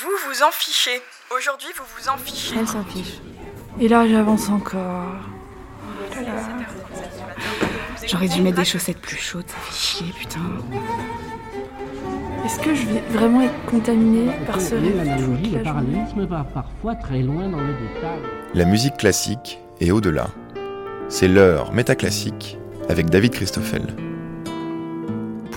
Vous 0.00 0.10
vous 0.28 0.42
en 0.44 0.52
fichez. 0.52 1.02
Aujourd'hui, 1.36 1.68
vous 1.76 1.84
vous 1.98 2.08
en 2.08 2.16
fichez. 2.16 2.56
Elle 2.56 2.68
s'en 2.68 2.84
fiche. 2.84 3.18
Et 3.80 3.88
là, 3.88 4.06
j'avance 4.06 4.48
encore. 4.48 5.14
J'aurais 8.06 8.28
dû 8.28 8.40
mettre 8.42 8.58
des 8.58 8.64
chaussettes 8.64 9.00
plus 9.00 9.16
chaudes, 9.16 9.48
ça 9.48 9.56
fait 9.56 9.74
chier, 9.74 10.12
putain. 10.16 10.38
Est-ce 12.44 12.60
que 12.60 12.74
je 12.74 12.86
vais 12.86 13.00
vraiment 13.10 13.42
être 13.42 13.64
contaminée 13.66 14.30
par 14.46 14.60
ce 14.60 14.76
rêve 14.76 14.96
l'analogie, 14.96 15.42
toute 15.42 15.52
le 15.52 15.58
la 15.58 15.64
journée? 15.64 15.64
parallélisme 15.64 16.26
va 16.26 16.44
parfois 16.44 16.94
très 16.94 17.20
loin 17.20 17.48
dans 17.48 17.60
le 17.60 17.72
détail. 17.72 18.20
La 18.54 18.64
musique 18.66 18.96
classique 18.98 19.58
et 19.80 19.90
au-delà. 19.90 20.28
C'est 21.08 21.28
l'heure 21.28 21.72
métaclassique 21.72 22.56
avec 22.88 23.10
David 23.10 23.32
Christoffel. 23.32 23.82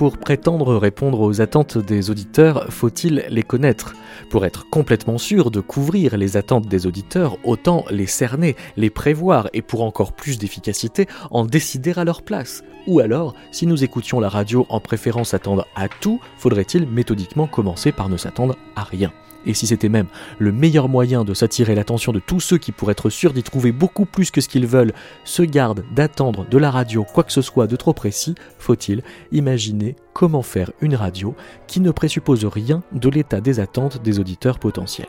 Pour 0.02 0.18
prétendre 0.18 0.78
répondre 0.78 1.20
aux 1.20 1.42
attentes 1.42 1.78
des 1.78 2.10
auditeurs, 2.10 2.74
faut-il 2.74 3.24
les 3.30 3.44
connaître? 3.44 3.94
Pour 4.32 4.46
être 4.46 4.68
complètement 4.68 5.20
sûr 5.20 5.52
de 5.52 5.60
couvrir 5.60 6.18
les 6.18 6.38
attentes 6.38 6.66
des 6.66 6.88
auditeurs, 6.88 7.38
autant 7.44 7.86
les 7.92 8.08
cerner, 8.08 8.56
les 8.78 8.90
prévoir 8.90 9.48
et 9.54 9.62
pour 9.62 9.84
encore 9.84 10.14
plus 10.14 10.40
d'efficacité, 10.40 11.06
en 11.30 11.46
décider 11.46 11.94
à 11.96 12.04
leur 12.04 12.24
place. 12.24 12.64
Ou 12.88 13.00
alors, 13.00 13.36
si 13.52 13.68
nous 13.68 13.84
écoutions 13.84 14.20
la 14.20 14.30
radio 14.30 14.66
en 14.70 14.80
préférant 14.80 15.24
s'attendre 15.24 15.68
à 15.76 15.88
tout, 15.88 16.20
faudrait-il 16.36 16.88
méthodiquement 16.88 17.46
commencer 17.46 17.92
par 17.92 18.10
ne 18.10 18.18
s'attendre 18.18 18.58
à 18.76 18.82
rien? 18.82 19.14
Et 19.46 19.54
si 19.54 19.68
c'était 19.68 19.90
même 19.90 20.08
le 20.40 20.52
meilleur 20.52 20.90
moyen 20.90 21.24
de 21.24 21.34
s'attirer 21.34 21.76
l'attention 21.76 22.12
de 22.12 22.20
tous 22.20 22.40
ceux 22.40 22.58
qui, 22.58 22.72
pour 22.72 22.92
être 22.92 23.10
sûrs 23.10 23.34
d'y 23.34 23.44
trouver 23.44 23.72
beaucoup 23.72 24.06
plus 24.06 24.32
que 24.32 24.42
ce 24.42 24.50
qu'ils 24.50 24.68
veulent, 24.68 24.94
se 25.24 25.44
gardent 25.44 25.84
d'attendre 25.94 26.46
de 26.50 26.58
la 26.58 26.72
radio 26.72 27.04
quoi 27.04 27.24
que 27.24 27.32
ce 27.32 27.42
soit 27.42 27.68
de 27.68 27.76
trop 27.76 27.94
précis, 27.94 28.36
faut-il 28.60 29.04
imaginer 29.32 29.96
comment 30.14 30.42
faire 30.42 30.72
une 30.82 30.96
radio 30.96 31.36
qui 31.68 31.80
ne 31.80 31.92
présuppose 31.92 32.46
rien 32.46 32.84
de 32.92 33.10
l'état 33.10 33.42
des 33.42 33.60
attentes 33.60 34.02
des 34.02 34.20
auditeurs 34.20 34.60
potentiels. 34.60 35.08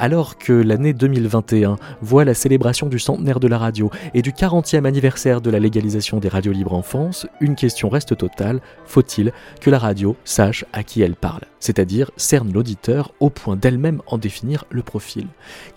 Alors 0.00 0.38
que 0.38 0.52
l'année 0.52 0.92
2021 0.92 1.76
voit 2.02 2.24
la 2.24 2.34
célébration 2.34 2.86
du 2.86 3.00
centenaire 3.00 3.40
de 3.40 3.48
la 3.48 3.58
radio 3.58 3.90
et 4.14 4.22
du 4.22 4.30
40e 4.30 4.84
anniversaire 4.84 5.40
de 5.40 5.50
la 5.50 5.58
légalisation 5.58 6.18
des 6.20 6.28
radios 6.28 6.52
libres 6.52 6.74
en 6.74 6.82
France, 6.82 7.26
une 7.40 7.56
question 7.56 7.88
reste 7.88 8.16
totale, 8.16 8.60
faut-il 8.86 9.32
que 9.60 9.70
la 9.70 9.78
radio 9.80 10.14
sache 10.24 10.64
à 10.72 10.84
qui 10.84 11.02
elle 11.02 11.16
parle? 11.16 11.42
C'est-à-dire 11.58 12.12
cerne 12.16 12.52
l'auditeur 12.52 13.12
au 13.18 13.28
point 13.28 13.56
d'elle-même 13.56 14.00
en 14.06 14.18
définir 14.18 14.64
le 14.70 14.82
profil. 14.82 15.26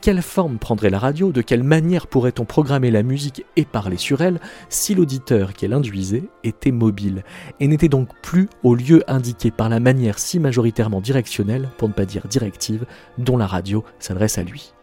Quelle 0.02 0.22
forme 0.22 0.60
prendrait 0.60 0.92
la 0.92 1.00
radio? 1.00 1.32
De 1.32 1.42
quelle 1.42 1.64
manière 1.64 2.06
pourrait-on 2.06 2.46
programmer 2.46 2.92
la 2.92 3.02
musique 3.02 3.44
et 3.56 3.66
parler 3.66 3.98
sur 3.98 4.22
elle 4.22 4.40
si 4.70 4.94
l'auditeur 4.94 5.54
qu'elle 5.54 5.74
induisait 5.74 6.26
était 6.44 6.72
mobile 6.72 7.24
et 7.60 7.68
n'était 7.68 7.90
donc 7.90 8.10
plus 8.22 8.48
au 8.62 8.76
lieu 8.76 9.04
indiqué 9.08 9.50
par 9.50 9.70
la 9.70 9.80
manière 9.80 10.20
si 10.20 10.40
majoritairement 10.40 11.02
directionnelle, 11.02 11.70
pour 11.80 11.88
ne 11.88 11.94
pas 11.94 12.06
dire 12.06 12.28
directive, 12.28 12.86
dont 13.18 13.38
la 13.38 13.48
radio 13.48 13.84
à 14.12 14.44
lui. 14.44 14.74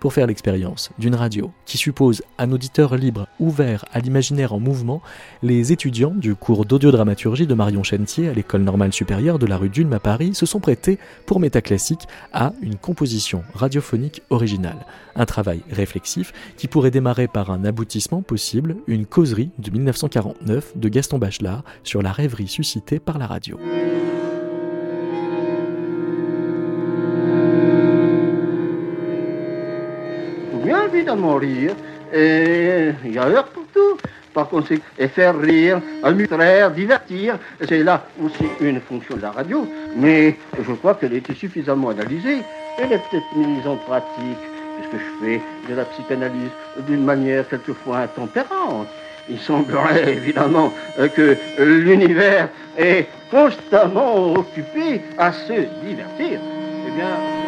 Pour 0.00 0.14
faire 0.14 0.26
l'expérience 0.26 0.90
d'une 0.98 1.14
radio 1.14 1.52
qui 1.66 1.76
suppose 1.76 2.22
un 2.38 2.52
auditeur 2.52 2.96
libre 2.96 3.26
ouvert 3.38 3.84
à 3.92 4.00
l'imaginaire 4.00 4.54
en 4.54 4.58
mouvement, 4.58 5.02
les 5.42 5.72
étudiants 5.72 6.14
du 6.14 6.34
cours 6.34 6.64
d'audiodramaturgie 6.64 7.46
de 7.46 7.52
Marion 7.52 7.82
Chentier 7.82 8.30
à 8.30 8.32
l'école 8.32 8.62
normale 8.62 8.94
supérieure 8.94 9.38
de 9.38 9.44
la 9.44 9.58
rue 9.58 9.68
d'Ulm 9.68 9.92
à 9.92 10.00
Paris 10.00 10.34
se 10.34 10.46
sont 10.46 10.58
prêtés 10.58 10.98
pour 11.26 11.38
Métaclassique 11.38 12.08
à 12.32 12.54
une 12.62 12.76
composition 12.76 13.44
radiophonique 13.52 14.22
originale. 14.30 14.86
Un 15.16 15.26
travail 15.26 15.60
réflexif 15.70 16.32
qui 16.56 16.66
pourrait 16.66 16.90
démarrer 16.90 17.28
par 17.28 17.50
un 17.50 17.66
aboutissement 17.66 18.22
possible, 18.22 18.76
une 18.86 19.04
causerie 19.04 19.50
de 19.58 19.70
1949 19.70 20.78
de 20.78 20.88
Gaston 20.88 21.18
Bachelard 21.18 21.62
sur 21.84 22.00
la 22.00 22.12
rêverie 22.12 22.48
suscitée 22.48 23.00
par 23.00 23.18
la 23.18 23.26
radio. 23.26 23.58
Bien 30.90 31.00
évidemment 31.00 31.36
rire. 31.36 31.72
Et 32.12 32.90
il 33.04 33.14
y 33.14 33.18
a 33.18 33.26
heure 33.26 33.46
pour 33.48 33.64
tout. 33.72 33.96
Par 34.34 34.48
conséquent, 34.48 34.84
et 34.96 35.08
faire 35.08 35.36
rire, 35.36 35.80
amuser, 36.04 36.36
divertir, 36.76 37.36
c'est 37.66 37.82
là 37.82 38.04
aussi 38.22 38.44
une 38.60 38.80
fonction 38.80 39.16
de 39.16 39.22
la 39.22 39.32
radio. 39.32 39.66
Mais 39.96 40.36
je 40.56 40.72
crois 40.74 40.94
qu'elle 40.94 41.14
a 41.14 41.16
été 41.16 41.34
suffisamment 41.34 41.88
analysée. 41.88 42.38
Elle 42.78 42.92
est 42.92 43.02
peut-être 43.10 43.36
mise 43.36 43.66
en 43.66 43.76
pratique, 43.76 44.38
puisque 44.78 45.02
je 45.04 45.24
fais 45.24 45.40
de 45.68 45.74
la 45.74 45.84
psychanalyse 45.86 46.50
d'une 46.86 47.04
manière 47.04 47.48
quelquefois 47.48 47.98
intempérante? 47.98 48.86
Il 49.28 49.38
semblerait 49.38 50.12
évidemment 50.12 50.72
euh, 50.98 51.08
que 51.08 51.36
l'univers 51.58 52.48
est 52.78 53.06
constamment 53.32 54.32
occupé 54.32 55.00
à 55.18 55.32
se 55.32 55.52
divertir. 55.84 56.40
Eh 56.86 56.90
bien, 56.92 57.39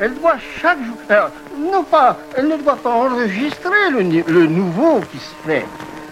Elle 0.00 0.14
doit 0.14 0.36
chaque 0.60 0.78
jour, 0.84 0.96
alors, 1.08 1.30
non 1.58 1.82
pas, 1.84 2.16
elle 2.36 2.48
ne 2.48 2.56
doit 2.56 2.76
pas 2.76 2.90
enregistrer 2.90 3.90
le, 3.90 4.46
nouveau 4.46 5.00
qui 5.12 5.18
se 5.18 5.34
fait. 5.46 5.66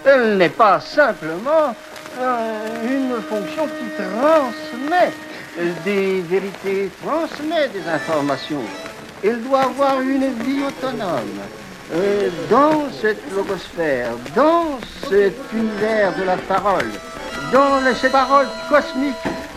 Elle 0.05 0.37
n'est 0.37 0.49
pas 0.49 0.79
simplement 0.79 1.75
euh, 2.19 2.85
une 2.85 3.21
fonction 3.23 3.65
qui 3.65 3.85
transmet 3.95 5.11
euh, 5.59 5.71
des 5.83 6.21
vérités, 6.21 6.91
transmet 7.03 7.67
des 7.69 7.87
informations. 7.89 8.61
Elle 9.23 9.41
doit 9.43 9.61
avoir 9.61 9.99
une 10.01 10.31
vie 10.43 10.61
autonome. 10.67 11.39
Euh, 11.91 12.29
dans 12.51 12.83
cette 13.01 13.19
logosphère, 13.35 14.11
dans 14.35 14.77
cet 15.09 15.33
univers 15.51 16.15
de 16.15 16.23
la 16.23 16.37
parole, 16.37 16.85
dans 17.51 17.79
cette 17.95 18.11
parole 18.11 18.45
cosmique 18.69 19.15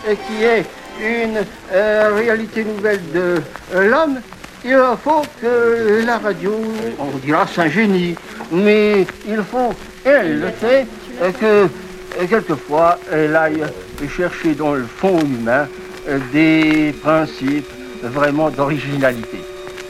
euh, 0.08 0.14
qui 0.14 0.42
est 0.42 0.64
une 1.00 1.44
euh, 1.72 2.10
réalité 2.14 2.64
nouvelle 2.64 3.00
de 3.12 3.40
euh, 3.74 3.88
l'homme, 3.88 4.20
il 4.64 4.78
faut 5.02 5.22
que 5.40 6.04
la 6.06 6.18
radio, 6.18 6.54
on 6.98 7.16
dira 7.18 7.46
c'est 7.52 7.62
un 7.62 7.68
génie, 7.68 8.14
mais 8.50 9.06
il 9.26 9.42
faut, 9.42 9.72
elle 10.04 10.40
le 10.40 10.48
fait, 10.48 10.86
euh, 11.20 11.32
que 11.32 12.26
quelquefois 12.26 12.98
elle 13.10 13.34
aille 13.34 13.64
chercher 14.08 14.54
dans 14.54 14.74
le 14.74 14.84
fond 14.84 15.18
humain 15.20 15.66
des 16.32 16.94
principes 17.02 17.70
vraiment 18.02 18.50
d'originalité. 18.50 19.38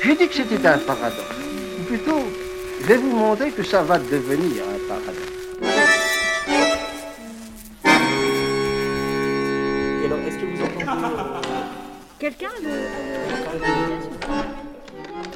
J'ai 0.03 0.15
dit 0.15 0.29
que 0.29 0.35
c'était 0.35 0.67
un 0.67 0.79
paradoxe. 0.79 1.37
Plutôt, 1.87 2.31
je 2.83 2.87
vais 2.87 2.97
vous 2.97 3.17
montrer 3.17 3.51
que 3.51 3.63
ça 3.63 3.83
va 3.83 3.99
devenir 3.99 4.63
un 4.63 4.89
paradoxe. 4.89 5.32
Quelqu'un 12.23 12.47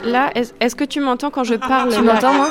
Là, 0.04 0.30
est- 0.36 0.54
est-ce 0.60 0.76
que 0.76 0.84
tu 0.84 1.00
m'entends 1.00 1.30
quand 1.32 1.42
je 1.42 1.56
parle 1.56 1.92
Tu 1.92 2.00
m'entends, 2.00 2.32
moi 2.32 2.48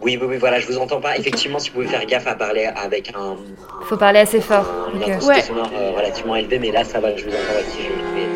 Oui, 0.00 0.16
oui, 0.20 0.26
oui, 0.30 0.36
voilà, 0.36 0.60
je 0.60 0.68
vous 0.68 0.78
entends 0.78 1.00
pas. 1.00 1.18
Effectivement, 1.18 1.58
si 1.58 1.70
vous 1.70 1.74
pouvez 1.78 1.88
faire 1.88 2.06
gaffe 2.06 2.28
à 2.28 2.36
parler 2.36 2.66
avec 2.66 3.12
un, 3.16 3.34
Faut 3.86 3.96
parler 3.96 4.20
assez 4.20 4.40
fort. 4.40 4.66
une 4.94 5.02
Ok. 5.02 5.08
intensité 5.08 5.32
Ouais. 5.34 5.40
sonore 5.42 5.68
euh, 5.74 5.90
relativement 5.96 6.36
élevée, 6.36 6.60
mais 6.60 6.70
là, 6.70 6.84
ça 6.84 7.00
va, 7.00 7.16
je 7.16 7.24
vous 7.24 7.30
entends 7.30 7.60
aussi. 7.60 7.78
Je 7.82 8.14
vais. 8.14 8.28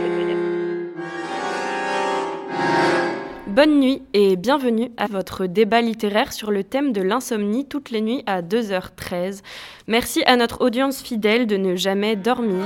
Bonne 3.46 3.78
nuit 3.78 4.02
et 4.14 4.34
bienvenue 4.34 4.90
à 4.96 5.06
votre 5.06 5.46
débat 5.46 5.80
littéraire 5.80 6.32
sur 6.32 6.50
le 6.50 6.64
thème 6.64 6.92
de 6.92 7.02
l'insomnie 7.02 7.66
toutes 7.68 7.90
les 7.90 8.00
nuits 8.00 8.24
à 8.26 8.42
2h13. 8.42 9.42
Merci 9.86 10.24
à 10.26 10.34
notre 10.34 10.60
audience 10.60 11.00
fidèle 11.02 11.46
de 11.46 11.56
ne 11.56 11.76
jamais 11.76 12.16
dormir. 12.16 12.64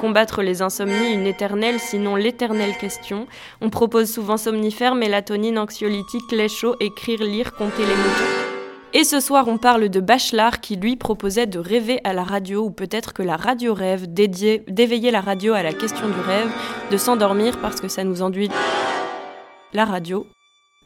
Combattre 0.00 0.42
les 0.42 0.62
insomnies, 0.62 1.12
une 1.12 1.26
éternelle, 1.26 1.78
sinon 1.78 2.16
l'éternelle 2.16 2.74
question. 2.78 3.26
On 3.60 3.68
propose 3.68 4.10
souvent 4.10 4.38
somnifères, 4.38 4.94
mélatonine, 4.94 5.58
anxiolytique, 5.58 6.32
lait 6.32 6.48
chaud, 6.48 6.74
écrire, 6.80 7.22
lire, 7.22 7.52
compter 7.52 7.82
les 7.82 7.88
mots. 7.94 8.94
Et 8.94 9.04
ce 9.04 9.20
soir, 9.20 9.46
on 9.46 9.58
parle 9.58 9.88
de 9.90 10.00
Bachelard 10.00 10.60
qui 10.60 10.76
lui 10.76 10.96
proposait 10.96 11.46
de 11.46 11.58
rêver 11.58 12.00
à 12.02 12.12
la 12.14 12.24
radio, 12.24 12.64
ou 12.64 12.70
peut-être 12.70 13.12
que 13.12 13.22
la 13.22 13.36
radio 13.36 13.74
rêve, 13.74 14.06
dédié- 14.06 14.64
d'éveiller 14.68 15.10
la 15.10 15.20
radio 15.20 15.52
à 15.52 15.62
la 15.62 15.72
question 15.74 16.08
du 16.08 16.20
rêve, 16.26 16.48
de 16.90 16.96
s'endormir 16.96 17.58
parce 17.58 17.80
que 17.80 17.88
ça 17.88 18.02
nous 18.02 18.22
enduit 18.22 18.50
la 19.74 19.84
radio, 19.84 20.26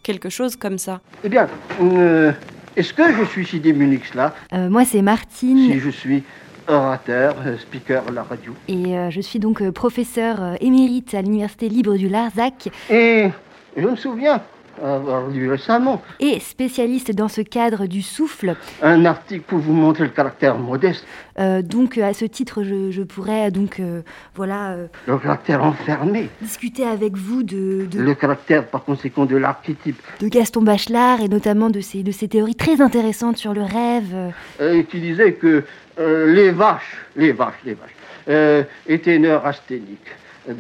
quelque 0.03 0.29
chose 0.29 0.57
comme 0.57 0.77
ça. 0.77 1.01
Eh 1.23 1.29
bien, 1.29 1.49
euh, 1.81 2.33
est-ce 2.77 2.93
que 2.93 3.05
je 3.15 3.25
suis 3.31 3.47
si 3.47 3.61
démuni 3.61 4.01
que 4.01 4.09
cela? 4.09 4.35
Euh, 4.53 4.69
moi, 4.69 4.85
c'est 4.85 5.01
Martine 5.03 5.71
si 5.73 5.79
je 5.79 5.89
suis 5.91 6.23
orateur, 6.69 7.37
euh, 7.47 7.57
speaker 7.59 8.05
à 8.09 8.11
la 8.11 8.23
radio 8.23 8.53
et 8.69 8.97
euh, 8.97 9.11
je 9.11 9.21
suis 9.21 9.39
donc 9.39 9.63
euh, 9.63 9.73
professeure 9.73 10.43
euh, 10.43 10.55
émérite 10.61 11.15
à 11.15 11.23
l'Université 11.23 11.69
libre 11.69 11.97
du 11.97 12.09
Larzac. 12.09 12.69
Et 12.91 13.29
je 13.77 13.87
me 13.87 13.97
souviens 13.97 14.43
avoir 14.83 15.29
lu 15.29 15.51
récemment. 15.51 16.03
Et 16.21 16.41
spécialiste 16.41 17.15
dans 17.15 17.29
ce 17.29 17.41
cadre 17.41 17.87
du 17.87 18.03
souffle. 18.03 18.57
Un 18.83 19.05
article 19.05 19.43
pour 19.47 19.59
vous 19.59 19.73
montrer 19.73 20.05
le 20.05 20.11
caractère 20.11 20.59
modeste. 20.59 21.05
Euh, 21.39 21.63
donc 21.63 21.99
à 21.99 22.13
ce 22.15 22.25
titre, 22.25 22.63
je, 22.63 22.91
je 22.91 23.03
pourrais 23.03 23.51
donc 23.51 23.81
euh, 23.81 24.03
voilà. 24.35 24.73
Euh, 24.73 24.87
le 25.07 25.19
caractère 25.19 25.63
enfermé. 25.65 26.29
Discuter 26.41 26.85
avec 26.85 27.17
vous 27.17 27.43
de, 27.43 27.87
de, 27.91 28.01
Le 28.01 28.15
caractère 28.15 28.67
par 28.67 28.85
conséquent 28.85 29.27
de 29.27 29.37
l'archétype. 29.37 30.01
De 30.21 30.29
Gaston 30.29 30.63
Bachelard 30.63 31.21
et 31.21 31.29
notamment 31.29 31.71
de 31.71 31.81
ses, 31.81 32.03
de 32.03 32.13
ses 32.13 32.29
théories 32.29 32.55
très 32.55 32.81
intéressantes 32.81 33.37
sur 33.37 33.55
le 33.55 33.63
rêve. 33.63 34.33
Et 34.61 34.85
qui 34.85 35.01
disait 35.01 35.35
que 35.35 35.65
les 35.99 36.51
vaches, 36.51 36.97
les 37.17 37.33
vaches, 37.33 37.61
les 37.65 37.75
vaches, 37.75 38.67
étaient 38.87 39.19
neurasthéniques 39.19 40.13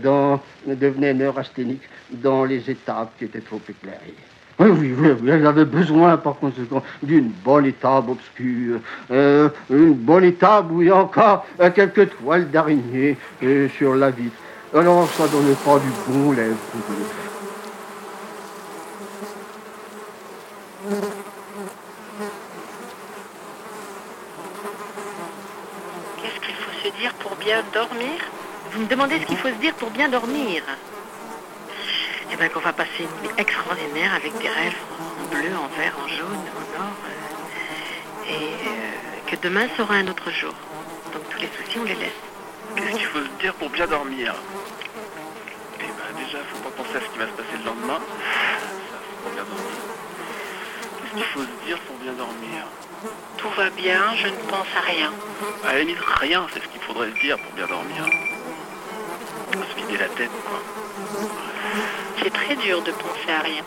dans, 0.03 0.41
devenaient 0.67 1.15
neurasthéniques 1.15 1.89
dans 2.11 2.45
les 2.45 2.71
étapes 2.71 3.13
qui 3.19 3.25
étaient 3.25 3.41
trop 3.41 3.61
éclairées. 3.69 4.15
Oui, 4.59 4.69
oui, 4.71 5.17
oui, 5.21 5.31
avait 5.33 5.65
besoin 5.65 6.17
par 6.17 6.37
conséquent 6.37 6.83
d'une 7.03 7.29
bonne 7.29 7.67
étable 7.67 8.13
obscure, 8.13 8.79
euh, 9.11 9.49
une 9.69 9.95
bonne 9.95 10.23
étable 10.25 10.73
où 10.73 10.83
il 10.83 10.89
y 10.89 10.91
a 10.93 10.97
encore 10.97 11.45
euh, 11.59 11.71
quelques 11.71 12.17
toiles 12.17 12.49
d'araignée 12.51 13.17
euh, 13.43 13.69
sur 13.71 13.97
la 13.97 14.11
vitre. 14.11 14.37
Alors 14.73 15.09
ça 15.11 15.27
donnait 15.27 15.57
pas 15.65 15.79
du 15.81 15.89
bon 16.07 16.33
lèvre. 16.33 16.57
Qu'est-ce 26.23 26.41
qu'il 26.47 26.55
faut 26.55 26.89
se 26.89 27.01
dire 27.01 27.13
pour 27.15 27.34
bien 27.45 27.63
dormir 27.73 28.19
Vous 28.73 28.81
me 28.81 28.87
demandez 28.87 29.21
ce 29.21 29.27
qu'il 29.27 29.37
faut 29.37 29.49
se 29.49 29.61
dire 29.65 29.75
pour 29.75 29.91
bien 29.91 30.09
dormir 30.09 30.63
eh 32.33 32.37
bien 32.37 32.49
qu'on 32.49 32.61
va 32.61 32.73
passer 32.73 33.01
une 33.01 33.29
nuit 33.29 33.35
extraordinaire 33.39 34.13
avec 34.13 34.37
des 34.39 34.49
rêves 34.49 34.75
en 34.91 35.29
bleu, 35.29 35.51
en 35.57 35.69
vert, 35.79 35.95
en 36.03 36.09
jaune, 36.09 36.27
en 36.35 36.81
or. 36.83 36.93
Euh, 37.07 38.29
et 38.29 38.35
euh, 38.35 39.31
que 39.31 39.37
demain 39.37 39.69
sera 39.77 39.95
un 39.95 40.09
autre 40.09 40.33
jour. 40.33 40.53
Donc 41.13 41.23
tous 41.31 41.39
les 41.39 41.49
soucis, 41.57 41.79
on 41.79 41.85
les 41.85 41.95
laisse. 41.95 42.21
Qu'est-ce 42.75 42.97
qu'il 42.97 43.07
faut 43.07 43.21
se 43.21 43.41
dire 43.41 43.55
pour 43.55 43.71
bien 43.71 43.87
dormir? 43.87 44.35
Eh 45.79 45.83
bien 45.83 46.25
déjà, 46.25 46.39
faut 46.53 46.69
pas 46.69 46.83
penser 46.83 46.97
à 46.97 47.01
ce 47.03 47.13
qui 47.13 47.19
va 47.19 47.27
se 47.27 47.33
passer 47.33 47.57
le 47.57 47.65
lendemain. 47.67 48.01
Ça, 48.01 48.99
pour 49.23 49.31
bien 49.31 49.45
dormir. 49.45 49.79
Qu'est-ce 51.03 51.15
qu'il 51.15 51.25
faut 51.27 51.43
se 51.43 51.67
dire 51.67 51.79
pour 51.87 51.97
bien 51.99 52.15
dormir? 52.15 52.65
Tout 53.37 53.51
va 53.57 53.71
bien, 53.71 54.01
je 54.17 54.29
ne 54.29 54.37
pense 54.49 54.67
à 54.77 54.81
rien. 54.81 55.13
À 55.65 55.73
la 55.73 55.81
limite, 55.81 55.99
rien, 56.21 56.47
c'est 56.53 56.63
ce 56.63 56.69
qu'il 56.69 56.81
faudrait 56.81 57.11
se 57.11 57.21
dire 57.21 57.39
pour 57.39 57.53
bien 57.53 57.67
dormir. 57.67 58.05
Se 59.53 59.77
vider 59.77 59.99
la 59.99 60.09
tête, 60.09 60.31
quoi. 60.47 60.61
C'est 62.23 62.33
très 62.33 62.57
dur 62.57 62.83
de 62.83 62.93
penser 62.93 63.31
à 63.31 63.41
rien. 63.41 63.63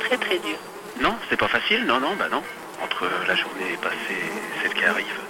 Très 0.00 0.16
très 0.16 0.38
dur. 0.38 0.56
Non, 1.00 1.16
c'est 1.28 1.36
pas 1.36 1.48
facile, 1.48 1.84
non, 1.84 2.00
non, 2.00 2.14
bah 2.18 2.28
non. 2.30 2.42
Entre 2.82 3.08
la 3.28 3.34
journée 3.34 3.76
passée 3.80 3.96
et 4.10 4.62
celle 4.62 4.74
qui 4.74 4.84
arrive. 4.84 5.20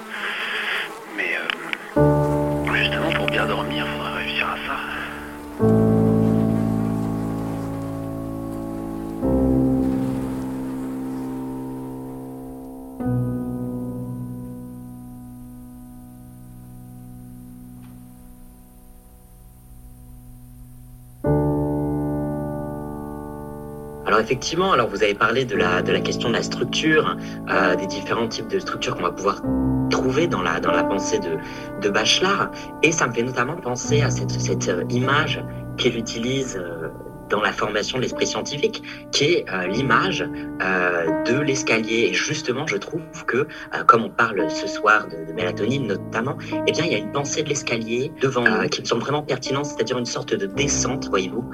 Effectivement, 24.33 24.73
alors 24.73 24.89
vous 24.89 25.03
avez 25.03 25.13
parlé 25.13 25.45
de 25.45 25.55
la, 25.55 25.83
de 25.83 25.93
la 25.93 26.01
question 26.01 26.31
de 26.31 26.35
la 26.35 26.43
structure, 26.43 27.19
euh, 27.51 27.77
des 27.77 27.87
différents 27.87 28.29
types 28.29 28.49
de 28.49 28.59
structures 28.59 28.97
qu'on 28.97 29.03
va 29.03 29.13
pouvoir 29.13 29.43
trouver 29.91 30.27
dans 30.27 30.41
la, 30.41 30.59
dans 30.59 30.73
la 30.73 30.85
pensée 30.85 31.19
de, 31.19 31.37
de 31.83 31.91
Bachelard. 31.91 32.51
Et 32.83 32.93
ça 32.93 33.09
me 33.09 33.13
fait 33.13 33.25
notamment 33.25 33.57
penser 33.57 34.01
à 34.01 34.09
cette, 34.09 34.31
cette 34.31 34.73
image 34.89 35.45
qu'il 35.77 35.99
utilise 35.99 36.57
euh, 36.57 36.89
dans 37.29 37.43
la 37.43 37.53
formation 37.53 37.99
de 37.99 38.05
l'esprit 38.05 38.27
scientifique, 38.27 38.83
qui 39.11 39.25
est 39.25 39.51
euh, 39.51 39.67
l'image 39.67 40.23
euh, 40.63 41.25
de 41.25 41.39
l'escalier. 41.41 42.09
Et 42.11 42.15
justement, 42.15 42.67
je 42.67 42.79
trouve 42.79 43.03
que, 43.27 43.37
euh, 43.37 43.85
comme 43.87 44.05
on 44.05 44.11
parle 44.11 44.51
ce 44.51 44.67
soir 44.67 45.09
de, 45.09 45.27
de, 45.27 45.33
mélatonine 45.35 45.87
notamment, 45.87 46.39
eh 46.67 46.73
bien, 46.73 46.87
il 46.87 46.93
y 46.93 46.95
a 46.95 46.99
une 46.99 47.13
pensée 47.13 47.43
de 47.43 47.51
l'escalier 47.51 48.13
devant 48.23 48.45
qui 48.69 48.81
me 48.81 48.87
semble 48.87 49.03
vraiment 49.03 49.23
pertinente, 49.23 49.67
c'est-à-dire 49.67 49.99
une 49.99 50.07
sorte 50.07 50.35
de 50.35 50.47
descente, 50.47 51.09
voyez-vous 51.09 51.45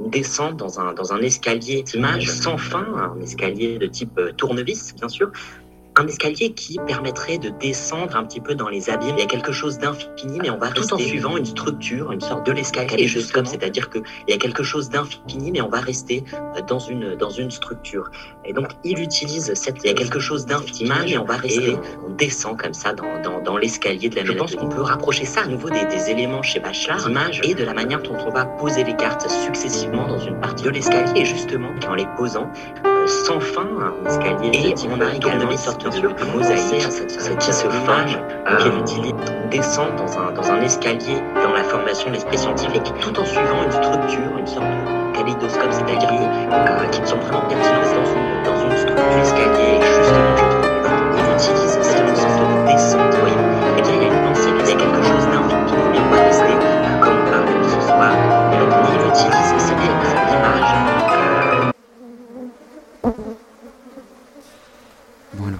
une 0.00 0.10
descente 0.10 0.56
dans 0.56 0.80
un, 0.80 0.92
dans 0.92 1.12
un 1.12 1.20
escalier 1.20 1.82
d'image 1.82 2.28
sans 2.28 2.58
fin, 2.58 2.84
un 3.16 3.20
escalier 3.20 3.78
de 3.78 3.86
type 3.86 4.18
euh, 4.18 4.32
tournevis, 4.32 4.94
bien 4.94 5.08
sûr, 5.08 5.30
un 5.96 6.06
escalier 6.06 6.52
qui 6.52 6.78
permettrait 6.86 7.38
de 7.38 7.50
descendre 7.50 8.16
un 8.16 8.24
petit 8.24 8.40
peu 8.40 8.54
dans 8.54 8.68
les 8.68 8.90
abîmes. 8.90 9.14
Il 9.16 9.20
y 9.20 9.22
a 9.22 9.26
quelque 9.26 9.52
chose 9.52 9.78
d'infini, 9.78 10.38
mais 10.42 10.50
on 10.50 10.58
va 10.58 10.70
tout 10.70 10.92
en 10.92 10.98
suivant 10.98 11.36
une 11.36 11.44
structure, 11.44 12.10
une 12.10 12.20
sorte 12.20 12.46
de 12.46 12.52
l'escalier 12.52 13.06
juste 13.06 13.32
comme, 13.32 13.46
c'est-à-dire 13.46 13.90
qu'il 13.90 14.02
y 14.28 14.32
a 14.32 14.36
quelque 14.36 14.62
chose 14.62 14.88
d'infini, 14.88 15.52
mais 15.52 15.60
on 15.60 15.68
va 15.68 15.80
rester 15.80 16.24
dans 16.66 16.80
une, 16.80 17.14
dans 17.14 17.30
une 17.30 17.50
structure. 17.50 18.10
Et 18.44 18.52
donc, 18.52 18.72
il 18.82 18.98
utilise 18.98 19.54
cette, 19.54 19.76
il 19.84 19.86
y 19.86 19.90
a 19.90 19.94
quelque 19.94 20.18
chose 20.18 20.46
d'infini, 20.46 20.90
mais 21.04 21.18
on 21.18 21.24
va 21.24 21.36
rester, 21.36 21.76
on 22.06 22.10
descend 22.10 22.60
comme 22.60 22.74
ça 22.74 22.92
dans, 22.92 23.22
dans, 23.22 23.40
dans 23.40 23.56
l'escalier 23.56 24.08
de 24.08 24.16
la 24.16 24.24
Je 24.24 24.32
pense 24.32 24.56
qu'on 24.56 24.68
peut 24.68 24.82
rapprocher 24.82 25.24
ça 25.24 25.42
à 25.42 25.46
nouveau 25.46 25.70
des, 25.70 25.84
des 25.86 26.10
éléments 26.10 26.42
chez 26.42 26.58
Bachelard, 26.58 27.08
l'image 27.08 27.40
et 27.44 27.54
de 27.54 27.64
la 27.64 27.74
manière 27.74 28.02
dont 28.02 28.16
on 28.26 28.30
va 28.30 28.46
poser 28.46 28.82
les 28.82 28.96
cartes 28.96 29.30
successivement 29.30 30.08
dans 30.08 30.18
une 30.18 30.40
partie 30.40 30.64
de 30.64 30.70
l'escalier, 30.70 31.20
et 31.20 31.24
justement, 31.24 31.70
en 31.88 31.94
les 31.94 32.06
posant, 32.16 32.50
sans 33.06 33.40
fin, 33.40 33.62
un 33.62 34.08
escalier 34.08 34.68
et 34.68 34.74
on 34.90 35.00
a 35.00 35.14
également 35.14 35.50
une 35.50 35.56
sorte 35.56 35.84
de, 35.84 36.08
mosaïque 36.34 36.88
qui 37.38 37.52
se 37.52 37.68
forge, 37.68 38.18
qui 38.58 38.68
utilise 38.68 39.14
descend 39.50 39.94
dans 39.96 40.18
un, 40.18 40.32
dans 40.32 40.50
un 40.50 40.60
escalier 40.62 41.16
dans 41.42 41.52
la 41.52 41.64
formation 41.64 42.08
de 42.08 42.14
l'esprit 42.14 42.38
scientifique, 42.38 42.92
tout 43.00 43.18
en 43.18 43.24
suivant 43.24 43.62
une 43.64 43.72
structure, 43.72 44.38
une 44.38 44.46
sorte 44.46 44.66
de 44.66 45.16
kaléidoscope, 45.16 45.72
c'est-à-dire 45.72 46.10
euh, 46.12 46.86
qui 46.88 47.00
me 47.00 47.06
semble 47.06 47.22
vraiment 47.22 47.46
pertinentes 47.48 47.94
dans 47.94 48.06
une, 48.06 48.42
dans 48.44 48.70
une 48.70 48.76
structure 48.76 49.18
escalier. 49.18 49.80
Justement, 49.80 50.33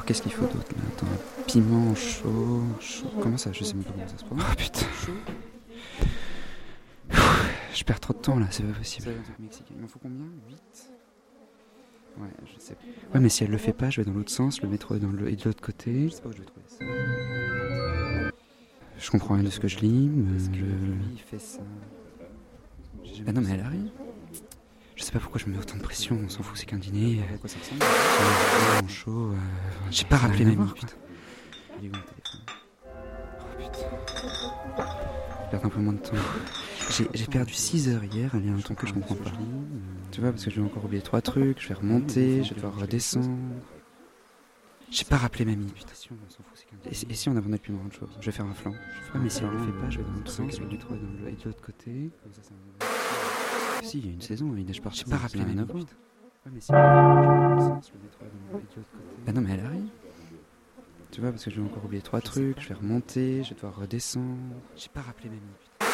alors 0.04 0.06
qu'est-ce 0.06 0.22
qu'il 0.22 0.32
faut 0.32 0.46
d'autre 0.46 0.74
là? 0.76 0.82
Attends, 0.94 1.06
piment 1.46 1.94
chaud, 1.94 2.62
chaud. 2.78 3.10
Comment 3.22 3.38
ça? 3.38 3.52
Je 3.52 3.64
sais 3.64 3.74
même 3.74 3.84
pas 3.84 3.92
comment 3.92 4.06
ça 4.08 4.18
se 4.18 4.24
prononce. 4.24 4.44
Oh 4.50 4.54
putain. 4.56 4.86
Je 7.74 7.84
perds 7.84 8.00
trop 8.00 8.12
de 8.12 8.18
temps 8.18 8.38
là, 8.38 8.46
c'est 8.50 8.64
pas 8.64 8.76
possible. 8.78 9.08
Il 9.70 9.80
m'en 9.80 9.88
faut 9.88 9.98
combien? 9.98 10.26
8 10.48 10.90
Ouais, 12.18 12.28
je 12.44 12.60
sais. 12.60 12.76
Ouais, 13.12 13.20
mais 13.20 13.28
si 13.28 13.42
elle 13.44 13.50
le 13.50 13.58
fait 13.58 13.72
pas, 13.72 13.90
je 13.90 14.00
vais 14.00 14.04
dans 14.04 14.12
l'autre 14.12 14.30
sens, 14.30 14.62
le 14.62 14.68
métro 14.68 14.94
est 14.94 15.00
dans 15.00 15.10
le... 15.10 15.28
et 15.28 15.34
de 15.34 15.44
l'autre 15.44 15.62
côté. 15.62 16.08
Je 16.08 16.14
sais 16.14 16.22
pas 16.22 16.28
où 16.28 16.32
je 16.32 16.38
vais 16.38 16.44
trouver 16.44 16.66
ça. 16.68 16.84
Je 18.98 19.10
comprends 19.10 19.34
rien 19.34 19.42
de 19.42 19.50
ce 19.50 19.58
que 19.58 19.66
je 19.66 19.78
lis, 19.78 20.08
mais. 20.08 20.38
Que 20.48 20.64
il 21.12 21.18
fait 21.18 21.40
ça? 21.40 21.60
Ah 23.26 23.32
non, 23.32 23.40
mais 23.40 23.50
elle 23.54 23.60
arrive. 23.60 23.90
Je 25.04 25.08
sais 25.08 25.12
pas 25.12 25.20
pourquoi 25.20 25.38
je 25.38 25.44
me 25.44 25.52
mets 25.52 25.58
autant 25.58 25.76
de 25.76 25.82
pression, 25.82 26.18
on 26.24 26.30
s'en 26.30 26.42
fout, 26.42 26.56
c'est 26.56 26.64
qu'un 26.64 26.78
dîner. 26.78 27.20
À 27.30 27.36
quoi 27.36 27.46
ça 27.46 27.58
ressemble 27.58 28.88
chaud. 28.88 29.32
Euh... 29.32 29.36
J'ai 29.90 30.06
pas 30.06 30.16
rappelé 30.16 30.46
ma 30.46 30.64
putain. 30.64 30.94
Il 31.82 31.88
est 31.88 31.90
où 31.90 31.92
mon 31.92 32.00
téléphone? 32.00 32.40
Oh 33.38 33.44
putain. 33.58 33.90
Je 35.44 35.50
perds 35.50 35.66
un 35.66 35.68
peu 35.68 35.80
moins 35.80 35.92
de 35.92 35.98
temps. 35.98 36.16
J'ai 36.88 37.26
perdu 37.26 37.52
6 37.52 37.90
heures 37.90 38.02
hier, 38.02 38.30
il 38.32 38.46
y 38.46 38.48
a 38.48 38.54
un 38.54 38.60
temps 38.60 38.74
que 38.74 38.86
je 38.86 38.94
comprends 38.94 39.16
pas. 39.16 39.30
Tu 40.10 40.22
vois, 40.22 40.30
parce 40.30 40.42
que 40.42 40.50
je 40.50 40.58
vais 40.58 40.66
encore 40.66 40.86
oublier 40.86 41.02
3 41.02 41.20
trucs, 41.20 41.60
je 41.60 41.68
vais 41.68 41.74
remonter, 41.74 42.42
je 42.42 42.48
vais 42.48 42.54
devoir 42.54 42.74
redescendre. 42.74 43.28
J'ai 44.90 45.04
pas 45.04 45.18
rappelé 45.18 45.44
mamie, 45.44 45.70
putain. 45.70 45.92
Et, 46.86 47.10
et 47.10 47.14
si 47.14 47.28
on 47.28 47.32
abandonnait 47.32 47.56
le 47.56 47.62
plus 47.62 47.74
grande 47.74 47.92
chose? 47.92 48.08
Je 48.20 48.24
vais 48.24 48.32
faire 48.32 48.46
un 48.46 48.54
flanc. 48.54 48.70
Ouais, 48.70 49.20
mais 49.20 49.28
si 49.28 49.42
elle 49.42 49.50
le 49.50 49.58
fait 49.58 49.72
pas, 49.72 49.90
je 49.90 49.98
vais 49.98 50.04
dans 50.04 50.12
l'autre 50.12 50.30
sens, 50.30 50.58
dans 50.58 50.64
le... 50.64 51.28
et 51.28 51.32
de 51.32 51.44
l'autre 51.44 51.62
côté. 51.62 52.10
Si, 53.84 53.98
il 53.98 54.06
y 54.06 54.08
a 54.08 54.12
une 54.12 54.22
saison, 54.22 54.54
il 54.56 54.64
neige 54.64 54.80
partout. 54.80 55.02
J'ai 55.04 55.10
pas 55.10 55.18
rappelé 55.18 55.44
mais 55.44 56.60
si. 56.60 56.72
Bah 56.72 56.78
non, 59.34 59.42
mais 59.42 59.52
elle 59.52 59.60
arrive. 59.66 59.88
Tu 61.10 61.20
vois, 61.20 61.30
parce 61.30 61.44
que 61.44 61.50
je 61.50 61.60
vais 61.60 61.66
encore 61.66 61.84
oublier 61.84 62.00
3 62.02 62.22
trucs, 62.22 62.60
je 62.60 62.68
vais 62.68 62.74
remonter, 62.74 63.42
je 63.44 63.50
vais 63.50 63.54
devoir 63.54 63.76
redescendre. 63.76 64.54
J'ai 64.74 64.88
pas 64.88 65.02
rappelé 65.02 65.28
mamie, 65.28 65.42
putain. 65.60 65.86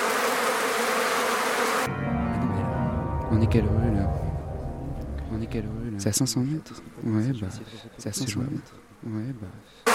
Ah 1.87 2.39
non, 2.39 2.47
mais 2.47 2.61
elle 2.61 2.65
arrive. 2.65 3.29
On 3.33 3.41
est 3.41 3.49
quelle 3.49 3.67
rue 3.67 3.95
là? 3.95 4.09
On 5.33 5.41
est 5.41 5.47
quelle 5.47 5.67
rue 5.67 5.91
là? 5.91 5.99
C'est 5.99 6.11
à 6.11 6.13
500 6.13 6.41
mètres? 6.43 6.83
Ouais, 7.05 7.33
bah. 7.41 7.49
C'est 7.99 8.09
à 8.09 8.13
500 8.13 8.41
mètres 8.41 8.75
Ouais, 9.05 9.33
bah. 9.41 9.49
Ouais, 9.87 9.93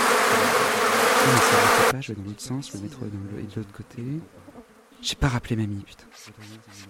mais 1.28 1.34
le 1.34 1.40
fait 1.40 1.92
pas, 1.92 2.02
je 2.02 2.12
vais 2.12 2.22
dans 2.22 2.28
l'autre 2.28 2.42
sens, 2.42 2.74
le 2.74 2.80
métro 2.82 3.06
est 3.06 3.10
de 3.10 3.16
l'autre 3.56 3.74
côté. 3.74 4.04
J'ai 5.08 5.16
pas 5.16 5.28
rappelé 5.28 5.56
mamie, 5.56 5.84
putain. 5.86 6.04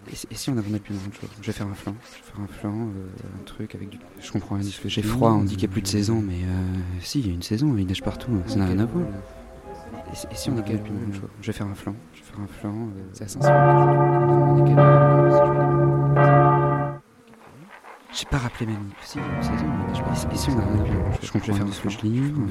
Et, 0.10 0.15
si- 0.15 0.27
et 0.31 0.36
si 0.36 0.50
on 0.50 0.53
abandonnait 0.53 0.79
plus 0.79 0.95
grand 0.95 1.12
chose 1.13 1.29
Je 1.41 1.48
vais 1.48 1.51
faire 1.53 1.67
un 1.67 1.74
flan. 1.74 1.93
Je 2.13 2.17
vais 2.17 2.31
faire 2.31 2.39
un 2.41 2.48
flan, 2.48 2.88
euh, 2.88 3.07
un 3.41 3.43
truc 3.43 3.75
avec 3.75 3.89
du. 3.89 4.00
Je 4.22 4.31
comprends 4.31 4.55
rien. 4.55 4.63
J'ai 4.86 5.01
froid, 5.01 5.31
on 5.31 5.43
dit 5.43 5.55
qu'il 5.55 5.63
y 5.63 5.65
a 5.65 5.72
plus 5.74 5.81
de 5.81 5.88
saison, 5.88 6.22
mais 6.22 6.36
euh, 6.43 6.79
si, 7.01 7.19
il 7.19 7.27
y 7.27 7.29
a 7.29 7.34
une 7.34 7.41
saison, 7.43 7.75
il 7.77 7.86
neige 7.86 8.01
partout, 8.01 8.31
ça 8.48 8.55
n'a 8.55 8.67
rien 8.67 8.79
à 8.79 8.86
voir. 8.86 9.05
Et, 10.13 10.15
si- 10.15 10.27
et 10.31 10.36
si 10.36 10.50
on 10.50 10.57
grand 10.93 11.13
chose 11.13 11.29
Je 11.41 11.48
vais 11.48 11.53
faire 11.53 11.67
un 11.67 11.75
flan. 11.75 11.93
Je 12.13 12.19
vais 12.19 12.25
faire 12.25 12.39
un 12.39 12.48
flan. 12.48 12.74
euh, 12.74 13.01
C'est 13.12 13.24
à 13.25 13.27
J'ai 13.27 15.14
pas 18.36 18.42
rappelé 18.44 18.65
même. 18.65 18.89
Si, 19.01 19.18
je 19.18 20.38
si 20.38 20.50
on 20.50 20.60
a 20.60 20.63
un 20.63 20.80
avion, 20.82 21.06
je 21.22 21.32
compte 21.32 21.46
faire 21.46 21.56
une 21.56 21.72
switch 21.72 22.01
ligne, 22.01 22.48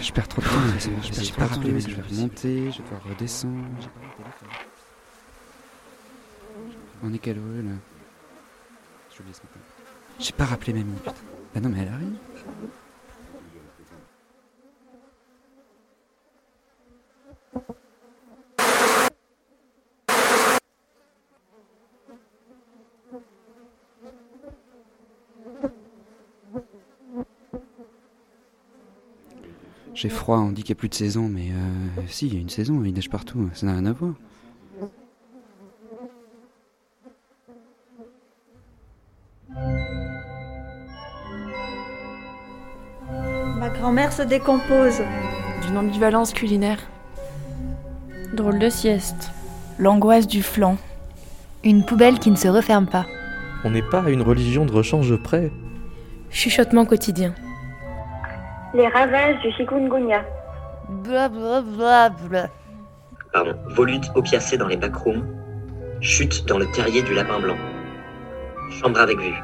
je 0.00 0.12
perds 0.12 0.26
trop 0.26 0.42
de 0.42 0.46
temps, 0.46 0.52
je 1.02 1.32
pas 1.32 1.46
rappelé, 1.46 1.72
mais 1.72 1.80
je 1.80 1.94
vais 1.94 2.16
monter, 2.16 2.72
je 2.72 2.78
vais 2.78 2.82
devoir 2.82 3.04
redescendre. 3.08 3.54
On 7.04 7.12
est 7.12 7.18
quelle 7.18 7.38
rue 7.38 7.62
là? 7.62 7.74
J'ai 10.18 10.32
pas 10.32 10.44
rappelé 10.44 10.72
Mamie. 10.72 10.96
putain. 10.96 11.14
Bah 11.54 11.60
non, 11.60 11.68
mais 11.68 11.82
elle 11.82 11.88
arrive. 11.88 12.16
J'ai 30.02 30.08
froid, 30.08 30.38
on 30.38 30.50
dit 30.50 30.64
qu'il 30.64 30.74
n'y 30.74 30.78
a 30.78 30.80
plus 30.80 30.88
de 30.88 30.94
saison, 30.94 31.28
mais 31.28 31.50
euh, 31.52 32.02
si, 32.08 32.26
il 32.26 32.34
y 32.34 32.36
a 32.36 32.40
une 32.40 32.48
saison, 32.48 32.82
il 32.84 32.92
neige 32.92 33.08
partout, 33.08 33.48
ça 33.54 33.66
n'a 33.66 33.74
rien 33.74 33.86
à 33.86 33.92
voir. 33.92 34.14
Ma 43.60 43.68
grand-mère 43.68 44.12
se 44.12 44.22
décompose. 44.22 45.00
D'une 45.64 45.78
ambivalence 45.78 46.32
culinaire. 46.32 46.80
Drôle 48.34 48.58
de 48.58 48.70
sieste. 48.70 49.30
L'angoisse 49.78 50.26
du 50.26 50.42
flanc. 50.42 50.78
Une 51.62 51.84
poubelle 51.84 52.18
qui 52.18 52.32
ne 52.32 52.36
se 52.36 52.48
referme 52.48 52.86
pas. 52.86 53.06
On 53.62 53.70
n'est 53.70 53.88
pas 53.88 54.02
à 54.02 54.10
une 54.10 54.22
religion 54.22 54.66
de 54.66 54.72
rechange 54.72 55.14
près. 55.22 55.52
Chuchotement 56.28 56.86
quotidien. 56.86 57.36
Les 58.74 58.88
ravages 58.88 59.38
du 59.42 59.52
chikungunya. 59.52 60.24
Blablabla. 60.88 62.48
Pardon. 63.32 63.54
Volute 63.68 64.10
opiacée 64.14 64.56
dans 64.56 64.66
les 64.66 64.78
backrooms. 64.78 65.26
Chute 66.00 66.46
dans 66.46 66.58
le 66.58 66.66
terrier 66.72 67.02
du 67.02 67.12
lapin 67.14 67.38
blanc. 67.38 67.56
Chambre 68.70 69.00
avec 69.00 69.18
vue. 69.18 69.34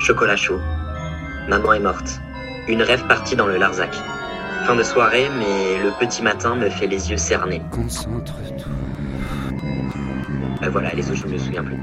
Chocolat 0.00 0.36
chaud. 0.36 0.58
Maman 1.48 1.74
est 1.74 1.80
morte. 1.80 2.20
Une 2.66 2.82
rêve 2.82 3.06
partie 3.06 3.36
dans 3.36 3.46
le 3.46 3.56
Larzac. 3.56 3.94
Fin 4.64 4.74
de 4.74 4.82
soirée, 4.82 5.28
mais 5.38 5.82
le 5.82 5.90
petit 6.00 6.22
matin 6.22 6.56
me 6.56 6.68
fait 6.68 6.88
les 6.88 7.10
yeux 7.10 7.16
cernés. 7.16 7.62
Concentre-toi. 7.70 8.66
Euh, 10.62 10.70
voilà, 10.70 10.90
les 10.90 11.08
autres, 11.08 11.20
je 11.20 11.26
ne 11.26 11.32
me 11.32 11.38
souviens 11.38 11.64
plus. 11.64 11.78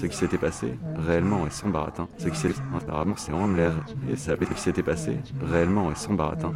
Ce 0.00 0.06
qui 0.06 0.16
s'était 0.16 0.38
passé, 0.38 0.78
réellement 0.96 1.44
et 1.44 1.50
sans 1.50 1.68
baratin. 1.68 2.06
Qui 2.18 2.36
s'est 2.36 2.52
apparemment 2.76 3.14
c'est 3.16 3.32
en 3.32 3.48
l'air 3.48 3.72
et 4.08 4.14
ça 4.14 4.34
ce 4.40 4.54
qui 4.54 4.60
s'était 4.60 4.82
passé, 4.82 5.16
réellement 5.50 5.90
et 5.90 5.96
sans 5.96 6.14
baratin. 6.14 6.52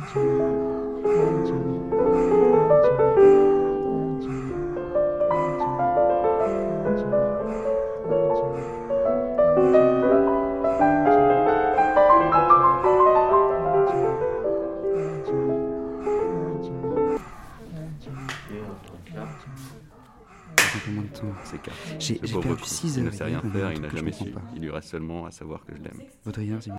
6 22.82 22.96
Il 22.96 23.04
ne 23.04 23.10
sait 23.12 23.22
rien 23.24 23.40
faire, 23.40 23.66
un 23.68 23.72
il 23.72 23.80
n'a 23.80 23.88
jamais 23.90 24.10
su. 24.10 24.30
pas. 24.30 24.40
Il 24.56 24.62
lui 24.62 24.70
reste 24.70 24.88
seulement 24.88 25.24
à 25.26 25.30
savoir 25.30 25.64
que 25.64 25.72
je 25.76 25.80
l'aime. 25.82 26.02
Baudrillard, 26.24 26.60
c'est 26.60 26.72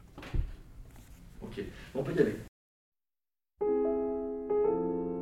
Ok, 1.41 1.63
on 1.95 2.03
peut 2.03 2.11
y 2.13 2.19
aller. 2.19 2.35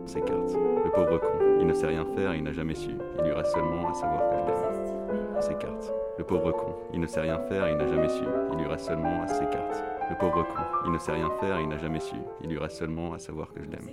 Ses 0.07 0.21
cartes. 0.21 0.53
Le 0.83 0.91
pauvre 0.91 1.19
con. 1.19 1.57
Il 1.59 1.67
ne 1.67 1.73
sait 1.73 1.85
rien 1.85 2.03
faire, 2.15 2.33
il 2.33 2.41
n'a 2.43 2.51
jamais 2.51 2.73
su. 2.73 2.89
Il 3.19 3.23
lui 3.25 3.31
reste 3.31 3.51
seulement 3.53 3.89
à 3.89 3.93
savoir 3.93 4.21
que 4.29 4.35
je 4.37 4.47
l'aime. 4.47 5.41
Ses 5.41 5.53
cartes. 5.55 5.93
Le 6.17 6.23
pauvre 6.23 6.51
con. 6.51 6.75
Il 6.93 6.99
ne 6.99 7.05
sait 7.05 7.21
rien 7.21 7.39
faire, 7.47 7.69
il 7.69 7.77
n'a 7.77 7.87
jamais 7.87 8.09
su. 8.09 8.23
Il 8.53 8.57
lui 8.57 8.65
reste 8.67 8.85
seulement 8.87 9.21
à 9.21 9.27
ses 9.27 9.45
cartes. 9.45 9.83
Le 10.09 10.17
pauvre 10.17 10.43
con. 10.43 10.61
Il 10.85 10.91
ne 10.93 10.97
sait 10.97 11.11
rien 11.11 11.29
faire, 11.39 11.59
il 11.61 11.67
n'a 11.69 11.77
jamais 11.77 11.99
su. 11.99 12.15
Il 12.43 12.49
lui 12.49 12.57
reste 12.57 12.77
seulement 12.77 13.13
à 13.13 13.19
savoir 13.19 13.53
que 13.53 13.61
je 13.63 13.69
l'aime. 13.69 13.89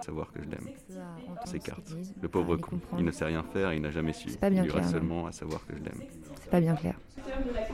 Savoir 0.00 0.32
que 0.32 0.40
je 0.42 0.48
l'aime. 0.48 0.68
Ses 1.44 1.58
cartes. 1.58 1.94
Le 2.20 2.28
pauvre 2.28 2.56
con. 2.56 2.80
Il 2.98 3.04
ne 3.04 3.10
sait 3.10 3.24
rien 3.24 3.42
faire, 3.42 3.72
il 3.72 3.82
n'a 3.82 3.90
jamais 3.90 4.12
su. 4.12 4.30
C'est 4.30 4.40
pas 4.40 4.50
bien 4.50 4.62
Il 4.62 4.66
lui 4.66 4.72
reste 4.72 4.88
clair, 4.88 5.00
seulement 5.00 5.26
à 5.26 5.32
savoir 5.32 5.64
que 5.66 5.74
je 5.76 5.82
l'aime. 5.82 6.02
C'est 6.40 6.50
pas 6.50 6.60
bien 6.60 6.74
clair. 6.74 6.94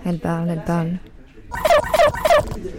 Elle 0.04 0.18
parle, 0.18 0.50
elle 0.50 0.64
parle. 0.64 0.90
De 0.90 2.70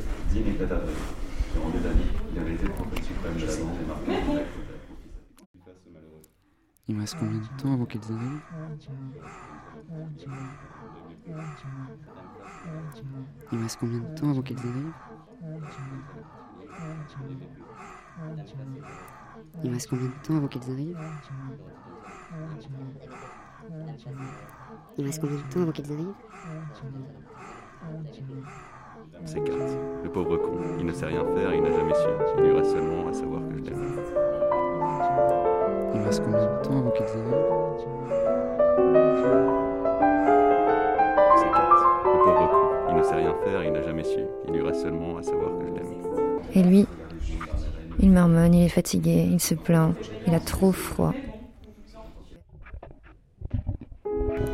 Il 6.88 6.96
me 6.96 7.02
reste 7.02 7.16
combien 7.20 7.40
de 7.40 7.62
temps 7.62 7.74
avant 7.74 7.86
qu'ils 7.86 8.02
arrivent 8.04 8.42
Il 13.52 13.58
me 13.58 13.64
reste 13.64 13.78
combien 13.80 14.00
de 14.00 14.16
temps 14.16 14.30
avant 14.30 14.42
qu'ils 14.42 14.60
arrivent 14.60 14.94
Il 19.64 19.72
reste 19.74 19.90
combien 19.90 20.08
de 20.08 20.14
temps 20.24 20.36
avant 20.38 20.48
qu'ils 20.48 20.72
arrivent? 20.72 20.98
Il 24.98 25.06
reste 25.06 25.22
combien 25.22 25.38
de 25.38 25.54
temps 25.54 25.62
avant 25.62 25.72
qu'ils 25.72 25.92
arrivent? 25.92 26.14
Ses 29.26 29.42
cartes. 29.42 29.78
Le 30.04 30.10
pauvre 30.10 30.38
con, 30.38 30.58
il 30.80 30.86
ne 30.86 30.92
sait 30.92 31.06
rien 31.06 31.24
faire, 31.36 31.54
il 31.54 31.62
n'a 31.64 31.72
jamais 31.72 31.94
su. 31.94 32.08
Il 32.38 32.44
lui 32.44 32.52
reste 32.52 32.72
seulement 32.72 33.08
à 33.08 33.14
savoir 33.14 33.42
que 33.48 33.58
je 33.58 33.64
l'aime. 33.64 34.00
Il 35.94 36.02
reste 36.02 36.24
combien 36.24 36.42
de 36.42 36.62
temps 36.62 36.78
avant 36.80 36.92
qu'ils 36.92 37.06
arrivent? 37.06 37.46
Ses 41.38 41.50
cartes. 41.52 41.84
Le 42.04 42.20
pauvre 42.24 42.50
con, 42.52 42.64
il 42.90 42.96
ne 42.96 43.04
sait 43.04 43.16
rien 43.16 43.34
faire, 43.44 43.64
il 43.64 43.72
n'a 43.72 43.82
jamais 43.82 44.04
su. 44.04 44.20
Il 44.48 44.54
lui 44.54 44.62
reste 44.62 44.82
seulement 44.82 45.18
à 45.18 45.24
savoir 45.24 45.58
que 45.58 45.66
je 45.68 45.72
l'aime. 45.74 45.94
Et 46.54 46.64
lui, 46.64 46.88
il 48.00 48.12
marmonne, 48.12 48.54
il 48.54 48.66
est 48.66 48.70
fatigué, 48.70 49.28
il 49.32 49.40
se 49.40 49.56
plaint, 49.56 49.96
il 50.28 50.34
a 50.34 50.40
trop 50.40 50.72
froid. 50.72 51.14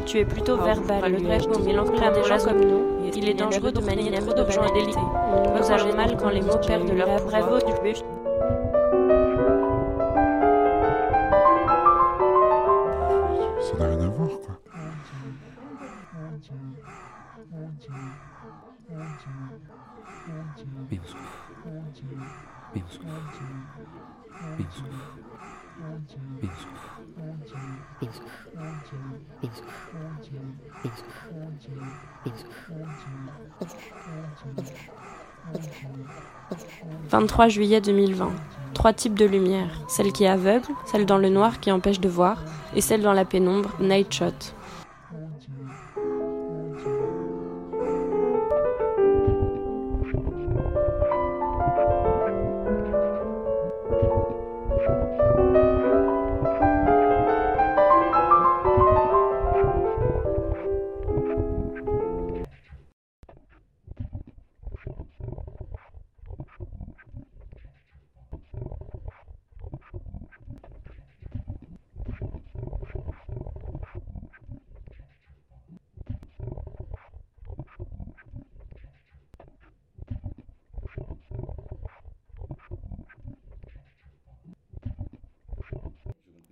Tu 0.06 0.20
es 0.20 0.26
plutôt 0.26 0.58
verbal, 0.58 1.12
le 1.12 1.22
greffe 1.22 1.48
comme 1.48 1.68
il 1.68 1.80
enclin 1.80 2.12
des 2.12 2.24
gens 2.24 2.44
comme 2.44 2.62
nous. 2.62 2.92
Il 3.16 3.30
est 3.30 3.34
dangereux 3.34 3.72
de 3.72 3.82
manier 3.82 4.12
trop 4.12 4.34
de 4.34 4.50
gens 4.52 4.74
délités. 4.74 5.00
Nous 5.00 5.72
avons 5.72 5.96
mal 5.96 6.18
quand 6.18 6.30
les 6.30 6.42
mots 6.42 6.58
perdent 6.66 6.92
leur 6.92 7.24
bravo 7.26 7.58
du 7.60 7.74
but. 7.84 8.04
23 37.10 37.48
juillet 37.50 37.82
2020. 37.82 38.32
Trois 38.74 38.94
types 38.94 39.18
de 39.18 39.26
lumière. 39.26 39.82
Celle 39.88 40.12
qui 40.12 40.24
est 40.24 40.28
aveugle, 40.28 40.68
celle 40.86 41.06
dans 41.06 41.18
le 41.18 41.30
noir 41.30 41.60
qui 41.60 41.72
empêche 41.72 42.00
de 42.00 42.10
voir, 42.10 42.44
et 42.76 42.82
celle 42.82 43.02
dans 43.02 43.14
la 43.14 43.26
pénombre, 43.26 43.72
night 43.80 44.14
shot. 44.14 44.54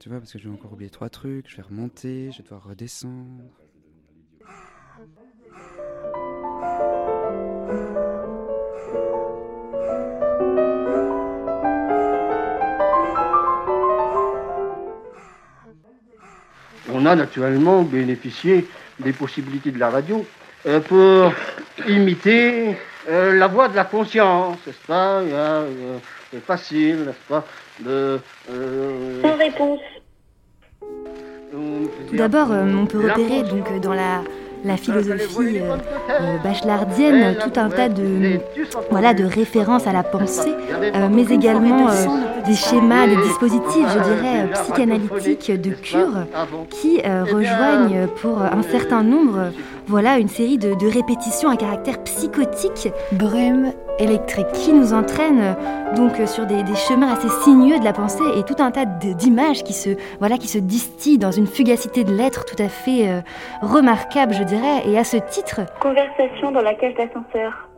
Tu 0.09 0.13
vois, 0.13 0.21
parce 0.21 0.33
que 0.33 0.39
je 0.39 0.47
vais 0.47 0.53
encore 0.55 0.73
oublier 0.73 0.89
trois 0.89 1.09
trucs, 1.09 1.47
je 1.47 1.55
vais 1.55 1.61
remonter, 1.61 2.31
je 2.31 2.37
vais 2.37 2.43
devoir 2.43 2.63
redescendre. 2.63 3.43
On 16.91 17.05
a 17.05 17.15
naturellement 17.15 17.83
bénéficié 17.83 18.67
des 18.99 19.13
possibilités 19.13 19.71
de 19.71 19.77
la 19.77 19.91
radio 19.91 20.25
euh, 20.65 20.79
pour 20.79 21.31
imiter 21.87 22.75
euh, 23.07 23.37
la 23.37 23.45
voix 23.45 23.69
de 23.69 23.75
la 23.75 23.85
conscience, 23.85 24.57
n'est-ce 24.65 24.87
pas? 24.87 25.19
Euh, 25.19 25.99
C'est 26.31 26.43
facile, 26.43 27.05
n'est-ce 27.05 27.27
pas? 27.27 27.45
De, 27.79 28.19
euh, 28.49 29.21
Sans 29.21 29.37
réponse. 29.37 29.79
D'abord, 32.19 32.51
euh, 32.51 32.65
on 32.75 32.85
peut 32.85 32.97
repérer 32.99 33.43
donc 33.43 33.71
euh, 33.71 33.79
dans 33.79 33.93
la, 33.93 34.21
la 34.65 34.75
philosophie 34.75 35.59
euh, 35.61 35.77
euh, 36.09 36.37
bachelardienne 36.43 37.35
tout 37.43 37.59
un 37.59 37.69
tas 37.69 37.89
de, 37.89 38.39
voilà, 38.89 39.13
de 39.13 39.23
références 39.23 39.87
à 39.87 39.93
la 39.93 40.03
pensée, 40.03 40.53
euh, 40.81 41.07
mais 41.11 41.23
également 41.23 41.89
euh, 41.89 41.93
des 42.45 42.55
schémas, 42.55 43.07
des 43.07 43.17
dispositifs, 43.17 43.87
je 43.87 43.99
dirais, 43.99 44.49
psychanalytiques 44.53 45.61
de 45.61 45.71
cure 45.71 46.25
qui 46.69 47.01
euh, 47.05 47.23
rejoignent 47.23 48.07
pour 48.21 48.41
un 48.41 48.63
certain 48.63 49.03
nombre 49.03 49.51
voilà, 49.87 50.19
une 50.19 50.29
série 50.29 50.57
de, 50.57 50.75
de 50.75 50.87
répétitions 50.87 51.49
à 51.49 51.57
caractère 51.57 52.03
psychotique, 52.03 52.91
brume 53.11 53.71
électrique, 53.97 54.47
qui 54.53 54.71
nous 54.71 54.93
entraîne 54.93 55.55
donc 55.95 56.13
sur 56.27 56.45
des, 56.45 56.63
des 56.63 56.75
chemins 56.75 57.13
assez 57.13 57.27
sinueux 57.43 57.79
de 57.79 57.83
la 57.83 57.91
pensée 57.93 58.23
et 58.37 58.43
tout 58.43 58.61
un 58.61 58.71
tas 58.71 58.85
d'images 58.85 59.63
qui 59.63 59.73
se, 59.73 59.89
voilà, 60.19 60.37
qui 60.37 60.47
se 60.47 60.59
distillent 60.59 61.17
dans 61.17 61.31
une 61.31 61.47
fugacité 61.47 62.03
de 62.03 62.13
lettres 62.13 62.45
tout 62.45 62.61
à 62.61 62.69
fait 62.69 63.09
euh, 63.09 63.21
remarquable, 63.61 64.33
je 64.33 64.43
dirais. 64.43 64.83
Et 64.85 64.97
à 64.97 65.03
ce 65.03 65.17
titre, 65.17 65.61
Conversation 65.99 66.53
dans 66.53 66.61
la 66.61 66.75
cage 66.75 66.93
d'ascenseur. 66.93 67.68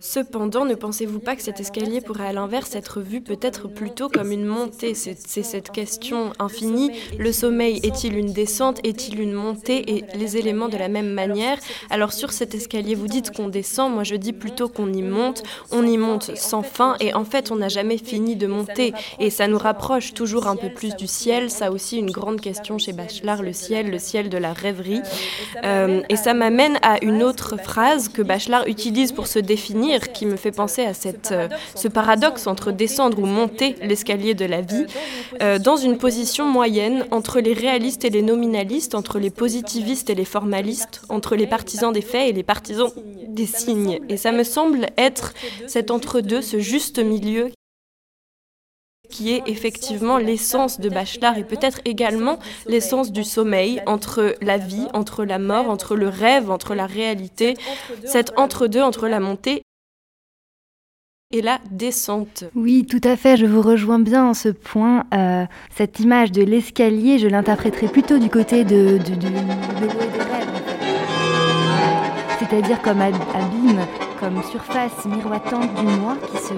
Cependant, 0.00 0.64
ne 0.64 0.76
pensez-vous 0.76 1.18
pas 1.18 1.34
que 1.34 1.42
cet 1.42 1.58
escalier 1.58 2.00
pourrait 2.00 2.28
à 2.28 2.32
l'inverse 2.32 2.76
être 2.76 3.00
vu 3.00 3.20
peut-être 3.20 3.66
plutôt 3.66 4.08
comme 4.08 4.30
une 4.30 4.44
montée? 4.44 4.94
C'est 4.94 5.16
cette 5.42 5.72
question 5.72 6.32
infinie. 6.38 6.92
Le 7.18 7.32
sommeil 7.32 7.80
est-il 7.82 8.16
une 8.16 8.32
descente? 8.32 8.78
Est-il 8.84 9.18
une 9.18 9.32
montée? 9.32 9.96
Et 9.96 10.04
les 10.14 10.36
éléments 10.36 10.68
de 10.68 10.76
la 10.76 10.86
même 10.86 11.08
manière. 11.08 11.58
Alors 11.90 12.12
sur 12.12 12.30
cet 12.30 12.54
escalier, 12.54 12.94
vous 12.94 13.08
dites 13.08 13.34
qu'on 13.34 13.48
descend, 13.48 13.92
moi 13.92 14.04
je 14.04 14.14
dis 14.14 14.32
plutôt 14.32 14.68
qu'on 14.68 14.92
y 14.92 15.02
monte. 15.02 15.42
On 15.72 15.84
y 15.84 15.96
monte 15.96 16.36
sans 16.36 16.62
fin 16.62 16.94
et 17.00 17.12
en 17.12 17.24
fait 17.24 17.50
on 17.50 17.56
n'a 17.56 17.68
jamais 17.68 17.98
fini 17.98 18.36
de 18.36 18.46
monter. 18.46 18.92
Et 19.18 19.30
ça 19.30 19.48
nous 19.48 19.58
rapproche 19.58 20.14
toujours 20.14 20.46
un 20.46 20.54
peu 20.54 20.68
plus 20.68 20.94
du 20.94 21.08
ciel. 21.08 21.50
Ça 21.50 21.72
aussi 21.72 21.98
une 21.98 22.12
grande 22.12 22.40
question 22.40 22.78
chez 22.78 22.92
Bachelard, 22.92 23.42
le 23.42 23.52
ciel, 23.52 23.90
le 23.90 23.98
ciel 23.98 24.28
de 24.28 24.38
la 24.38 24.52
rêverie. 24.52 25.02
Euh, 25.64 26.02
et 26.08 26.14
ça 26.14 26.34
m'amène 26.34 26.78
à 26.82 27.04
une 27.04 27.20
autre 27.24 27.56
phrase 27.60 28.08
que 28.08 28.22
Bachelard 28.22 28.68
utilise 28.68 29.10
pour 29.10 29.26
se 29.26 29.40
définir, 29.40 29.87
qui 29.96 30.26
me 30.26 30.36
fait 30.36 30.52
penser 30.52 30.84
à 30.84 30.94
cette, 30.94 31.32
euh, 31.32 31.48
ce 31.74 31.88
paradoxe 31.88 32.46
entre 32.46 32.72
descendre 32.72 33.18
ou 33.18 33.26
monter 33.26 33.76
l'escalier 33.82 34.34
de 34.34 34.44
la 34.44 34.60
vie, 34.60 34.86
euh, 35.40 35.58
dans 35.58 35.76
une 35.76 35.96
position 35.98 36.46
moyenne 36.46 37.06
entre 37.10 37.40
les 37.40 37.54
réalistes 37.54 38.04
et 38.04 38.10
les 38.10 38.22
nominalistes, 38.22 38.94
entre 38.94 39.18
les 39.18 39.30
positivistes 39.30 40.10
et 40.10 40.14
les 40.14 40.24
formalistes, 40.24 41.02
entre 41.08 41.36
les 41.36 41.46
partisans 41.46 41.92
des 41.92 42.02
faits 42.02 42.28
et 42.28 42.32
les 42.32 42.42
partisans 42.42 42.90
des 43.26 43.46
signes. 43.46 44.00
Et 44.08 44.16
ça 44.16 44.32
me 44.32 44.44
semble 44.44 44.86
être 44.96 45.32
cet 45.66 45.90
entre-deux, 45.90 46.42
ce 46.42 46.58
juste 46.58 46.98
milieu 46.98 47.50
qui 49.08 49.32
est 49.32 49.42
effectivement 49.46 50.18
l'essence 50.18 50.80
de 50.80 50.88
Bachelard 50.88 51.38
et 51.38 51.44
peut-être 51.44 51.80
également 51.84 52.38
l'essence 52.66 53.10
du 53.12 53.24
sommeil 53.24 53.80
entre 53.86 54.36
la 54.40 54.58
vie, 54.58 54.86
entre 54.92 55.24
la 55.24 55.38
mort, 55.38 55.70
entre 55.70 55.96
le 55.96 56.08
rêve, 56.08 56.50
entre 56.50 56.74
la 56.74 56.86
réalité, 56.86 57.54
cet 58.04 58.38
entre-deux 58.38 58.82
entre 58.82 59.08
la 59.08 59.20
montée 59.20 59.62
et 61.30 61.42
la 61.42 61.58
descente. 61.70 62.44
Oui, 62.54 62.86
tout 62.88 63.02
à 63.04 63.14
fait, 63.14 63.36
je 63.36 63.44
vous 63.44 63.60
rejoins 63.60 63.98
bien 63.98 64.24
en 64.24 64.32
ce 64.32 64.48
point. 64.48 65.04
Euh, 65.12 65.44
cette 65.76 66.00
image 66.00 66.32
de 66.32 66.42
l'escalier, 66.42 67.18
je 67.18 67.28
l'interpréterai 67.28 67.88
plutôt 67.88 68.16
du 68.18 68.30
côté 68.30 68.64
de, 68.64 68.96
de. 68.96 69.02
C'est-à-dire 72.38 72.80
comme 72.80 73.02
ab- 73.02 73.12
abîme, 73.34 73.80
comme 74.18 74.42
surface 74.42 75.04
miroitante 75.04 75.74
du 75.74 75.84
moi 75.84 76.16
qui 76.30 76.38
se, 76.38 76.54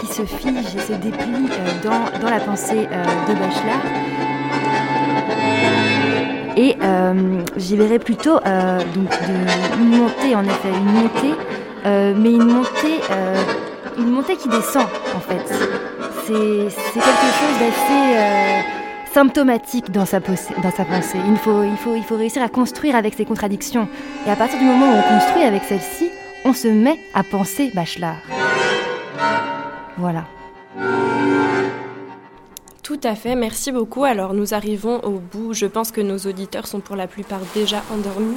qui 0.00 0.06
se 0.12 0.22
fige 0.24 0.74
et 0.74 0.80
se 0.80 0.94
déplie 0.94 1.46
euh, 1.48 1.82
dans, 1.84 2.18
dans 2.20 2.30
la 2.30 2.40
pensée 2.40 2.88
euh, 2.90 3.04
de 3.28 3.34
Bachelard. 3.38 3.84
Et 6.58 6.74
j'y 7.58 7.76
verrai 7.76 7.98
plutôt 7.98 8.38
donc 8.40 9.10
une 9.78 9.88
montée, 9.90 10.34
en 10.34 10.42
effet, 10.42 10.70
une 10.70 11.02
montée, 11.02 11.34
euh, 11.86 12.14
mais 12.16 12.32
une 12.32 12.46
montée, 12.46 13.00
euh, 13.10 13.42
une 13.96 14.10
montée 14.10 14.36
qui 14.36 14.48
descend, 14.48 14.86
en 15.14 15.20
fait. 15.20 15.46
C'est 16.26 16.34
quelque 16.34 17.30
chose 17.38 17.58
d'assez 17.60 18.16
euh, 18.16 18.60
symptomatique 19.12 19.92
dans 19.92 20.04
sa, 20.04 20.20
pensée. 20.20 21.18
Il 21.28 21.36
faut, 21.36 21.62
il, 21.62 22.02
faut, 22.02 22.16
réussir 22.16 22.42
à 22.42 22.48
construire 22.48 22.96
avec 22.96 23.14
ces 23.14 23.24
contradictions. 23.24 23.88
Et 24.26 24.30
à 24.30 24.34
partir 24.34 24.58
du 24.58 24.64
moment 24.64 24.86
où 24.86 24.96
on 24.96 25.18
construit 25.18 25.44
avec 25.44 25.62
celle-ci, 25.62 26.10
on 26.44 26.52
se 26.52 26.66
met 26.66 26.98
à 27.14 27.22
penser 27.22 27.70
Bachelard. 27.72 28.16
Voilà. 29.96 30.24
Tout 32.82 33.00
à 33.04 33.14
fait, 33.14 33.36
merci 33.36 33.70
beaucoup. 33.70 34.04
Alors 34.04 34.34
nous 34.34 34.54
arrivons 34.54 35.00
au 35.04 35.18
bout. 35.18 35.54
Je 35.54 35.66
pense 35.66 35.92
que 35.92 36.00
nos 36.00 36.18
auditeurs 36.18 36.66
sont 36.66 36.80
pour 36.80 36.96
la 36.96 37.06
plupart 37.06 37.40
déjà 37.54 37.82
endormis. 37.92 38.36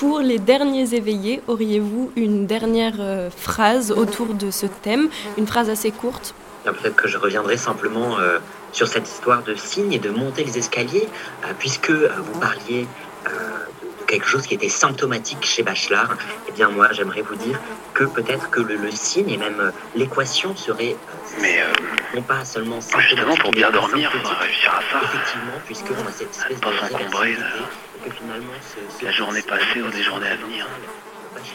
Pour 0.00 0.20
les 0.20 0.38
derniers 0.38 0.94
éveillés, 0.94 1.42
auriez-vous 1.46 2.10
une 2.16 2.46
dernière 2.46 2.94
euh, 3.00 3.28
phrase 3.28 3.92
autour 3.92 4.28
de 4.32 4.50
ce 4.50 4.64
thème? 4.64 5.10
Une 5.36 5.46
phrase 5.46 5.68
assez 5.68 5.90
courte 5.90 6.34
Bien, 6.64 6.72
Peut-être 6.72 6.96
que 6.96 7.06
je 7.06 7.18
reviendrai 7.18 7.58
simplement 7.58 8.18
euh, 8.18 8.38
sur 8.72 8.88
cette 8.88 9.06
histoire 9.06 9.42
de 9.42 9.54
signes 9.54 9.92
et 9.92 9.98
de 9.98 10.08
monter 10.08 10.42
les 10.42 10.56
escaliers, 10.56 11.06
euh, 11.44 11.48
puisque 11.58 11.90
euh, 11.90 12.08
vous 12.16 12.40
parliez 12.40 12.86
euh, 13.26 13.30
de 14.00 14.06
quelque 14.06 14.26
chose 14.26 14.46
qui 14.46 14.54
était 14.54 14.70
symptomatique 14.70 15.44
chez 15.44 15.62
Bachelard. 15.62 16.16
Eh 16.48 16.52
bien, 16.52 16.70
moi, 16.70 16.88
j'aimerais 16.92 17.20
vous 17.20 17.36
dire 17.36 17.60
que 17.92 18.04
peut-être 18.04 18.48
que 18.48 18.60
le, 18.62 18.76
le 18.76 18.90
signe 18.92 19.28
et 19.28 19.36
même 19.36 19.60
euh, 19.60 19.70
l'équation 19.94 20.56
serait 20.56 20.96
Mais 21.42 21.60
euh, 21.60 21.66
non 22.14 22.22
pas 22.22 22.42
seulement 22.46 22.78
justement, 22.80 23.34
pour 23.36 23.50
bien 23.50 23.70
dormir, 23.70 24.10
symptomatique. 24.10 24.22
faudrait 24.22 24.46
réussir 24.46 24.70
à 24.72 24.80
ça. 24.90 25.04
Effectivement, 25.04 25.58
puisqu'on 25.66 26.08
a 26.08 26.10
cette 26.10 26.30
espèce 26.30 26.58
Pas 26.58 26.70
de 26.70 26.76
La 29.02 29.12
journée 29.12 29.42
passée 29.42 29.82
ou 29.82 29.90
des 29.90 30.02
journées 30.02 30.28
à 30.28 30.36
venir. 30.36 30.66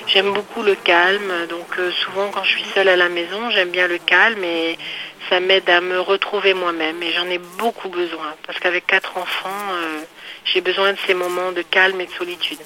J'aime 0.08 0.34
beaucoup 0.34 0.64
le 0.64 0.76
calme, 0.76 1.48
donc 1.50 1.68
euh, 1.78 1.92
souvent 1.92 2.30
quand 2.32 2.44
je 2.44 2.52
suis 2.52 2.66
seule 2.74 2.88
à 2.88 2.96
la 2.96 3.10
maison, 3.10 3.50
j'aime 3.52 3.72
bien 3.72 3.88
le 3.88 3.98
calme 3.98 4.44
et 4.44 4.78
ça 5.30 5.40
m'aide 5.40 5.70
à 5.70 5.82
me 5.82 6.00
retrouver 6.00 6.54
moi-même 6.54 7.02
et 7.04 7.12
j'en 7.12 7.28
ai 7.28 7.38
beaucoup 7.38 7.90
besoin 7.90 8.36
parce 8.46 8.60
qu'avec 8.60 8.88
quatre 8.88 9.18
enfants, 9.18 9.74
euh, 9.74 10.02
j'ai 10.46 10.62
besoin 10.62 10.94
de 10.94 10.98
ces 11.06 11.14
moments 11.14 11.52
de 11.52 11.62
calme 11.62 12.00
et 12.02 12.06
de 12.06 12.12
solitude. 12.12 12.60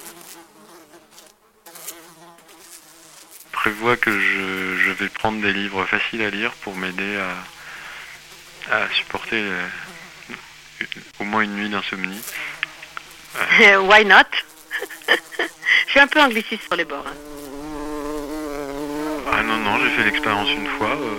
prévois 3.60 3.98
que 3.98 4.10
je, 4.10 4.76
je 4.78 4.90
vais 4.92 5.10
prendre 5.10 5.42
des 5.42 5.52
livres 5.52 5.84
faciles 5.84 6.22
à 6.22 6.30
lire 6.30 6.50
pour 6.62 6.74
m'aider 6.74 7.18
à, 8.70 8.74
à 8.74 8.88
supporter 8.94 9.36
euh, 9.36 9.66
au 11.18 11.24
moins 11.24 11.42
une 11.42 11.56
nuit 11.56 11.68
d'insomnie. 11.68 12.22
Why 13.88 14.04
not? 14.04 14.26
Je 15.86 15.90
suis 15.90 16.00
un 16.00 16.06
peu 16.06 16.20
angliciste 16.20 16.62
sur 16.64 16.76
les 16.76 16.84
bords. 16.84 17.04
hein. 17.06 17.14
Ah 19.32 19.42
non, 19.42 19.56
non, 19.58 19.78
j'ai 19.78 19.90
fait 19.90 20.04
l'expérience 20.04 20.48
une 20.50 20.66
fois. 20.78 20.90
euh, 20.90 21.16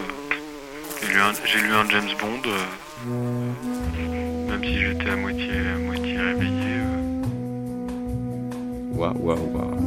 j'ai 1.02 1.14
lu, 1.14 1.20
un- 1.22 1.34
j'ai 1.46 1.60
lu 1.60 1.74
un 1.74 1.90
James 1.90 2.10
Bond, 2.20 2.42
euh, 2.46 2.66
même 4.50 4.64
si 4.64 4.78
j'étais 4.80 5.10
à 5.10 5.16
moitié, 5.16 5.50
à 5.74 5.78
moitié 5.78 6.18
réveillé. 6.18 6.74
euh. 6.78 7.24
Waouh, 8.94 9.18
waouh, 9.18 9.52
waouh. 9.54 9.78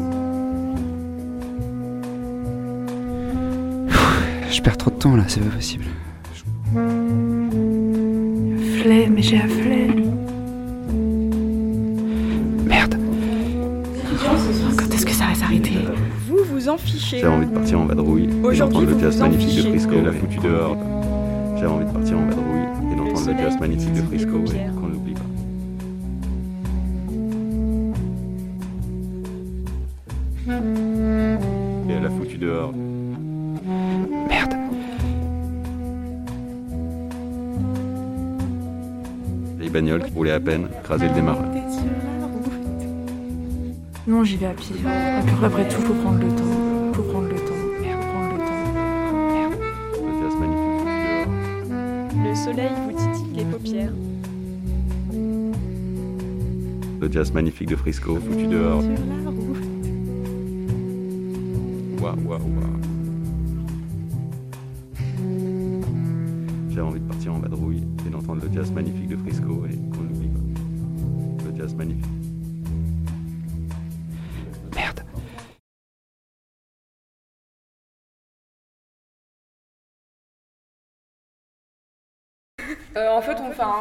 Je 4.50 4.60
perds 4.62 4.76
trop 4.78 4.90
de 4.90 4.96
temps 4.98 5.16
là, 5.16 5.24
c'est 5.28 5.40
pas 5.40 5.54
possible. 5.54 5.84
Flemme, 8.82 9.16
j'ai 9.18 9.36
la 9.38 9.48
flemme. 9.48 10.23
Vous 16.26 16.44
vous 16.44 16.68
en 16.68 16.76
fichez. 16.76 17.18
J'avais 17.18 17.34
envie 17.34 17.46
de 17.46 17.52
partir 17.52 17.80
en 17.80 17.84
vadrouille 17.86 18.28
Aujourd'hui, 18.42 18.86
le 18.86 18.92
vous 18.92 19.00
jazz 19.00 19.16
vous 19.16 19.22
en 19.22 19.28
magnifique 19.28 19.56
de. 19.56 19.70
Frisco. 19.70 20.00
la 20.00 20.12
foutu 20.12 20.38
dehors. 20.38 20.76
J'avais 21.56 21.66
envie 21.66 21.84
de 21.86 21.90
partir 21.90 22.18
en 22.18 22.26
vadrouille 22.26 22.92
et 22.92 22.96
d'entendre 22.96 23.30
le 23.30 23.36
jazz 23.38 23.60
magnifique 23.60 23.92
de 23.92 24.02
Frisco 24.02 24.44
et 24.46 24.80
qu'on 24.80 24.88
n'oublie 24.88 25.14
pas. 25.14 25.20
Et 31.88 31.92
elle 31.92 32.06
a 32.06 32.10
foutu 32.10 32.38
dehors. 32.38 32.72
Merde. 34.28 34.54
bagnole 39.74 40.04
qui 40.04 40.12
roulait 40.14 40.30
à 40.30 40.38
peine, 40.38 40.68
crasait 40.84 41.08
le 41.08 41.14
démarreur. 41.14 41.46
Non, 44.06 44.22
j'y 44.22 44.36
vais 44.36 44.46
à 44.46 44.52
pied. 44.52 44.76
Après, 44.84 45.46
après 45.46 45.68
tout, 45.68 45.80
faut 45.80 45.94
prendre 45.94 46.18
le 46.18 46.28
temps. 46.28 46.92
Faut 46.92 47.02
prendre 47.04 47.28
le 47.28 47.36
temps. 47.36 47.54
Merde, 47.80 48.00
prendre 48.02 48.32
le 48.32 48.38
temps. 48.38 48.64
Le 50.04 50.12
jazz 50.20 50.34
magnifique 50.40 52.18
Le 52.22 52.34
soleil 52.34 52.70
vous 52.84 52.92
titille 52.92 53.36
les 53.36 53.44
paupières. 53.44 53.92
Le 57.00 57.12
jazz 57.12 57.32
magnifique 57.32 57.68
de 57.70 57.76
Frisco, 57.76 58.16
foutu 58.16 58.46
dehors. 58.46 58.82
Waouh, 62.02 62.16
waouh, 62.26 62.40
waouh. 62.40 62.73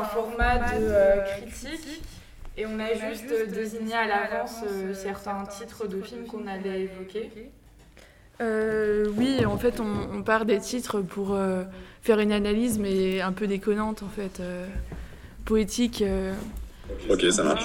Un 0.02 0.04
format 0.04 0.58
de 0.60 0.82
euh, 0.82 1.22
critique 1.38 2.02
et 2.58 2.66
on 2.66 2.80
a 2.80 2.94
juste 2.94 3.32
euh, 3.32 3.46
désigné 3.48 3.94
à 3.94 4.08
l'avance 4.08 4.58
euh, 4.70 4.94
certains 4.94 5.44
titres 5.46 5.88
de 5.88 6.02
films 6.02 6.26
qu'on 6.28 6.46
allait 6.48 6.82
évoquer. 6.84 7.32
Euh, 8.42 9.06
oui, 9.18 9.46
en 9.46 9.58
fait, 9.58 9.80
on, 9.80 10.10
on 10.12 10.24
part 10.24 10.46
des 10.46 10.60
titres 10.60 11.02
pour 11.02 11.34
euh, 11.34 11.64
faire 12.02 12.20
une 12.20 12.32
analyse, 12.32 12.80
mais 12.80 13.22
un 13.22 13.32
peu 13.32 13.48
déconnante, 13.48 14.04
en 14.04 14.10
fait. 14.10 14.40
euh, 14.40 14.68
poétique. 15.46 16.02
euh. 16.02 16.34
Ok, 17.10 17.24
ça 17.32 17.44
marche. 17.44 17.64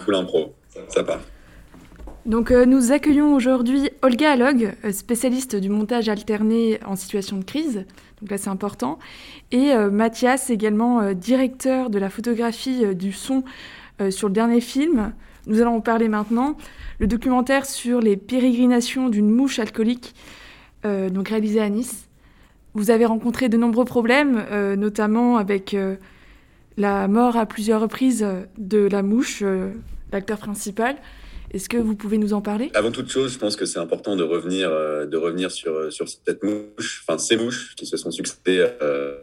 Full 0.00 0.14
impro, 0.14 0.54
ça 0.88 1.02
part. 1.04 1.20
Donc, 2.24 2.52
euh, 2.52 2.66
nous 2.66 2.92
accueillons 2.92 3.34
aujourd'hui 3.34 3.90
Olga 4.00 4.32
Alog, 4.32 4.76
euh, 4.84 4.92
spécialiste 4.92 5.56
du 5.56 5.68
montage 5.68 6.08
alterné 6.08 6.78
en 6.86 6.94
situation 6.94 7.36
de 7.36 7.44
crise. 7.44 7.84
Donc 8.20 8.30
là, 8.30 8.38
c'est 8.38 8.48
important. 8.48 9.00
Et 9.50 9.72
euh, 9.72 9.90
Mathias, 9.90 10.48
également 10.48 11.00
euh, 11.00 11.14
directeur 11.14 11.90
de 11.90 11.98
la 11.98 12.10
photographie 12.10 12.94
du 12.94 13.12
son 13.12 13.42
sur 14.10 14.26
le 14.26 14.34
dernier 14.34 14.60
film. 14.60 15.12
Nous 15.46 15.60
allons 15.60 15.76
en 15.76 15.80
parler 15.80 16.08
maintenant. 16.08 16.56
Le 16.98 17.06
documentaire 17.06 17.66
sur 17.66 18.00
les 18.00 18.16
pérégrinations 18.16 19.10
d'une 19.10 19.30
mouche 19.30 19.60
alcoolique, 19.60 20.14
donc 20.82 21.28
réalisé 21.28 21.60
à 21.60 21.68
Nice. 21.68 22.08
Vous 22.74 22.90
avez 22.90 23.04
rencontré 23.04 23.48
de 23.48 23.56
nombreux 23.56 23.84
problèmes, 23.84 24.44
notamment 24.76 25.36
avec 25.36 25.76
la 26.76 27.06
mort 27.06 27.36
à 27.36 27.46
plusieurs 27.46 27.80
reprises 27.80 28.26
de 28.58 28.88
la 28.88 29.02
mouche, 29.02 29.44
l'acteur 30.10 30.38
principal. 30.38 30.96
Est-ce 31.52 31.68
que 31.68 31.76
vous 31.76 31.94
pouvez 31.94 32.18
nous 32.18 32.32
en 32.32 32.40
parler? 32.40 32.70
Avant 32.74 32.90
toute 32.90 33.10
chose, 33.10 33.32
je 33.32 33.38
pense 33.38 33.56
que 33.56 33.66
c'est 33.66 33.78
important 33.78 34.16
de 34.16 34.22
revenir, 34.22 34.70
euh, 34.70 35.06
de 35.06 35.16
revenir 35.16 35.50
sur, 35.50 35.72
euh, 35.74 35.90
sur 35.90 36.08
cette 36.08 36.42
mouche, 36.42 37.04
enfin 37.06 37.18
ces 37.18 37.36
mouches 37.36 37.74
qui 37.76 37.84
se 37.86 37.96
sont 37.96 38.10
succédées 38.10 38.66
euh, 38.80 39.16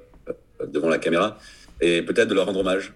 devant 0.67 0.89
la 0.89 0.99
caméra, 0.99 1.37
et 1.81 2.01
peut-être 2.01 2.27
de 2.27 2.35
leur 2.35 2.45
rendre 2.45 2.59
hommage. 2.59 2.93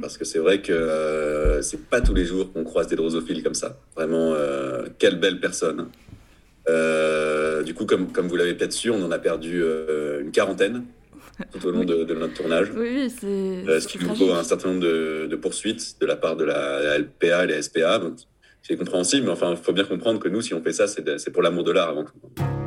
Parce 0.00 0.16
que 0.16 0.24
c'est 0.24 0.38
vrai 0.38 0.62
que 0.62 0.72
euh, 0.72 1.60
c'est 1.60 1.88
pas 1.88 2.00
tous 2.00 2.14
les 2.14 2.24
jours 2.24 2.52
qu'on 2.52 2.64
croise 2.64 2.88
des 2.88 2.96
drosophiles 2.96 3.42
comme 3.42 3.54
ça. 3.54 3.78
Vraiment, 3.94 4.34
quelle 4.98 5.20
belle 5.20 5.40
personne. 5.40 5.88
Du 7.64 7.74
coup, 7.74 7.84
comme, 7.86 8.10
comme 8.10 8.26
vous 8.28 8.36
l'avez 8.36 8.54
peut-être 8.54 8.72
su, 8.72 8.90
on 8.90 9.02
en 9.02 9.10
a 9.10 9.18
perdu 9.18 9.62
une 10.20 10.30
quarantaine 10.30 10.84
tout 11.52 11.66
au 11.66 11.70
long 11.70 11.84
de, 11.84 12.04
de 12.04 12.14
notre 12.14 12.34
tournage. 12.34 12.70
Oui, 12.76 13.10
c'est. 13.10 13.26
Euh, 13.26 13.80
ce 13.80 13.88
qui 13.88 13.98
nous 13.98 14.14
vaut 14.14 14.32
un 14.32 14.44
certain 14.44 14.68
nombre 14.68 14.82
de, 14.82 15.26
de 15.28 15.36
poursuites 15.36 15.96
de 16.00 16.06
la 16.06 16.16
part 16.16 16.36
de 16.36 16.44
la, 16.44 16.80
la 16.80 16.98
LPA 16.98 17.44
et 17.44 17.46
la 17.48 17.62
SPA. 17.62 17.98
Donc, 17.98 18.18
c'est 18.66 18.76
compréhensible, 18.76 19.26
mais 19.26 19.32
enfin, 19.32 19.50
il 19.50 19.56
faut 19.58 19.72
bien 19.72 19.84
comprendre 19.84 20.18
que 20.18 20.28
nous, 20.28 20.40
si 20.40 20.54
on 20.54 20.62
fait 20.62 20.72
ça, 20.72 20.86
c'est 20.88 21.30
pour 21.30 21.42
l'amour 21.42 21.64
de 21.64 21.72
l'art 21.72 21.90
avant 21.90 22.04
tout. 22.04 22.63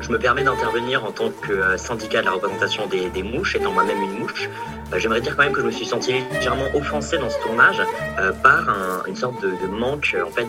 Je 0.00 0.10
me, 0.10 0.18
permets 0.18 0.42
d'intervenir 0.44 1.04
en 1.04 1.12
tant 1.12 1.30
que 1.30 1.52
euh, 1.52 1.76
syndicat 1.76 2.20
de 2.20 2.26
la 2.26 2.32
représentation 2.32 2.86
des, 2.86 3.22
mouches, 3.22 3.54
étant 3.56 3.72
moi-même 3.72 4.00
une 4.02 4.18
mouche. 4.20 4.48
Euh, 4.92 4.98
J'aimerais 4.98 5.20
dire 5.20 5.36
quand 5.36 5.44
même 5.44 5.52
que 5.52 5.60
je 5.60 5.66
me 5.66 5.70
suis 5.70 5.86
senti 5.86 6.12
légèrement 6.32 6.66
offensé 6.74 7.18
dans 7.18 7.30
ce 7.30 7.38
tournage 7.40 7.82
euh, 8.18 8.32
par 8.32 8.68
un- 8.68 9.02
une 9.06 9.16
sorte 9.16 9.40
de, 9.42 9.66
manque 9.66 10.16
en 10.24 10.30
fait 10.30 10.46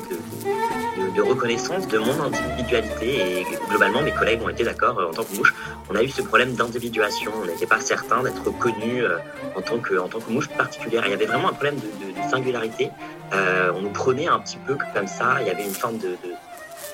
de, 1.15 1.21
reconnaissance 1.21 1.87
de 1.87 1.97
mon 1.97 2.21
individualité 2.23 3.39
et 3.41 3.45
globalement 3.69 4.01
mes 4.01 4.11
collègues 4.11 4.41
ont 4.41 4.49
été 4.49 4.63
d'accord 4.63 4.99
en 5.09 5.13
tant 5.13 5.23
que 5.23 5.35
mouche. 5.35 5.53
On 5.89 5.95
a 5.95 6.03
eu 6.03 6.09
ce 6.09 6.21
problème 6.21 6.53
d'individuation, 6.53 7.31
on 7.41 7.45
n'était 7.45 7.67
pas 7.67 7.81
certain 7.81 8.23
d'être 8.23 8.43
reconnu 8.45 9.03
euh, 9.03 9.17
en 9.55 9.61
tant 9.61 9.79
que 9.79 9.97
en 9.99 10.07
tant 10.07 10.19
que 10.19 10.31
mouche 10.31 10.47
particulière. 10.49 11.03
Il 11.05 11.11
y 11.11 11.13
avait 11.13 11.25
vraiment 11.25 11.49
un 11.49 11.53
problème 11.53 11.75
de, 11.75 12.29
singularité. 12.29 12.89
On 13.31 13.81
nous 13.81 13.89
prenait 13.89 14.27
un 14.27 14.39
petit 14.39 14.57
peu 14.67 14.77
comme 14.93 15.07
ça. 15.07 15.37
Il 15.41 15.47
y 15.47 15.49
avait 15.49 15.63
une 15.63 15.73
forme 15.73 15.97
de, 15.97 16.17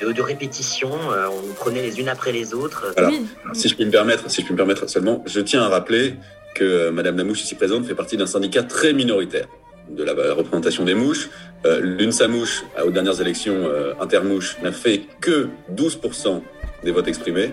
de 0.02 0.08
de, 0.08 0.12
de 0.12 0.22
répétition, 0.22 0.90
euh, 1.12 1.28
on 1.28 1.54
prenait 1.54 1.82
les 1.82 2.00
unes 2.00 2.10
après 2.10 2.32
les 2.32 2.54
autres. 2.54 2.94
Alors, 2.98 3.12
si 3.54 3.70
je 3.70 3.76
puis 3.76 3.86
me 3.86 3.92
permettre, 3.92 4.30
si 4.30 4.42
je 4.42 4.46
puis 4.46 4.54
me 4.54 4.58
permettre 4.58 4.90
seulement, 4.90 5.24
je 5.26 5.40
tiens 5.40 5.62
à 5.64 5.70
rappeler 5.70 6.16
que 6.54 6.64
euh, 6.64 6.92
Madame 6.92 7.18
Lamouche 7.18 7.44
ici 7.44 7.56
présente 7.56 7.86
fait 7.86 7.96
partie 7.96 8.18
d'un 8.18 8.28
syndicat 8.28 8.64
très 8.64 8.94
minoritaire 8.94 9.48
de 9.90 10.04
la 10.04 10.14
représentation 10.34 10.84
des 10.84 10.96
mouches. 10.96 11.30
Euh, 11.66 11.80
L'UNSA 11.82 12.28
Mouche, 12.28 12.64
aux 12.84 12.92
dernières 12.92 13.22
élections 13.22 13.66
euh, 13.66 13.94
intermouches, 14.00 14.58
n'a 14.64 14.72
fait 14.72 15.04
que 15.22 15.50
12% 15.76 16.42
des 16.84 16.92
votes 16.92 17.08
exprimés. 17.08 17.52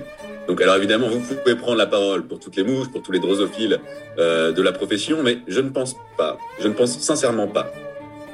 Donc, 0.49 0.61
alors 0.61 0.77
évidemment, 0.77 1.09
vous 1.09 1.21
pouvez 1.21 1.55
prendre 1.55 1.77
la 1.77 1.87
parole 1.87 2.27
pour 2.27 2.41
toutes 2.41 2.57
les 2.57 2.65
mouches, 2.65 2.91
pour 2.91 3.03
tous 3.03 3.13
les 3.13 3.21
drosophiles 3.21 3.79
euh, 4.19 4.53
de 4.53 4.63
la 4.63 4.73
profession, 4.73 5.23
mais 5.23 5.39
je 5.47 5.61
ne 5.61 5.71
pense 5.71 5.97
pas, 6.17 6.37
je 6.61 6.69
ne 6.69 6.73
pense 6.73 6.99
sincèrement 6.99 7.47
pas 7.47 7.73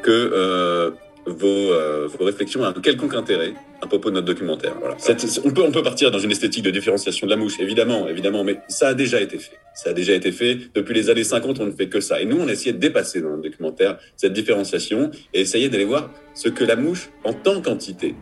que 0.02 0.10
euh, 0.10 0.90
vos, 1.28 1.46
euh, 1.46 2.08
vos 2.08 2.24
réflexions 2.24 2.64
aient 2.64 2.68
un 2.68 2.80
quelconque 2.80 3.14
intérêt 3.14 3.54
à 3.80 3.86
propos 3.86 4.10
de 4.10 4.16
notre 4.16 4.26
documentaire. 4.26 4.74
Voilà. 4.78 4.96
On, 5.44 5.50
peut, 5.50 5.62
on 5.62 5.70
peut 5.70 5.82
partir 5.82 6.10
dans 6.10 6.18
une 6.18 6.30
esthétique 6.30 6.64
de 6.64 6.70
différenciation 6.70 7.26
de 7.26 7.30
la 7.30 7.36
mouche, 7.36 7.60
évidemment, 7.60 8.08
évidemment, 8.08 8.44
mais 8.44 8.58
ça 8.68 8.88
a 8.88 8.94
déjà 8.94 9.20
été 9.20 9.38
fait. 9.38 9.58
Ça 9.74 9.90
a 9.90 9.92
déjà 9.92 10.14
été 10.14 10.32
fait. 10.32 10.58
Depuis 10.74 10.94
les 10.94 11.10
années 11.10 11.24
50, 11.24 11.60
on 11.60 11.66
ne 11.66 11.72
fait 11.72 11.88
que 11.88 12.00
ça. 12.00 12.20
Et 12.20 12.24
nous, 12.24 12.38
on 12.40 12.48
a 12.48 12.52
essayé 12.52 12.72
de 12.72 12.78
dépasser 12.78 13.20
dans 13.20 13.30
notre 13.30 13.42
documentaire 13.42 13.98
cette 14.16 14.32
différenciation 14.32 15.10
et 15.34 15.40
essayer 15.40 15.68
d'aller 15.68 15.84
voir 15.84 16.10
ce 16.34 16.48
que 16.48 16.64
la 16.64 16.76
mouche, 16.76 17.10
en 17.24 17.32
tant 17.32 17.60
qu'entité, 17.60 18.14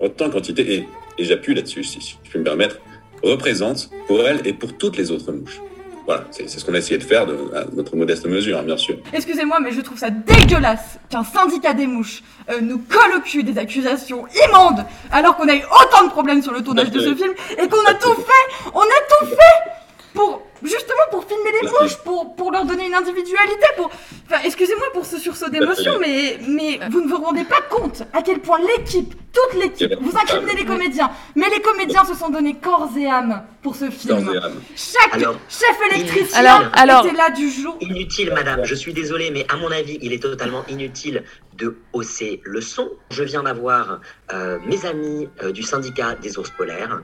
en 0.00 0.08
tant 0.08 0.30
qu'entité, 0.30 0.74
et, 0.74 0.88
et 1.18 1.24
j'appuie 1.24 1.54
là-dessus, 1.54 1.84
si 1.84 2.00
je 2.24 2.30
puis 2.30 2.38
me 2.38 2.44
permettre, 2.44 2.78
représente 3.22 3.90
pour 4.06 4.26
elle 4.26 4.46
et 4.46 4.52
pour 4.52 4.76
toutes 4.76 4.96
les 4.96 5.10
autres 5.10 5.32
mouches. 5.32 5.60
Voilà, 6.06 6.24
c'est 6.30 6.48
ce 6.48 6.64
qu'on 6.64 6.74
a 6.74 6.78
essayé 6.78 6.98
de 6.98 7.04
faire 7.04 7.26
de, 7.26 7.34
à 7.54 7.64
notre 7.72 7.96
modeste 7.96 8.26
mesure, 8.26 8.58
hein, 8.58 8.62
bien 8.64 8.76
sûr. 8.76 8.96
Excusez-moi, 9.12 9.60
mais 9.60 9.70
je 9.70 9.80
trouve 9.80 9.98
ça 9.98 10.10
dégueulasse 10.10 10.98
qu'un 11.08 11.22
syndicat 11.22 11.74
des 11.74 11.86
mouches 11.86 12.22
euh, 12.50 12.60
nous 12.60 12.78
colle 12.78 13.16
au 13.16 13.20
cul 13.20 13.44
des 13.44 13.56
accusations 13.58 14.26
immondes 14.48 14.84
alors 15.12 15.36
qu'on 15.36 15.48
a 15.48 15.54
eu 15.54 15.62
autant 15.62 16.04
de 16.04 16.10
problèmes 16.10 16.42
sur 16.42 16.52
le 16.52 16.62
tournage 16.62 16.90
de 16.90 17.00
ce 17.00 17.14
film 17.14 17.32
et 17.52 17.68
qu'on 17.68 17.84
a 17.86 17.94
tout 17.94 18.14
fait, 18.14 18.70
on 18.74 18.80
a 18.80 18.82
tout 19.20 19.26
fait 19.26 19.70
pour 20.14 20.42
justement 20.62 21.02
pour 21.10 21.24
filmer 21.24 21.50
les 21.60 21.68
mouches, 21.68 21.96
pour, 22.04 22.34
pour 22.36 22.52
leur 22.52 22.64
donner 22.64 22.86
une 22.86 22.94
individualité, 22.94 23.66
pour. 23.76 23.90
Enfin, 24.26 24.40
excusez-moi 24.44 24.86
pour 24.92 25.04
ce 25.04 25.18
sursaut 25.18 25.48
d'émotion, 25.48 25.98
mais, 26.00 26.38
mais 26.46 26.78
vous 26.90 27.00
ne 27.02 27.08
vous 27.08 27.16
rendez 27.16 27.44
pas 27.44 27.60
compte 27.68 28.02
à 28.12 28.22
quel 28.22 28.40
point 28.40 28.58
l'équipe, 28.60 29.14
toute 29.32 29.60
l'équipe, 29.60 29.92
vous 30.00 30.16
incriminez 30.16 30.54
les 30.54 30.64
comédiens, 30.64 31.10
mais 31.34 31.48
les 31.50 31.60
comédiens 31.60 32.04
se 32.04 32.14
sont 32.14 32.30
donnés 32.30 32.54
corps 32.54 32.90
et 32.96 33.06
âme 33.06 33.42
pour 33.62 33.74
ce 33.74 33.90
film. 33.90 34.24
Corps 34.24 34.34
et 34.34 34.38
âme. 34.38 34.60
Chaque 34.76 35.14
Alors, 35.14 35.36
chef 35.48 35.76
électricien 35.92 36.38
Alors, 36.38 36.70
alors- 36.74 37.06
était 37.06 37.16
là 37.16 37.30
du 37.30 37.50
jour. 37.50 37.76
Inutile, 37.80 38.32
madame, 38.32 38.64
je 38.64 38.74
suis 38.74 38.92
désolé, 38.92 39.30
mais 39.30 39.46
à 39.52 39.56
mon 39.56 39.70
avis, 39.70 39.98
il 40.02 40.12
est 40.12 40.22
totalement 40.22 40.64
inutile 40.68 41.24
de 41.56 41.76
hausser 41.92 42.40
le 42.44 42.60
son. 42.60 42.90
Je 43.10 43.22
viens 43.24 43.42
d'avoir 43.42 44.00
euh, 44.32 44.58
mes 44.66 44.86
amis 44.86 45.28
euh, 45.42 45.52
du 45.52 45.62
syndicat 45.62 46.14
des 46.14 46.38
ours 46.38 46.50
polaires. 46.50 47.00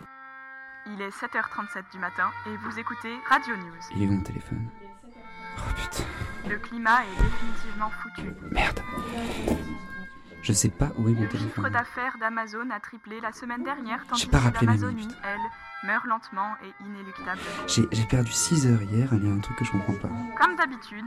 Il 0.95 1.03
est 1.03 1.11
7h37 1.11 1.93
du 1.93 1.99
matin 1.99 2.31
et 2.47 2.57
vous 2.57 2.79
écoutez 2.79 3.15
Radio 3.29 3.57
News. 3.57 3.75
Il 3.95 4.03
est 4.03 4.07
où 4.07 4.13
mon 4.13 4.21
téléphone? 4.23 4.69
Oh 5.59 5.61
putain. 5.77 6.05
Le 6.49 6.57
climat 6.59 7.01
est 7.05 7.23
définitivement 7.23 7.91
foutu. 7.91 8.33
Merde. 8.51 8.81
Je 10.43 10.53
sais 10.53 10.71
pas 10.71 10.91
où 10.97 11.09
est 11.09 11.13
mon 11.13 11.21
Le 11.23 11.29
chiffre 11.29 11.39
téléphone. 11.39 11.71
d'affaires 11.71 12.17
d'Amazon 12.19 12.71
a 12.71 12.81
triplé 12.81 13.21
la 13.21 13.33
semaine 13.33 13.65
dernière, 13.65 14.05
tandis 14.09 14.23
J'ai 14.23 14.29
pas 14.29 14.51
que 14.51 14.65
l'Amazonie, 14.65 15.09
elle, 15.25 15.89
meurt 15.89 16.07
lentement 16.07 16.55
et 16.65 16.85
inéluctablement. 16.85 17.67
J'ai 17.67 18.05
perdu 18.07 18.31
6 18.33 18.67
heures 18.69 18.83
hier 18.83 19.13
à 19.13 19.17
lire 19.17 19.33
un 19.35 19.41
truc 19.41 19.59
que 19.59 19.65
je 19.65 19.73
comprends 19.73 19.95
pas. 19.95 20.09
Comme 20.41 20.57
d'habitude, 20.57 21.07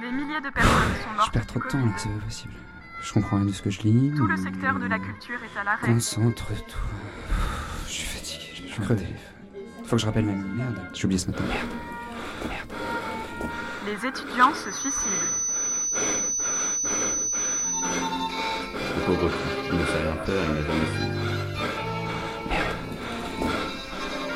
des 0.00 0.10
milliers 0.10 0.40
de 0.40 0.50
personnes 0.50 0.94
sont 1.02 1.10
Je 1.12 1.16
mortes 1.16 1.32
perds 1.32 1.42
du 1.42 1.46
trop 1.48 1.60
de 1.60 1.68
temps 1.68 1.78
là, 1.86 1.92
c'est 1.96 2.08
pas 2.10 2.24
possible. 2.24 2.52
Je 3.02 3.12
comprends 3.12 3.36
rien 3.36 3.46
de 3.46 3.52
ce 3.52 3.62
que 3.62 3.70
je 3.70 3.80
lis. 3.82 4.12
Tout 4.16 4.26
le 4.26 4.36
secteur 4.36 4.78
de 4.78 4.86
la 4.86 4.98
culture 4.98 5.38
est 5.42 5.58
à 5.58 5.64
l'arrêt. 5.64 5.86
Concentre-toi. 5.86 6.80
Je 7.86 7.92
suis 7.92 8.06
fatigué, 8.06 8.51
je 8.72 8.76
suis 8.76 8.84
crevé. 8.84 9.06
Faut 9.84 9.96
que 9.96 10.02
je 10.02 10.06
rappelle 10.06 10.24
ma 10.24 10.32
mie. 10.32 10.44
Merde, 10.56 10.78
j'ai 10.94 11.04
oublié 11.04 11.18
ce 11.18 11.26
matin. 11.26 11.44
Merde. 11.46 11.68
Les 13.86 14.08
étudiants 14.08 14.54
se 14.54 14.70
suicident. 14.70 15.10
pauvre 19.06 19.28
con, 19.28 19.34
il 19.70 19.78
ne 19.78 19.84
sait 19.84 19.98
rien 19.98 20.16
faire, 20.24 20.44
il 20.46 20.54
n'a 20.54 20.62
jamais 20.62 20.86
su. 20.86 21.02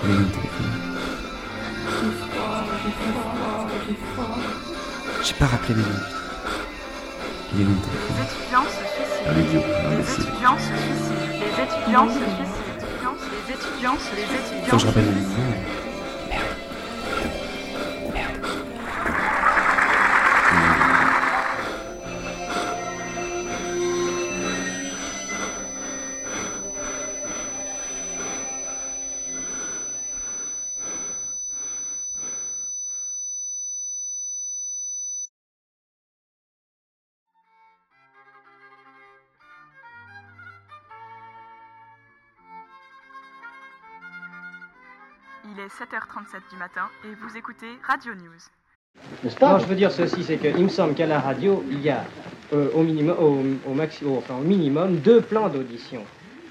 Il 0.02 0.10
est 0.10 0.18
mon 0.18 0.28
téléphone. 0.28 0.72
J'ai 5.22 5.34
pas 5.34 5.46
rappelé 5.46 5.74
mes 5.74 5.82
noms. 5.82 5.88
Il 7.54 7.60
est 7.60 7.64
mon 7.64 7.80
téléphone. 7.80 8.16
Les 8.18 8.24
étudiants 8.26 8.68
se 8.68 8.82
suicident. 8.92 9.32
Les 9.90 10.04
étudiants 10.12 10.58
se 10.58 10.74
suicident. 10.82 11.24
Les 11.40 11.54
étudiants 11.62 12.08
se 12.08 12.18
suicident. 12.18 12.75
Les 13.46 13.54
étudiants 13.54 13.96
se 13.96 14.16
Les 14.16 14.22
étudiants 14.22 14.66
Faut 14.66 14.76
que 14.76 14.82
je 14.82 14.86
se 14.86 14.86
rappelle 14.86 15.85
7h37 45.78 46.50
du 46.50 46.56
matin 46.56 46.82
et 47.04 47.08
vous 47.20 47.36
écoutez 47.36 47.66
Radio 47.86 48.14
News. 48.14 49.30
Non, 49.42 49.58
je 49.58 49.66
veux 49.66 49.74
dire 49.74 49.92
ceci, 49.92 50.24
c'est 50.24 50.38
qu'il 50.38 50.64
me 50.64 50.68
semble 50.70 50.94
qu'à 50.94 51.06
la 51.06 51.20
radio, 51.20 51.62
il 51.70 51.80
y 51.82 51.90
a 51.90 52.02
euh, 52.54 52.70
au, 52.74 52.82
minimum, 52.82 53.16
au, 53.18 53.70
au, 53.70 53.74
maxi- 53.74 54.04
au- 54.06 54.16
enfin, 54.16 54.34
au 54.36 54.44
minimum 54.44 54.96
deux 54.96 55.20
plans 55.20 55.48
d'audition. 55.48 56.02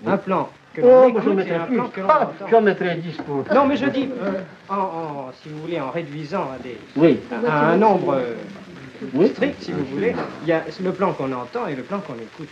Un 0.06 0.18
plan 0.18 0.50
que 0.76 0.82
Oh, 0.84 1.10
moi, 1.10 1.22
et 1.26 1.34
mettrais 1.34 1.56
un 1.56 1.66
plus. 1.66 1.76
plan 1.78 1.88
que 1.90 2.02
l'on 2.02 2.08
Ah, 2.10 2.22
entend. 2.30 2.48
j'en 2.52 2.62
mettrais 2.62 2.96
10 2.98 3.18
pour. 3.26 3.44
Non, 3.54 3.66
mais 3.66 3.78
je 3.78 3.86
dis, 3.88 4.10
euh, 4.22 4.42
en, 4.70 4.76
en- 4.76 5.32
si 5.42 5.50
vous 5.50 5.60
voulez, 5.62 5.80
en 5.82 5.90
réduisant 5.90 6.52
à, 6.52 6.60
des, 6.60 6.78
Oui. 6.96 7.20
à 7.48 7.70
un 7.72 7.78
nombre 7.78 8.14
euh, 8.14 9.28
strict, 9.30 9.64
si 9.64 9.72
vous 9.72 9.86
voulez, 9.86 10.14
il 10.44 10.48
y 10.48 10.52
a 10.52 10.64
le 10.84 10.92
plan 10.92 11.14
qu'on 11.14 11.32
entend 11.32 11.66
et 11.66 11.76
le 11.76 11.82
plan 11.84 12.00
qu'on 12.00 12.14
écoute. 12.16 12.50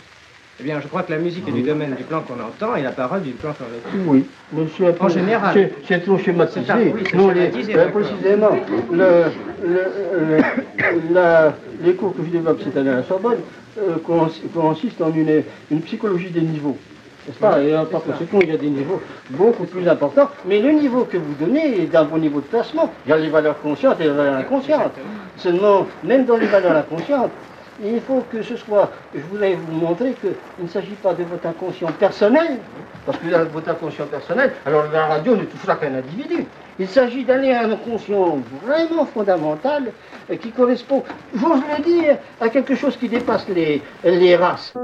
Eh 0.60 0.62
bien, 0.62 0.80
je 0.80 0.86
crois 0.86 1.02
que 1.02 1.10
la 1.12 1.18
musique 1.18 1.48
est 1.48 1.52
du 1.52 1.62
domaine 1.62 1.94
du 1.96 2.04
plan 2.04 2.20
qu'on 2.20 2.34
entend 2.34 2.76
et 2.76 2.82
la 2.82 2.90
parole 2.92 3.22
du 3.22 3.32
plan 3.32 3.52
qu'on 3.52 3.64
écoute. 3.64 4.00
Oui, 4.06 4.24
mais 4.52 4.62
c'est 4.78 4.86
un 4.86 5.04
En 5.04 5.08
général. 5.08 5.70
c'est- 5.88 5.98
trop 6.00 6.16
schématisé. 6.16 6.72
Oui, 6.94 7.02
c'est 7.10 7.16
non, 7.16 7.28
les- 7.30 7.40
schématisé, 7.46 7.74
euh, 7.74 7.76
d'accord. 7.84 8.02
précisément, 8.02 8.50
le, 8.92 9.06
le- 9.66 10.38
le- 10.38 11.12
la- 11.14 11.54
les 11.82 11.94
cours 11.94 12.14
que 12.16 12.22
je 12.24 12.30
développe 12.30 12.60
cette 12.62 12.76
année 12.76 12.90
à 12.90 12.96
la 12.96 13.02
Sorbonne 13.02 13.38
euh, 13.78 13.96
cons- 14.04 14.30
consistent 14.54 15.00
en 15.02 15.12
une, 15.12 15.42
une 15.72 15.80
psychologie 15.80 16.30
des 16.30 16.42
niveaux. 16.42 16.78
N'est-ce 17.26 17.38
pas? 17.40 17.60
Et 17.60 17.74
euh, 17.74 17.82
par 17.86 18.02
conséquent, 18.04 18.38
il 18.40 18.50
y 18.50 18.52
a 18.52 18.56
des 18.56 18.68
niveaux 18.68 19.00
beaucoup 19.30 19.64
plus 19.64 19.88
importants. 19.88 20.30
Mais 20.46 20.60
le 20.60 20.70
niveau 20.70 21.02
que 21.04 21.16
vous 21.16 21.34
donnez 21.40 21.82
est 21.82 21.86
d'un 21.86 22.04
bon 22.04 22.18
niveau 22.18 22.38
de 22.40 22.46
placement. 22.46 22.92
Il 23.06 23.10
y 23.10 23.12
a 23.12 23.16
les 23.16 23.28
valeurs 23.30 23.58
conscientes 23.60 23.96
et 24.00 24.04
les 24.04 24.10
valeurs 24.10 24.36
inconscientes. 24.36 24.92
Seulement, 25.36 25.86
même 26.04 26.26
dans 26.26 26.36
les 26.36 26.46
valeurs 26.46 26.76
inconscientes, 26.76 27.32
il 27.82 28.00
faut 28.00 28.22
que 28.30 28.42
ce 28.42 28.56
soit, 28.56 28.90
je 29.14 29.20
voulais 29.22 29.56
vous 29.56 29.72
montrer 29.72 30.14
qu'il 30.14 30.34
ne 30.60 30.68
s'agit 30.68 30.94
pas 31.02 31.14
de 31.14 31.24
votre 31.24 31.46
inconscient 31.46 31.90
personnel, 31.92 32.58
parce 33.04 33.18
que 33.18 33.28
dans 33.28 33.44
votre 33.44 33.68
inconscient 33.70 34.06
personnel, 34.06 34.52
alors 34.64 34.84
la 34.92 35.06
radio 35.06 35.36
ne 35.36 35.44
touchera 35.44 35.76
qu'un 35.76 35.94
individu. 35.94 36.44
Il 36.78 36.88
s'agit 36.88 37.24
d'aller 37.24 37.52
à 37.52 37.62
un 37.62 37.72
inconscient 37.72 38.38
vraiment 38.64 39.06
fondamental 39.06 39.92
euh, 40.30 40.36
qui 40.36 40.50
correspond, 40.50 41.04
j'ose 41.34 41.60
le 41.76 41.82
dire, 41.84 42.16
à 42.40 42.48
quelque 42.48 42.74
chose 42.74 42.96
qui 42.96 43.08
dépasse 43.08 43.46
les, 43.48 43.80
les 44.02 44.36
races. 44.36 44.74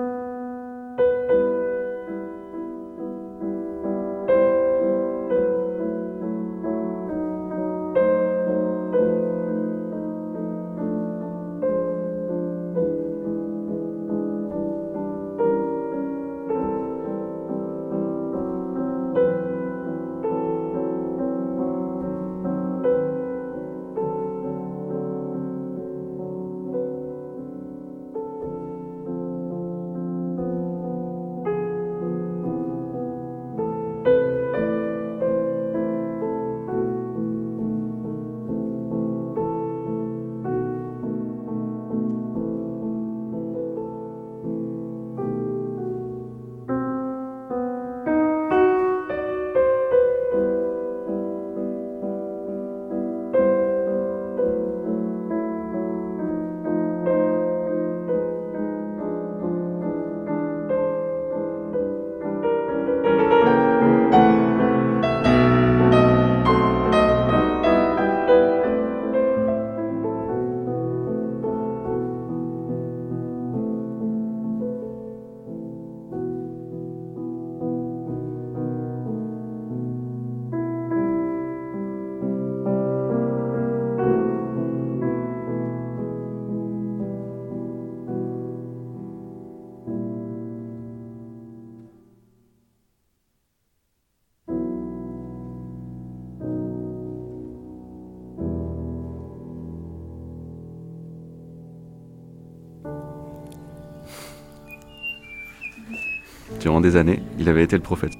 Durant 106.70 106.80
des 106.80 106.94
années, 106.94 107.20
il 107.36 107.48
avait 107.48 107.64
été 107.64 107.74
le 107.74 107.82
prophète. 107.82 108.12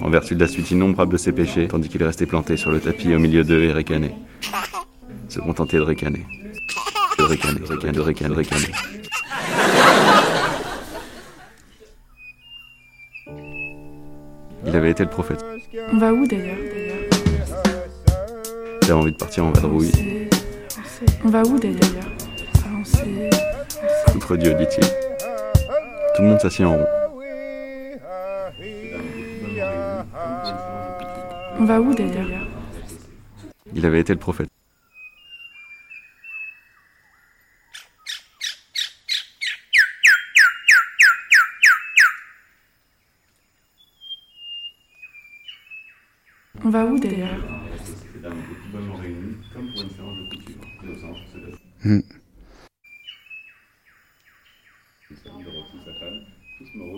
En 0.00 0.08
vertu 0.08 0.34
de 0.34 0.40
la 0.40 0.48
suite 0.48 0.70
innombrable 0.70 1.12
de 1.12 1.18
ses 1.18 1.32
péchés, 1.32 1.68
tandis 1.68 1.90
qu'il 1.90 2.02
restait 2.02 2.24
planté 2.24 2.56
sur 2.56 2.70
le 2.70 2.80
tapis 2.80 3.14
au 3.14 3.18
milieu 3.18 3.44
d'eux 3.44 3.62
et 3.62 3.74
ricanait. 3.74 4.14
Se 5.28 5.38
contenter 5.38 5.76
de 5.76 5.82
ricaner. 5.82 6.24
De 7.18 7.24
ricaner, 7.24 7.60
de 7.60 7.66
ricaner, 7.66 7.92
de 7.92 8.00
ricaner, 8.00 8.30
de 8.30 8.34
ricaner. 8.36 8.72
Il 14.66 14.74
avait 14.74 14.90
été 14.92 15.02
le 15.02 15.10
prophète. 15.10 15.44
On 15.92 15.98
va 15.98 16.10
où 16.10 16.26
d'ailleurs 16.26 16.56
J'avais 18.80 18.92
envie 18.94 19.12
de 19.12 19.18
partir 19.18 19.44
en 19.44 19.52
vadrouille? 19.52 19.92
On 21.22 21.28
va 21.28 21.42
où 21.42 21.58
d'ailleurs? 21.58 21.80
Contre 24.10 24.36
Dieu, 24.38 24.54
dit-il. 24.54 24.86
Tout 26.16 26.22
le 26.22 26.28
monde 26.28 26.40
s'assied 26.40 26.64
en 26.64 26.78
rond. 26.78 27.03
Il 33.74 33.86
avait 33.86 34.00
été 34.00 34.12
le 34.12 34.18
prophète. 34.18 34.48
On 46.62 46.70
va 46.70 46.84
où 46.84 46.98
d'ailleurs 46.98 47.40
Hmm. 51.84 52.00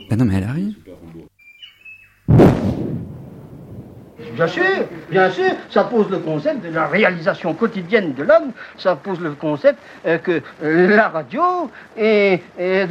Bah 0.09 0.17
non, 0.17 0.25
mais 0.25 0.35
elle 0.37 0.45
arrive. 0.45 0.77
Bien 4.37 4.49
sûr, 4.49 4.65
bien 5.11 5.31
sûr, 5.31 5.51
ça 5.71 5.85
pose 5.85 6.11
le 6.11 6.19
concept 6.19 6.63
de 6.63 6.75
la 6.75 6.87
réalisation 6.87 7.55
quotidienne 7.55 8.13
de 8.13 8.23
l'homme, 8.23 8.53
ça 8.77 8.95
pose 8.95 9.19
le 9.19 9.31
concept 9.31 9.79
euh, 10.05 10.19
que 10.19 10.43
euh, 10.63 10.95
la 10.95 11.09
radio 11.09 11.71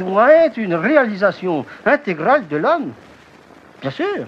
doit 0.00 0.32
être 0.32 0.56
une 0.56 0.74
réalisation 0.74 1.64
intégrale 1.84 2.48
de 2.48 2.56
l'homme. 2.56 2.90
Bien 3.80 3.90
sûr. 3.92 4.26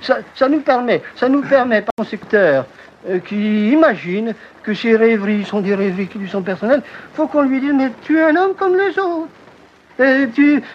Ça, 0.00 0.48
nous 0.48 0.60
permet, 0.60 1.02
ça 1.14 1.28
nous 1.28 1.42
permet 1.42 1.82
par 1.82 1.92
consécuteur 1.96 2.66
euh, 3.08 3.20
qui 3.20 3.70
imagine 3.70 4.34
que 4.64 4.74
ses 4.74 4.96
rêveries 4.96 5.44
sont 5.44 5.60
des 5.60 5.76
rêveries 5.76 6.08
qui 6.08 6.18
lui 6.18 6.28
sont 6.28 6.42
personnelles, 6.42 6.82
faut 7.14 7.28
qu'on 7.28 7.42
lui 7.42 7.60
dise 7.60 7.74
mais 7.74 7.92
tu 8.02 8.18
es 8.18 8.24
un 8.24 8.34
homme 8.34 8.54
comme 8.58 8.76
les 8.76 8.98
autres. 8.98 9.28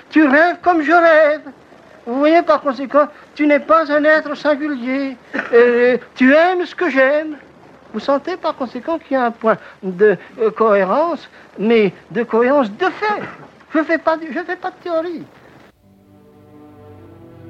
Tu 0.10 0.26
rêves 0.26 0.58
comme 0.62 0.84
je 0.84 0.94
rêve. 0.94 1.42
Vous 2.08 2.18
voyez, 2.20 2.42
par 2.42 2.62
conséquent, 2.62 3.08
tu 3.36 3.46
n'es 3.46 3.60
pas 3.60 3.92
un 3.92 4.04
être 4.06 4.34
singulier. 4.36 5.18
Et 5.54 6.00
tu 6.16 6.34
aimes 6.34 6.66
ce 6.66 6.74
que 6.74 6.90
j'aime. 6.90 7.36
Vous 7.94 8.00
sentez 8.00 8.38
par 8.38 8.56
conséquent 8.56 8.98
qu'il 8.98 9.14
y 9.14 9.20
a 9.20 9.26
un 9.26 9.32
point 9.32 9.58
de 9.84 10.18
euh, 10.40 10.50
cohérence, 10.52 11.30
mais 11.60 11.94
de 12.12 12.24
cohérence 12.24 12.72
de 12.72 12.86
fait. 12.86 13.22
Je 13.74 13.80
ne 13.80 13.84
fais, 13.84 13.98
pas 13.98 14.16
de- 14.16 14.28
je 14.32 14.40
fais 14.40 14.56
pas 14.56 14.70
de 14.72 14.76
théorie. 14.84 15.24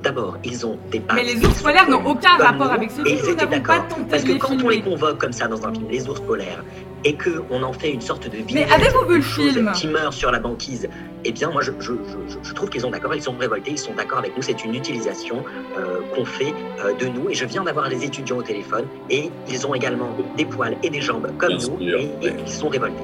D'abord, 0.01 0.37
ils 0.43 0.65
ont 0.65 0.77
des 0.91 1.01
Mais 1.13 1.23
les 1.23 1.43
ours 1.45 1.61
polaires 1.61 1.89
n'ont 1.89 2.05
aucun 2.05 2.37
rapport 2.37 2.71
avec 2.71 2.91
ce 2.91 3.01
Et 3.01 3.05
film. 3.05 3.17
ils 3.19 3.23
Nous 3.25 3.29
étaient 3.31 3.45
n'avons 3.45 3.61
pas 3.63 3.73
d'accord. 3.79 3.87
tenté 3.89 4.03
Parce 4.09 4.23
que 4.23 4.31
quand 4.33 4.63
on 4.63 4.69
les 4.69 4.81
convoque 4.81 5.17
comme 5.17 5.33
ça 5.33 5.47
dans 5.47 5.65
un 5.67 5.73
film, 5.73 5.87
les 5.89 6.07
ours 6.07 6.19
polaires, 6.21 6.63
et 7.07 7.13
qu'on 7.15 7.63
en 7.63 7.71
fait 7.71 7.89
une 7.91 8.01
sorte 8.01 8.25
de 8.29 8.35
Mais 8.37 8.43
vignette, 8.43 8.71
avez-vous 8.71 9.05
vu 9.07 9.15
le 9.17 9.21
film? 9.21 9.71
qui 9.73 9.87
meurent 9.87 10.13
sur 10.13 10.29
la 10.29 10.39
banquise, 10.39 10.89
eh 11.23 11.31
bien 11.31 11.49
moi 11.49 11.61
je, 11.61 11.71
je, 11.79 11.93
je, 12.27 12.35
je 12.43 12.53
trouve 12.53 12.69
qu'ils 12.69 12.81
sont 12.81 12.89
d'accord, 12.91 13.15
ils 13.15 13.21
sont 13.21 13.37
révoltés, 13.39 13.71
ils 13.71 13.77
sont 13.77 13.93
d'accord 13.93 14.17
avec 14.19 14.35
nous, 14.35 14.43
c'est 14.43 14.65
une 14.65 14.75
utilisation 14.75 15.37
euh, 15.77 15.99
qu'on 16.13 16.25
fait 16.25 16.53
euh, 16.83 16.93
de 16.95 17.05
nous, 17.05 17.29
et 17.29 17.33
je 17.33 17.45
viens 17.45 17.63
d'avoir 17.63 17.87
les 17.87 18.03
étudiants 18.03 18.37
au 18.39 18.43
téléphone, 18.43 18.85
et 19.09 19.29
ils 19.49 19.65
ont 19.65 19.73
également 19.73 20.09
des 20.35 20.43
poils 20.45 20.75
et 20.83 20.89
des 20.89 20.99
jambes 20.99 21.29
comme 21.37 21.55
Bien 21.55 21.67
nous, 21.69 21.79
sûr, 21.79 21.99
et, 21.99 22.27
et 22.27 22.33
ils 22.45 22.51
sont 22.51 22.67
révoltés. 22.67 22.95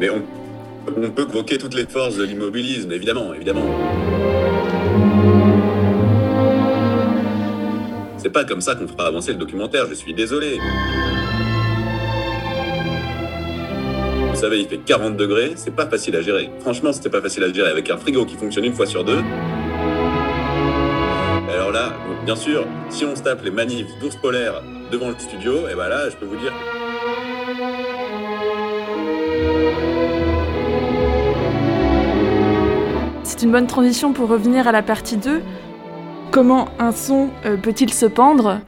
Mais 0.00 0.10
on, 0.10 0.22
on 0.96 1.10
peut 1.10 1.26
convoquer 1.26 1.56
toutes 1.56 1.74
les 1.74 1.86
forces 1.86 2.16
de 2.16 2.24
l'immobilisme, 2.24 2.90
évidemment, 2.90 3.32
évidemment. 3.32 3.66
C'est 8.22 8.28
pas 8.28 8.44
comme 8.44 8.60
ça 8.60 8.74
qu'on 8.74 8.86
fera 8.86 9.06
avancer 9.06 9.32
le 9.32 9.38
documentaire, 9.38 9.86
je 9.88 9.94
suis 9.94 10.12
désolé. 10.12 10.58
Vous 14.28 14.36
savez, 14.36 14.60
il 14.60 14.68
fait 14.68 14.76
40 14.76 15.16
degrés, 15.16 15.52
c'est 15.56 15.74
pas 15.74 15.86
facile 15.86 16.16
à 16.16 16.20
gérer. 16.20 16.50
Franchement, 16.60 16.92
c'était 16.92 17.08
pas 17.08 17.22
facile 17.22 17.44
à 17.44 17.52
gérer 17.52 17.70
avec 17.70 17.88
un 17.88 17.96
frigo 17.96 18.26
qui 18.26 18.36
fonctionne 18.36 18.66
une 18.66 18.74
fois 18.74 18.84
sur 18.84 19.04
deux. 19.04 19.22
Alors 21.50 21.72
là, 21.72 21.94
bien 22.26 22.36
sûr, 22.36 22.66
si 22.90 23.06
on 23.06 23.16
se 23.16 23.22
tape 23.22 23.42
les 23.42 23.50
manifs 23.50 23.88
d'ours 24.02 24.16
polaires 24.16 24.62
devant 24.92 25.08
le 25.08 25.18
studio, 25.18 25.66
et 25.70 25.74
ben 25.74 25.88
là, 25.88 26.10
je 26.10 26.16
peux 26.16 26.26
vous 26.26 26.36
dire 26.36 26.52
C'est 33.24 33.42
une 33.42 33.52
bonne 33.52 33.66
transition 33.66 34.12
pour 34.12 34.28
revenir 34.28 34.68
à 34.68 34.72
la 34.72 34.82
partie 34.82 35.16
2. 35.16 35.40
Comment 36.30 36.68
un 36.78 36.92
son 36.92 37.30
euh, 37.44 37.56
peut-il 37.56 37.92
se 37.92 38.06
pendre? 38.06 38.60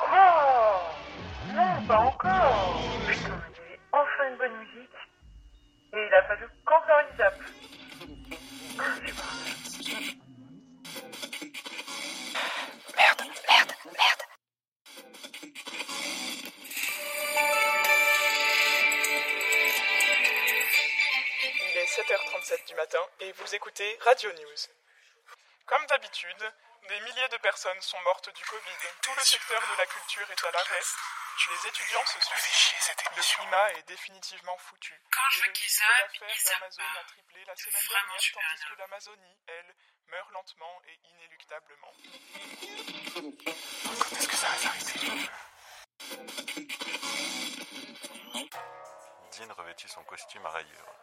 Oh 0.00 0.80
Non, 1.54 1.86
pas 1.86 1.98
encore. 1.98 2.80
Putain, 3.06 3.20
il 3.20 3.56
y 3.56 3.60
avait 3.60 3.78
enfin 3.92 4.30
une 4.30 4.38
bonne 4.38 4.58
musique. 4.58 4.90
Et 5.96 6.06
il 6.06 6.14
a 6.14 6.22
fallu 6.24 6.48
qu'en 6.64 6.80
faire 6.82 6.98
une 7.08 7.16
zappe. 7.16 7.38
Merde, 12.96 13.22
merde, 13.48 13.74
merde. 13.84 14.22
Il 21.60 21.76
est 21.76 21.84
7h37 21.84 22.66
du 22.66 22.74
matin 22.74 22.98
et 23.20 23.30
vous 23.32 23.54
écoutez 23.54 23.96
Radio 24.00 24.32
News. 24.32 24.66
Comme 25.66 25.86
d'habitude, 25.86 26.52
des 26.88 27.00
milliers 27.02 27.28
de 27.30 27.36
personnes 27.36 27.80
sont 27.80 28.00
mortes 28.02 28.34
du 28.34 28.44
Covid. 28.44 28.88
Tout 29.00 29.12
le 29.16 29.22
secteur 29.22 29.60
de 29.60 29.78
la 29.78 29.86
culture 29.86 30.28
est 30.28 30.44
à 30.44 30.50
l'arrêt. 30.50 30.82
Les 31.34 31.68
étudiants 31.68 32.06
se 32.06 32.20
suicident. 32.20 33.02
Le 33.16 33.22
climat 33.22 33.72
est 33.72 33.88
définitivement 33.88 34.56
foutu. 34.58 34.94
et 34.94 35.48
le 35.48 35.54
chiffre 35.54 35.82
d'affaires 35.98 36.60
d'Amazon 36.60 36.82
a 37.00 37.04
triplé 37.04 37.44
la 37.44 37.56
semaine 37.56 37.82
dernière, 37.90 38.20
tandis 38.32 38.64
que 38.70 38.78
l'Amazonie, 38.78 39.36
elle, 39.48 39.74
meurt 40.06 40.30
lentement 40.30 40.80
et 40.86 41.00
inéluctablement. 41.04 41.92
Quand 43.14 44.16
est-ce 44.16 44.28
que 44.28 44.36
ça 44.36 44.48
va 44.48 44.56
s'arrêter 44.58 45.00
Dean 49.36 49.54
revêtit 49.54 49.88
son 49.88 50.04
costume 50.04 50.46
à 50.46 50.50
rayures 50.50 50.94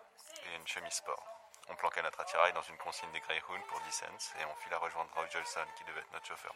et 0.45 0.55
une 0.55 0.67
chemise 0.67 0.93
sport. 0.93 1.25
On 1.67 1.75
planqua 1.75 2.01
notre 2.01 2.21
attirail 2.21 2.53
dans 2.53 2.61
une 2.61 2.77
consigne 2.77 3.11
des 3.11 3.19
Greyhound 3.19 3.65
pour 3.67 3.81
10 3.81 3.91
cents 3.91 4.05
et 4.39 4.45
on 4.45 4.55
fit 4.55 4.69
la 4.69 4.77
rejoindre 4.77 5.11
Roy 5.13 5.27
Jolson 5.27 5.65
qui 5.77 5.83
devait 5.83 5.99
être 5.99 6.13
notre 6.13 6.27
chauffeur. 6.27 6.55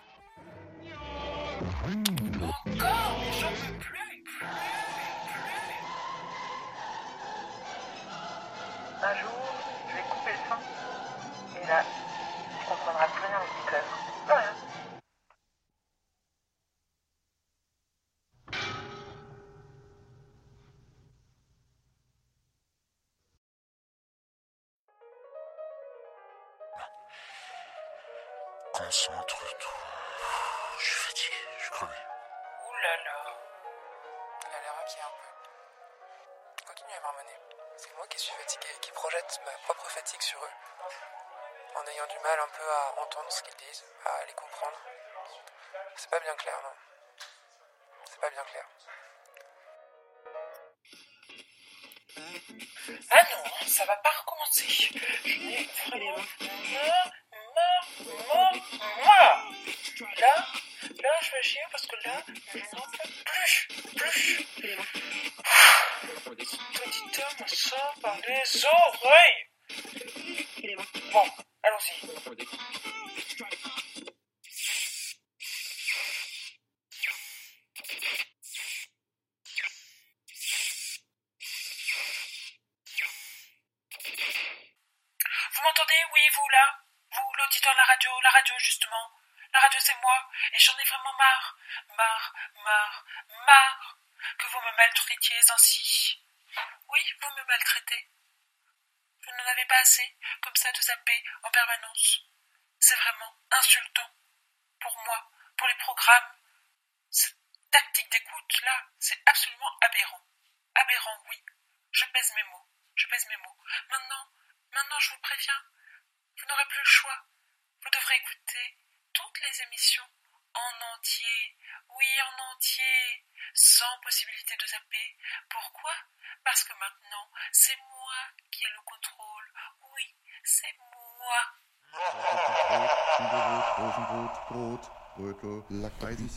Un 9.06 9.14
jour, 9.22 9.30
je 9.88 9.96
vais 9.98 10.02
couper 10.10 10.32
le 10.32 10.50
son. 10.50 10.58
Et 11.62 11.68
là, 11.68 11.84
tu 12.60 12.66
comprendras 12.66 13.06
plus 13.06 13.22
rien. 13.28 13.38
Plus 14.26 14.34
rien. 14.34 14.65
Bien 46.36 46.44
clair, 46.44 46.56
non 46.64 46.70
C'est 48.10 48.20
pas 48.20 48.30
bien 48.30 48.44
clair. 48.44 48.68
Ah 53.12 53.24
non, 53.32 53.68
ça 53.68 53.86
va 53.86 53.98
pas 53.98 54.10
recommencer. 54.22 54.90
Vraiment. 55.90 56.16
Là, 60.20 60.46
là, 61.04 61.10
je 61.22 61.32
vais 61.32 61.44
chier 61.44 61.62
parce 61.72 61.88
que 61.88 61.96
là, 62.06 62.22
je 62.54 62.60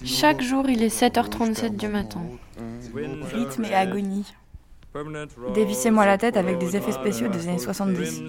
Chaque 0.04 0.42
jour, 0.42 0.68
il 0.68 0.82
est 0.82 0.94
7h37 0.94 1.76
du 1.76 1.88
matin. 1.88 2.22
Rythme 3.32 3.64
et 3.64 3.74
agonie. 3.74 4.34
Dévissez-moi 5.54 6.06
la 6.06 6.18
tête 6.18 6.36
avec 6.36 6.58
des 6.58 6.76
effets 6.76 6.92
spéciaux 6.92 7.28
des 7.28 7.48
années 7.48 7.58
70. 7.58 8.22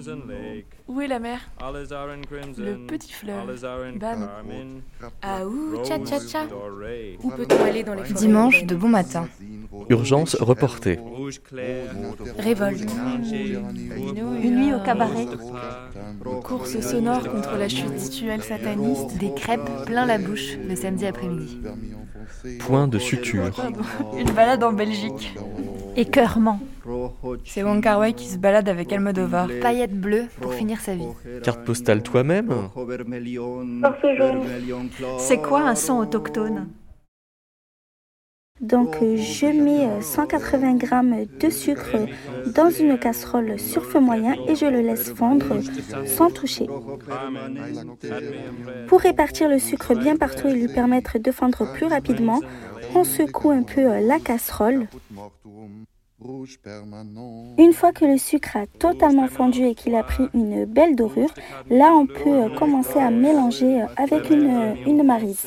Où 0.90 1.00
est 1.00 1.06
la 1.06 1.20
mer? 1.20 1.38
Le 2.58 2.84
petit 2.84 3.12
fleuve. 3.12 3.60
Bam. 3.96 4.28
Ah 5.22 5.46
ouh, 5.46 5.84
tcha 5.84 6.00
tcha 6.00 6.18
tcha. 6.18 6.40
Où 7.22 7.30
peut-on 7.30 7.64
aller 7.64 7.84
dans 7.84 7.94
les 7.94 8.02
forêts 8.02 8.14
Dimanche 8.14 8.64
de 8.64 8.74
bon 8.74 8.88
matin. 8.88 9.28
Urgence 9.88 10.34
reportée. 10.40 10.98
Révolte. 12.38 12.90
Une 14.42 14.56
nuit 14.56 14.74
au 14.74 14.80
cabaret. 14.80 15.28
Course 16.42 16.80
sonore 16.80 17.22
contre 17.22 17.56
la 17.56 17.68
chute 17.68 17.90
rituelle 17.90 18.42
sataniste. 18.42 19.16
Des 19.16 19.32
crêpes 19.32 19.70
plein 19.86 20.06
la 20.06 20.18
bouche 20.18 20.56
le 20.68 20.74
samedi 20.74 21.06
après-midi. 21.06 21.60
Point 22.58 22.88
de 22.88 22.98
suture. 22.98 23.52
Une 24.18 24.32
balade 24.32 24.64
en 24.64 24.72
Belgique. 24.72 25.38
Écœurement. 25.94 26.58
C'est 27.44 27.62
Wong 27.62 27.82
Kar 27.82 27.98
Wai 27.98 28.12
qui 28.12 28.26
se 28.26 28.38
balade 28.38 28.68
avec 28.68 28.92
Almodovar. 28.92 29.48
Paillettes 29.60 29.98
bleues 29.98 30.26
pour 30.40 30.54
finir 30.54 30.80
sa 30.80 30.94
vie. 30.94 31.08
Carte 31.42 31.64
postale 31.64 32.02
toi-même. 32.02 32.52
C'est 35.18 35.38
quoi 35.38 35.62
un 35.62 35.74
son 35.74 35.98
autochtone? 35.98 36.68
Donc 38.60 38.96
euh, 39.00 39.16
je 39.16 39.46
mets 39.46 39.86
euh, 39.86 40.02
180 40.02 40.78
g 40.80 41.28
de 41.40 41.50
sucre 41.50 41.96
dans 42.54 42.68
une 42.68 42.98
casserole 42.98 43.58
sur 43.58 43.86
feu 43.86 44.00
moyen 44.00 44.34
et 44.48 44.54
je 44.54 44.66
le 44.66 44.82
laisse 44.82 45.14
fondre 45.14 45.60
sans 46.04 46.30
toucher. 46.30 46.66
Pour 48.86 49.00
répartir 49.00 49.48
le 49.48 49.58
sucre 49.58 49.94
bien 49.94 50.16
partout 50.16 50.48
et 50.48 50.52
lui 50.52 50.68
permettre 50.68 51.18
de 51.18 51.30
fondre 51.32 51.72
plus 51.72 51.86
rapidement, 51.86 52.40
on 52.94 53.04
secoue 53.04 53.50
un 53.50 53.62
peu 53.62 53.80
euh, 53.80 54.00
la 54.00 54.18
casserole. 54.18 54.88
Une 57.58 57.72
fois 57.72 57.92
que 57.92 58.04
le 58.04 58.18
sucre 58.18 58.56
a 58.56 58.66
totalement 58.66 59.26
fondu 59.26 59.64
et 59.64 59.74
qu'il 59.74 59.94
a 59.94 60.02
pris 60.02 60.24
une 60.34 60.66
belle 60.66 60.94
dorure, 60.94 61.32
là 61.70 61.94
on 61.94 62.06
peut 62.06 62.44
euh, 62.44 62.48
commencer 62.58 62.98
à 62.98 63.10
mélanger 63.10 63.82
euh, 63.82 63.86
avec 63.96 64.28
une, 64.28 64.50
euh, 64.50 64.74
une 64.86 65.02
marise. 65.02 65.46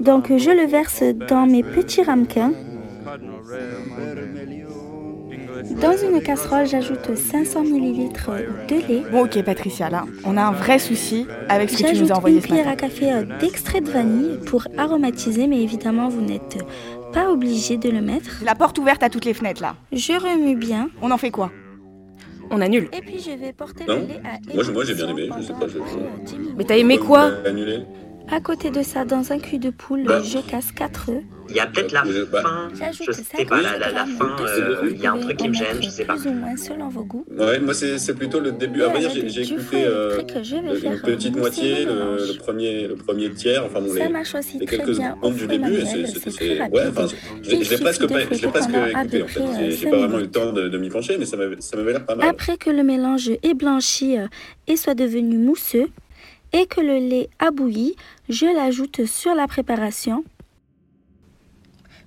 Donc 0.00 0.36
je 0.36 0.50
le 0.50 0.66
verse 0.66 1.02
dans 1.28 1.46
mes 1.46 1.64
petits 1.64 2.02
ramequins. 2.02 2.52
Dans 5.82 5.96
une 5.96 6.22
casserole, 6.22 6.66
j'ajoute 6.66 7.16
500 7.16 7.64
ml 7.64 8.12
de 8.68 8.74
lait. 8.76 9.02
Bon, 9.10 9.24
ok, 9.24 9.42
Patricia, 9.42 9.90
là, 9.90 10.04
on 10.24 10.36
a 10.36 10.42
un 10.42 10.52
vrai 10.52 10.78
souci 10.78 11.26
avec 11.48 11.70
ce 11.70 11.82
que 11.82 11.90
tu 11.90 12.02
nous 12.02 12.12
as 12.12 12.16
envoyé 12.16 12.36
une 12.36 12.42
cuillère 12.42 12.68
à 12.68 12.76
café 12.76 13.10
d'extrait 13.40 13.80
de 13.80 13.90
vanille 13.90 14.38
pour 14.46 14.66
aromatiser, 14.78 15.46
mais 15.46 15.62
évidemment 15.62 16.08
vous 16.08 16.20
n'êtes 16.20 16.58
pas 17.12 17.30
obligé 17.30 17.76
de 17.76 17.90
le 17.90 18.00
mettre. 18.00 18.42
La 18.44 18.54
porte 18.54 18.78
ouverte 18.78 19.02
à 19.02 19.10
toutes 19.10 19.24
les 19.24 19.34
fenêtres, 19.34 19.62
là. 19.62 19.76
Je 19.92 20.12
remue 20.12 20.56
bien. 20.56 20.90
On 21.02 21.10
en 21.10 21.18
fait 21.18 21.30
quoi? 21.30 21.50
On 22.50 22.60
annule. 22.60 22.88
Et 22.92 23.00
puis 23.00 23.20
je 23.20 23.30
vais 23.30 23.52
porter 23.52 23.84
Non 23.86 24.00
le 24.00 24.06
lait 24.06 24.20
à 24.24 24.72
Moi, 24.72 24.84
j'ai 24.84 24.94
bien 24.94 25.08
aimé, 25.08 25.28
je 25.38 25.42
sais 25.42 25.52
pas. 25.52 25.68
Je, 25.68 25.78
Mais 26.56 26.64
t'as 26.64 26.76
aimé 26.76 26.98
quoi? 26.98 27.30
Annulé. 27.46 27.82
À 28.32 28.40
côté 28.40 28.70
de 28.70 28.82
ça, 28.82 29.04
dans 29.04 29.32
un 29.32 29.38
cul 29.38 29.58
de 29.58 29.70
poule, 29.70 30.04
Bah. 30.04 30.22
je 30.22 30.38
casse 30.38 30.70
4 30.72 31.10
œufs. 31.10 31.22
Il 31.48 31.56
y 31.56 31.58
a 31.58 31.66
peut-être 31.66 31.90
la 31.90 32.04
fin, 32.04 32.68
je 32.72 33.10
sais 33.10 33.44
pas, 33.44 33.60
la, 33.60 33.76
la, 33.76 33.90
la 33.90 34.06
fin, 34.06 34.36
euh, 34.40 34.88
il 34.88 35.00
y 35.00 35.06
a 35.06 35.12
un 35.14 35.18
truc 35.18 35.36
qui 35.36 35.48
me 35.48 35.52
gêne, 35.54 35.82
je 35.82 35.88
sais 35.88 36.04
pas. 36.04 36.14
Plus 36.14 36.28
ou 36.28 36.32
moins 36.32 36.56
selon 36.56 36.88
vos 36.88 37.02
goûts. 37.02 37.24
Ouais, 37.28 37.58
moi 37.58 37.74
c'est 37.74 37.98
c'est 37.98 38.14
plutôt 38.14 38.38
le 38.38 38.52
début. 38.52 38.82
À 38.84 38.88
vrai 38.88 39.00
dire, 39.00 39.10
j'ai 39.26 39.42
écouté 39.42 39.82
euh, 39.84 40.20
une 40.20 41.00
petite 41.00 41.36
moitié, 41.36 41.84
le, 41.86 42.24
le 42.32 42.38
premier, 42.38 42.86
le 42.86 42.94
premier 42.94 43.30
tiers, 43.32 43.64
enfin 43.66 43.80
bon, 43.80 43.92
Ça 43.92 44.04
les, 44.06 44.08
marche 44.12 44.32
aussi 44.36 44.60
les 44.60 44.66
très 44.66 44.76
quelques 44.76 44.96
bien 44.96 45.16
secondes 45.16 45.34
du 45.34 45.46
début. 45.48 45.72
ouais, 45.72 46.82
enfin, 46.88 47.06
je 47.42 47.50
l'ai- 47.50 47.78
presque 47.78 48.06
presque 48.06 48.32
écouté 48.32 48.46
en 48.46 49.26
fait. 49.26 49.40
J'ai 49.70 49.88
euh, 49.88 49.90
pas 49.90 49.96
vraiment 49.96 50.18
eu 50.18 50.22
le 50.22 50.30
temps 50.30 50.52
de, 50.52 50.78
m'y 50.78 50.88
pencher, 50.88 51.16
mais 51.18 51.26
ça 51.26 51.36
m'avait 51.36 51.56
ça 51.58 51.76
m'avait 51.76 51.92
l'air 51.94 52.06
pas 52.06 52.14
mal. 52.14 52.28
Après 52.28 52.56
que 52.58 52.70
le 52.70 52.84
mélange 52.84 53.28
est 53.42 53.54
blanchi 53.54 54.16
euh, 54.16 54.28
et 54.68 54.76
soit 54.76 54.94
devenu 54.94 55.36
mousseux, 55.36 55.88
et 56.52 56.66
que 56.66 56.80
le 56.80 56.98
lait 56.98 57.28
a 57.38 57.50
bouilli, 57.50 57.96
je 58.28 58.46
l'ajoute 58.46 59.06
sur 59.06 59.34
la 59.34 59.46
préparation. 59.46 60.24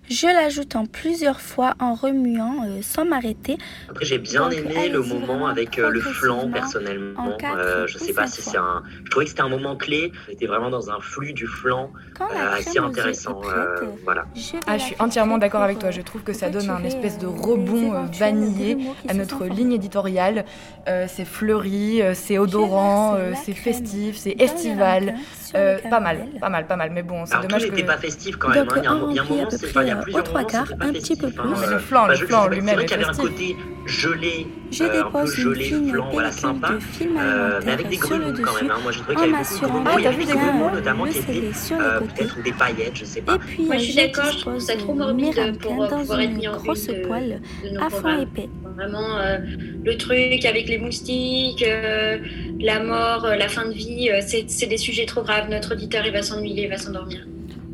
Je 0.09 0.27
l'ajoute 0.27 0.75
en 0.75 0.85
plusieurs 0.85 1.39
fois 1.39 1.75
en 1.79 1.93
remuant 1.93 2.65
euh, 2.65 2.81
sans 2.81 3.05
m'arrêter. 3.05 3.57
Après, 3.89 4.05
j'ai 4.05 4.17
bien 4.17 4.49
Donc, 4.49 4.53
aimé 4.53 4.89
le 4.89 5.01
moment 5.01 5.47
avec 5.47 5.79
euh, 5.79 5.89
le 5.89 6.01
flan, 6.01 6.49
progressivement, 6.49 6.51
personnellement. 6.51 7.37
Euh, 7.55 7.87
je 7.87 7.97
sais 7.97 8.13
pas 8.13 8.27
si 8.27 8.41
c'est 8.41 8.57
un. 8.57 8.83
Je 9.05 9.09
trouvais 9.09 9.25
que 9.25 9.29
c'était 9.29 9.41
un 9.41 9.49
moment 9.49 9.75
clé. 9.75 10.11
J'étais 10.27 10.45
vraiment 10.45 10.69
dans 10.69 10.89
un 10.91 10.99
flux 10.99 11.33
du 11.33 11.47
flan 11.47 11.91
Quand 12.17 12.27
la 12.29 12.53
euh, 12.53 12.57
assez 12.57 12.79
intéressant. 12.79 13.35
prête, 13.35 13.55
euh, 13.55 13.85
voilà. 14.03 14.25
Ah, 14.67 14.77
je 14.77 14.83
suis 14.83 14.95
entièrement 14.99 15.37
d'accord 15.37 15.61
avec 15.61 15.79
toi. 15.79 15.91
Je 15.91 16.01
trouve 16.01 16.23
que 16.23 16.33
ça 16.33 16.49
donne 16.49 16.69
un 16.69 16.83
espèce 16.83 17.17
de 17.17 17.27
rebond 17.27 17.93
euh, 17.93 18.05
vanillé 18.11 18.77
à 19.07 19.13
notre 19.13 19.45
ligne 19.45 19.71
éditoriale. 19.71 20.45
Euh, 20.87 21.05
c'est 21.07 21.25
fleuri, 21.25 22.01
euh, 22.01 22.13
c'est 22.13 22.37
odorant, 22.37 23.15
euh, 23.15 23.31
c'est 23.45 23.53
festif, 23.53 24.17
c'est 24.17 24.35
estival. 24.39 25.15
Euh, 25.55 25.77
pas 25.89 25.99
mal, 25.99 26.25
pas 26.41 26.49
mal, 26.49 26.65
pas 26.67 26.75
mal. 26.75 26.89
Mais 26.91 27.03
bon, 27.03 27.25
c'est 27.25 27.33
Alors, 27.33 27.43
tout 27.43 27.47
dommage 27.49 27.69
que. 27.71 27.81
pas 27.83 27.97
festif 27.97 28.37
quand 28.37 28.49
même. 28.49 28.65
Donc, 28.65 28.77
hein. 28.77 28.81
Il 28.81 28.83
y 28.83 28.87
a 28.87 28.91
un, 28.91 29.09
il 29.11 29.15
y 29.15 29.19
a 29.19 29.21
un 29.21 29.25
remplit 29.25 29.33
à 29.33 29.37
moment, 29.37 29.49
peu 29.49 29.57
c'est- 29.57 29.67
près, 29.67 29.69
enfin, 29.69 29.81
il 29.83 29.87
y 29.87 29.91
a 29.91 29.95
plusieurs 29.97 30.21
aux 30.23 30.25
trois 30.25 30.43
quarts, 30.45 30.73
un 30.81 30.91
petit 30.93 31.15
peu 31.15 31.27
hein. 31.27 31.31
plus. 31.35 31.49
Mais 31.61 31.67
le 31.67 31.79
flan, 31.79 32.07
le 32.07 32.15
flan 32.15 32.47
lui-même 32.47 32.67
C'est 32.69 32.73
vrai 32.75 32.83
est 32.83 32.85
qu'il 32.87 32.97
y 32.99 33.03
avait 33.03 33.09
un 33.09 33.13
festif. 33.13 33.29
côté 33.31 33.57
gelé, 33.85 34.47
Je 34.73 34.83
euh, 34.83 34.87
un 34.87 35.03
peu 35.03 35.19
dépose 35.19 35.37
une 35.37 35.55
fine 35.55 35.81
voilà, 36.11 36.31
sympa. 36.31 36.69
de 36.73 36.79
film 36.79 37.17
Euh, 37.17 37.59
mais 37.65 37.71
avec 37.71 37.89
des 37.89 37.97
alimentaire 37.97 38.07
sur 38.07 38.17
le 38.17 38.23
grumeaux 38.31 38.43
quand 38.43 38.53
dessus, 38.53 38.63
même. 38.63 38.71
hein. 38.71 38.79
Moi, 38.83 38.91
j'ai 38.91 38.99
trouvé 39.01 39.15
en 39.15 39.19
qu'il 39.21 39.31
y 39.31 39.33
avait 39.33 39.43
beaucoup 39.43 39.43
de 39.43 40.01
y 40.01 40.03
de 40.03 40.07
avait 40.07 40.25
des 40.25 40.33
le 40.33 40.75
notamment, 40.75 41.05
qui 41.05 41.13
sceller 41.13 41.37
étaient 41.39 41.53
sur 41.53 41.77
les 41.77 41.83
euh, 41.83 41.99
côtés. 41.99 42.13
peut-être 42.15 42.43
des 42.43 42.51
paillettes, 42.53 42.95
je 42.95 43.05
sais 43.05 43.21
pas. 43.21 43.35
Et 43.35 43.39
puis, 43.39 43.63
Moi, 43.63 43.77
je 43.77 43.81
suis 43.83 43.91
je 43.93 43.97
d'accord, 43.97 44.31
je 44.31 44.39
trouve 44.39 44.59
ça 44.59 44.75
trop 44.75 44.93
morbide 44.93 45.57
pour, 45.59 45.87
dans 45.87 45.99
pouvoir 45.99 46.19
être 46.21 46.29
une 46.31 46.37
mis 46.37 46.47
en 46.47 46.57
grosse 46.57 46.87
poêle 47.07 47.41
à 47.79 47.89
fond 47.89 48.19
épais. 48.21 48.49
Vraiment, 48.75 49.17
euh, 49.19 49.37
le 49.85 49.97
truc 49.97 50.45
avec 50.45 50.67
les 50.67 50.79
moustiques, 50.79 51.63
euh, 51.67 52.17
la 52.59 52.83
mort, 52.83 53.25
euh, 53.25 53.35
la 53.35 53.47
fin 53.47 53.65
de 53.67 53.73
vie, 53.73 54.09
euh, 54.09 54.19
c'est 54.25 54.45
c'est 54.49 54.65
des 54.65 54.77
sujets 54.77 55.05
trop 55.05 55.21
graves. 55.21 55.47
Notre 55.49 55.73
auditeur, 55.73 56.03
il 56.05 56.11
va 56.11 56.23
s'ennuyer, 56.23 56.63
il 56.63 56.69
va 56.69 56.77
s'endormir. 56.77 57.19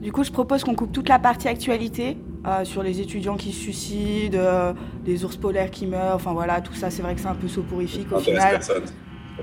Du 0.01 0.11
coup, 0.11 0.23
je 0.25 0.31
propose 0.31 0.63
qu'on 0.65 0.75
coupe 0.75 0.91
toute 0.91 1.07
la 1.09 1.19
partie 1.19 1.47
actualité 1.47 2.17
euh, 2.47 2.63
sur 2.65 2.83
les 2.83 3.01
étudiants 3.01 3.35
qui 3.35 3.51
se 3.51 3.59
suicident, 3.61 4.37
euh, 4.39 4.73
les 5.05 5.23
ours 5.25 5.35
polaires 5.37 5.69
qui 5.71 5.85
meurent, 5.87 6.15
enfin 6.15 6.33
voilà, 6.33 6.61
tout 6.61 6.73
ça, 6.73 6.89
c'est 6.89 7.01
vrai 7.01 7.15
que 7.15 7.21
c'est 7.21 7.27
un 7.27 7.35
peu 7.35 7.47
soporifique 7.47 8.11
au 8.11 8.19
final. 8.19 8.51
personne. 8.51 8.83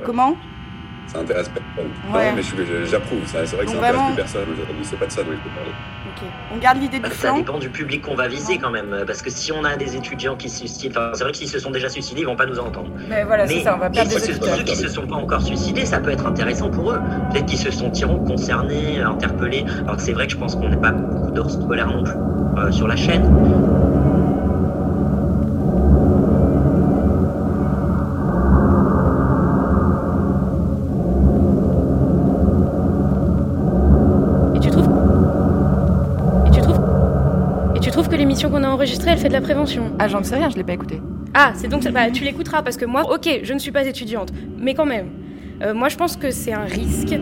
Comment? 0.05 0.36
Ça 1.07 1.20
intéresse 1.20 1.49
personne. 1.49 1.90
Ouais. 2.12 2.30
Non, 2.30 2.36
mais 2.36 2.86
j'approuve. 2.86 3.20
C'est 3.26 3.36
vrai 3.38 3.47
que 3.47 3.51
Donc 3.51 3.59
ça 3.59 3.64
intéresse 3.76 3.80
vraiment- 3.94 4.07
plus 4.09 4.16
personne 4.16 4.42
aujourd'hui. 4.53 4.82
C'est 4.84 4.99
pas 4.99 5.07
de 5.07 5.12
ça 5.12 5.22
dont 5.22 5.30
il 5.32 5.38
faut 5.38 5.49
parler. 5.55 5.70
Ok. 6.16 6.22
On 6.54 6.58
garde 6.58 6.78
l'idée 6.78 6.96
du 6.96 7.02
Bah, 7.02 7.10
Ça 7.14 7.32
dépend 7.32 7.58
du 7.58 7.68
public 7.68 8.02
qu'on 8.02 8.14
va 8.14 8.28
viser 8.28 8.58
quand 8.58 8.70
même, 8.70 9.04
parce 9.06 9.20
que 9.22 9.30
si 9.30 9.52
on 9.52 9.64
a 9.64 9.76
des 9.76 9.96
étudiants 9.96 10.36
qui 10.36 10.48
se 10.48 10.58
suicident, 10.58 10.98
enfin, 10.98 11.10
c'est 11.14 11.22
vrai 11.24 11.32
que 11.32 11.38
s'ils 11.38 11.48
se 11.48 11.58
sont 11.58 11.70
déjà 11.70 11.88
suicidés, 11.88 12.22
ils 12.22 12.26
vont 12.26 12.36
pas 12.36 12.46
nous 12.46 12.58
entendre. 12.58 12.90
Mais 13.08 13.24
voilà, 13.24 13.46
c'est 13.46 13.60
ça, 13.60 13.74
on 13.74 13.78
va 13.78 13.90
perdre 13.90 14.10
des 14.10 14.16
auditeurs. 14.30 14.56
ceux 14.56 14.62
qui 14.64 14.76
se 14.76 14.88
sont 14.88 15.06
pas 15.06 15.16
encore 15.16 15.42
suicidés, 15.42 15.84
ça 15.84 15.98
peut 15.98 16.10
être 16.10 16.26
intéressant 16.26 16.70
pour 16.70 16.92
eux. 16.92 17.00
Peut-être 17.32 17.46
qu'ils 17.46 17.58
se 17.58 17.70
sentiront 17.70 18.18
concernés, 18.24 19.00
interpellés. 19.00 19.64
Alors 19.84 19.96
que 19.96 20.02
c'est 20.02 20.12
vrai 20.12 20.26
que 20.26 20.32
je 20.32 20.38
pense 20.38 20.56
qu'on 20.56 20.68
n'est 20.68 20.76
pas 20.76 20.92
beaucoup 20.92 21.30
d'ours 21.32 21.56
polaires 21.56 21.88
non 21.88 22.02
plus 22.02 22.14
euh, 22.58 22.72
sur 22.72 22.88
la 22.88 22.96
chaîne. 22.96 23.24
Et 34.54 34.60
tu 34.60 34.70
trouves 34.70 34.88
Et 36.46 36.50
tu 36.50 36.60
trouves 36.60 36.80
Et 37.74 37.80
tu 37.80 37.90
trouves 37.90 38.08
que 38.08 38.16
l'émission 38.37 38.51
qu'on 38.51 38.64
a 38.64 38.68
enregistrée, 38.68 39.12
elle 39.12 39.18
fait 39.18 39.28
de 39.28 39.32
la 39.32 39.41
prévention 39.41 39.93
Ah, 39.99 40.09
j'en 40.09 40.22
sais 40.22 40.34
rien, 40.34 40.51
je 40.51 40.57
l'ai 40.57 40.62
pas 40.62 40.74
écouté. 40.74 41.01
Ah, 41.32 41.53
c'est 41.55 41.68
donc 41.68 41.82
ça. 41.82 41.91
Bah, 41.91 42.11
tu 42.11 42.22
l'écouteras 42.22 42.61
parce 42.62 42.76
que 42.76 42.84
moi, 42.84 43.11
ok, 43.11 43.41
je 43.43 43.55
ne 43.55 43.59
suis 43.59 43.70
pas 43.70 43.87
étudiante, 43.87 44.30
mais 44.59 44.74
quand 44.74 44.84
même. 44.84 45.09
Euh, 45.62 45.72
moi, 45.72 45.89
je 45.89 45.97
pense 45.97 46.18
que 46.18 46.30
c'est 46.30 46.53
un 46.53 46.64
risque. 46.64 47.16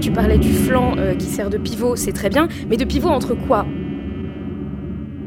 Tu 0.00 0.10
parlais 0.10 0.38
du 0.38 0.52
flanc 0.52 0.96
euh, 0.98 1.14
qui 1.14 1.26
sert 1.26 1.50
de 1.50 1.58
pivot, 1.58 1.94
c'est 1.94 2.12
très 2.12 2.30
bien, 2.30 2.48
mais 2.68 2.76
de 2.76 2.84
pivot 2.84 3.10
entre 3.10 3.34
quoi? 3.34 3.64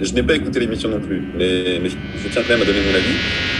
Je 0.02 0.14
n'ai 0.14 0.24
pas 0.24 0.36
écouté 0.36 0.60
l'émission 0.60 0.90
non 0.90 1.00
plus, 1.00 1.22
mais, 1.38 1.80
mais 1.82 1.88
je 1.88 2.28
tiens 2.30 2.42
quand 2.46 2.50
même 2.54 2.64
à 2.64 2.66
donner 2.66 2.80
mon 2.82 2.96
avis. 2.96 3.59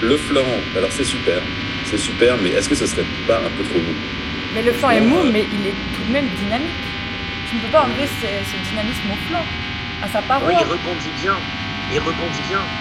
Le 0.00 0.16
flan, 0.16 0.70
alors 0.74 0.92
c'est 0.92 1.04
super, 1.04 1.50
c'est 1.82 1.98
super, 1.98 2.38
mais 2.38 2.50
est-ce 2.50 2.68
que 2.68 2.74
ce 2.74 2.86
serait 2.86 3.06
pas 3.26 3.42
un 3.44 3.50
peu 3.50 3.62
trop 3.64 3.80
mou? 3.82 4.02
Mais 4.52 4.62
le 4.62 4.72
flan 4.72 4.90
est 4.90 5.00
mou, 5.00 5.24
mais 5.24 5.48
il 5.50 5.66
est 5.66 5.90
tout 5.92 6.04
de 6.04 6.10
même 6.10 6.32
dynamique. 6.32 7.00
Tu 7.44 7.54
ne 7.56 7.60
peux 7.60 7.70
pas 7.70 7.84
enlever 7.84 8.06
ce, 8.06 8.42
ce 8.44 8.56
dynamisme 8.56 9.10
au 9.10 9.16
flan, 9.16 9.48
à 10.00 10.08
sa 10.08 10.22
paroi. 10.22 10.48
Oui, 10.48 10.56
il 10.60 10.64
rebondit 10.64 11.12
bien. 11.12 11.46
Il 11.88 12.00
rebondit 12.00 12.40
bien. 12.40 12.74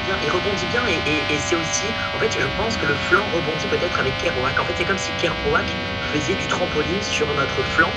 Bien, 0.00 0.16
Il 0.22 0.30
rebondit 0.30 0.66
bien 0.68 0.86
et, 0.86 0.94
et- 0.94 1.34
et 1.34 1.40
c'est 1.40 1.56
aussi, 1.56 1.94
en 2.12 2.18
fait, 2.20 2.38
je 2.40 2.46
pense 2.46 2.76
que 2.76 2.86
le 2.86 2.94
flanc 2.94 3.28
rebondit 3.28 3.66
peut-être 3.66 3.98
avec 3.98 4.16
Kerouac. 4.16 4.60
En 4.60 4.64
fait, 4.64 4.76
c'est 4.76 4.84
comme 4.84 4.96
si 4.98 5.16
Kerouac 5.16 5.76
faisait 5.98 6.36
du 6.36 6.46
trampoline 6.46 7.02
sur 7.02 7.34
notre 7.34 7.64
flanc. 7.64 7.96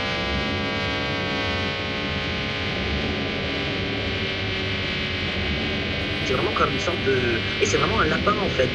C'est 6.32 6.38
vraiment 6.38 6.54
comme 6.54 6.72
une 6.72 6.80
sorte 6.80 7.04
de... 7.06 7.18
Et 7.62 7.66
c'est 7.66 7.76
vraiment 7.76 8.00
un 8.00 8.06
lapin, 8.06 8.32
en 8.42 8.48
fait. 8.48 8.70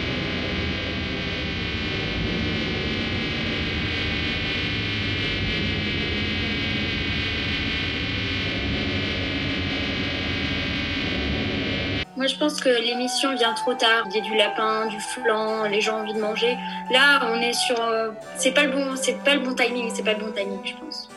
Moi, 12.17 12.27
je 12.27 12.37
pense 12.37 12.61
que 12.61 12.69
l'émission 12.69 13.35
vient 13.35 13.55
trop 13.55 13.73
tard. 13.73 14.05
Il 14.11 14.17
y 14.17 14.19
a 14.19 14.21
du 14.21 14.37
lapin, 14.37 14.87
du 14.89 15.01
flan, 15.01 15.65
les 15.65 15.81
gens 15.81 15.97
ont 15.97 16.01
envie 16.03 16.13
de 16.13 16.21
manger. 16.21 16.59
Là, 16.91 17.21
on 17.33 17.41
est 17.41 17.55
sur. 17.55 17.81
euh, 17.81 18.11
C'est 18.37 18.53
pas 18.53 18.65
le 18.65 18.73
bon, 18.73 18.97
c'est 18.97 19.23
pas 19.25 19.35
le 19.35 19.41
bon 19.41 19.55
timing. 19.55 19.91
C'est 19.95 20.03
pas 20.03 20.13
le 20.13 20.21
bon 20.21 20.33
timing, 20.33 20.61
je 20.63 20.75
pense. 20.75 21.09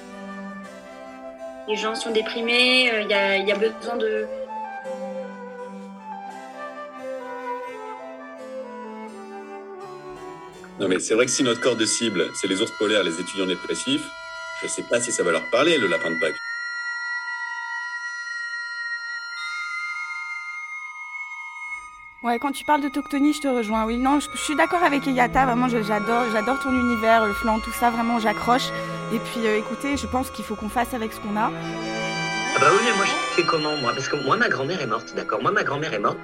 Les 1.68 1.76
gens 1.76 1.96
sont 1.96 2.12
déprimés. 2.12 2.92
euh, 2.94 3.02
Il 3.02 3.10
y, 3.10 3.14
a, 3.14 3.36
il 3.36 3.46
y 3.48 3.52
a 3.52 3.56
besoin 3.56 3.98
de. 3.98 4.26
Non, 10.80 10.88
mais 10.88 11.00
c'est 11.00 11.14
vrai 11.14 11.26
que 11.26 11.32
si 11.32 11.44
notre 11.44 11.60
corps 11.60 11.76
de 11.76 11.86
cible, 11.86 12.32
c'est 12.34 12.48
les 12.48 12.62
ours 12.62 12.72
polaires, 12.72 13.04
les 13.04 13.20
étudiants 13.20 13.46
dépressifs, 13.46 14.08
je 14.64 14.68
sais 14.68 14.84
pas 14.84 15.02
si 15.02 15.12
ça 15.12 15.24
va 15.24 15.32
leur 15.32 15.50
parler, 15.50 15.78
le 15.78 15.88
lapin 15.88 16.10
de 16.10 16.20
Pâques. 16.20 16.40
Ouais, 22.24 22.40
quand 22.40 22.52
tu 22.52 22.64
parles 22.64 22.82
d'autochtonie, 22.82 23.34
je 23.34 23.42
te 23.42 23.48
rejoins. 23.48 23.86
Oui, 23.86 23.98
non, 23.98 24.20
je, 24.20 24.28
je 24.34 24.42
suis 24.42 24.56
d'accord 24.56 24.84
avec 24.84 25.06
Eyata. 25.06 25.46
Vraiment, 25.46 25.68
j'adore, 25.68 26.26
j'adore 26.32 26.60
ton 26.62 26.72
univers, 26.72 27.26
le 27.26 27.34
flan, 27.34 27.60
tout 27.60 27.72
ça. 27.72 27.90
Vraiment, 27.90 28.20
j'accroche. 28.20 28.70
Et 29.14 29.20
puis, 29.20 29.48
euh, 29.48 29.58
écoutez, 29.58 29.98
je 29.98 30.08
pense 30.08 30.30
qu'il 30.30 30.46
faut 30.46 30.56
qu'on 30.56 30.70
fasse 30.70 30.94
avec 30.94 31.12
ce 31.12 31.20
qu'on 31.20 31.36
a. 31.38 31.52
Ah 32.56 32.60
bah 32.60 32.68
oui, 32.72 32.80
mais 32.84 32.96
moi 32.98 33.06
je 33.06 33.36
fais 33.36 33.44
comment 33.44 33.76
moi? 33.78 33.94
Parce 33.94 34.08
que 34.10 34.16
moi 34.16 34.36
ma 34.36 34.50
grand-mère 34.50 34.82
est 34.82 34.88
morte, 34.88 35.14
d'accord? 35.16 35.42
Moi 35.42 35.52
ma 35.52 35.64
grand-mère 35.64 35.94
est 35.94 36.00
morte. 36.00 36.18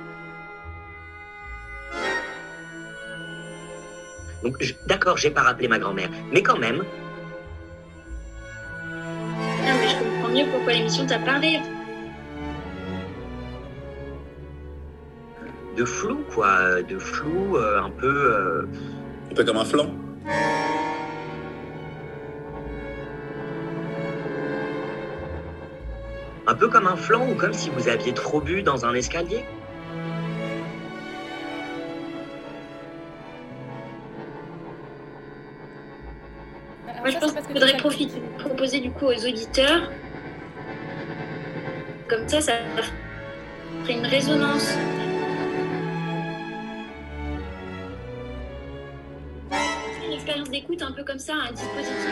Donc 4.45 4.57
je- 4.61 4.75
d'accord, 4.85 5.17
j'ai 5.17 5.31
pas 5.31 5.41
rappelé 5.41 5.67
ma 5.67 5.79
grand-mère, 5.79 6.09
mais 6.31 6.43
quand 6.43 6.59
même, 6.59 6.83
Non, 9.65 9.73
mais 9.81 9.87
je 9.89 9.97
comprends 9.97 10.29
mieux 10.29 10.45
pourquoi 10.51 10.73
l'émission 10.73 11.05
t'a 11.07 11.17
parlé. 11.17 11.59
de 15.75 15.83
flou 15.83 16.23
quoi, 16.33 16.81
de 16.83 16.97
flou 16.97 17.57
euh, 17.57 17.81
un 17.81 17.89
peu. 17.89 18.07
euh, 18.33 18.61
Un 19.31 19.35
peu 19.35 19.43
comme 19.43 19.57
un 19.57 19.65
flan. 19.65 19.87
Un 26.47 26.53
peu 26.55 26.67
comme 26.69 26.87
un 26.87 26.95
flan 26.95 27.27
ou 27.29 27.35
comme 27.35 27.53
si 27.53 27.69
vous 27.71 27.87
aviez 27.87 28.13
trop 28.13 28.39
bu 28.39 28.61
dans 28.61 28.85
un 28.85 28.93
escalier? 28.93 29.43
Faudrait 37.55 37.77
profiter, 37.77 38.21
proposer 38.37 38.81
du 38.81 38.91
coup 38.91 39.05
aux 39.05 39.25
auditeurs. 39.25 39.89
Comme 42.09 42.27
ça, 42.27 42.41
ça 42.41 42.53
ferait 43.83 43.93
une 43.93 44.05
résonance. 44.05 44.77
Une 50.05 50.13
expérience 50.13 50.49
d'écoute 50.49 50.81
un 50.81 50.91
peu 50.91 51.03
comme 51.03 51.17
ça, 51.17 51.33
un 51.47 51.51
dispositif. 51.51 52.09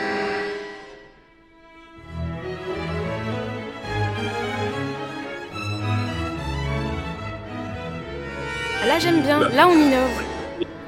Là, 8.86 8.98
j'aime 8.98 9.20
bien. 9.20 9.40
Là, 9.50 9.68
on 9.68 9.74
innove. 9.74 10.22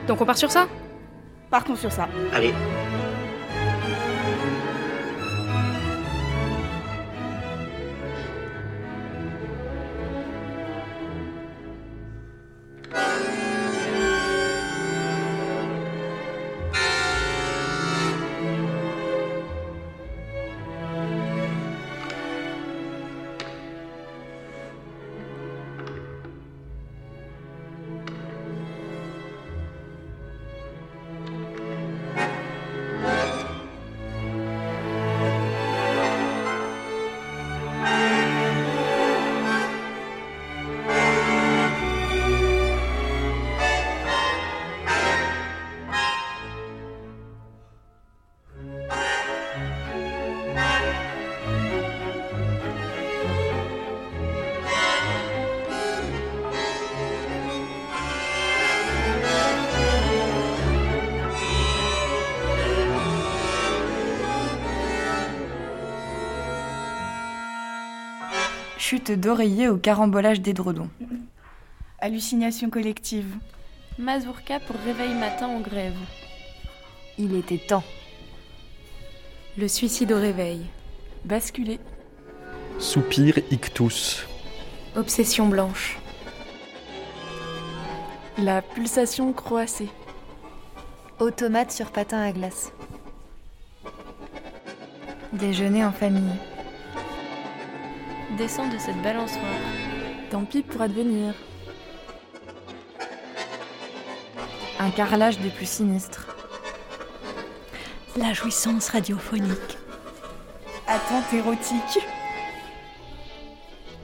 Donc, 0.07 0.21
on 0.21 0.27
part 0.27 0.37
sur 0.37 0.51
ça? 0.51 0.67
Partons 1.51 1.77
sur 1.77 1.93
ça. 1.93 2.09
Allez. 2.33 2.53
Chute 68.89 69.11
d'oreiller 69.11 69.69
au 69.69 69.79
carambolage 69.79 70.41
d'édredons. 70.41 70.89
Hallucination 71.99 72.71
collective. 72.71 73.27
Mazurka 73.99 74.61
pour 74.61 74.77
réveil 74.77 75.13
matin 75.13 75.49
en 75.49 75.59
grève. 75.59 75.97
Il 77.19 77.35
était 77.35 77.59
temps. 77.59 77.83
Le 79.59 79.67
suicide 79.67 80.13
au 80.13 80.21
réveil. 80.21 80.67
Basculer. 81.25 81.81
Soupir 82.79 83.41
ictus. 83.51 84.25
Obsession 84.95 85.49
blanche. 85.49 85.99
La 88.39 88.63
pulsation 88.63 89.33
croassée. 89.33 89.89
Automate 91.19 91.73
sur 91.73 91.91
patin 91.91 92.23
à 92.23 92.31
glace. 92.31 92.71
Déjeuner 95.33 95.85
en 95.85 95.91
famille. 95.91 96.39
Descends 98.33 98.69
de 98.69 98.77
cette 98.77 99.01
balançoire. 99.03 99.43
Tant 100.31 100.45
pis 100.45 100.63
pour 100.63 100.83
advenir. 100.83 101.33
Un 104.79 104.91
carrelage 104.91 105.39
des 105.39 105.49
plus 105.49 105.69
sinistres. 105.69 106.27
La 108.17 108.33
jouissance 108.33 108.89
radiophonique. 108.89 109.79
Attente 110.87 111.33
érotique. 111.33 112.05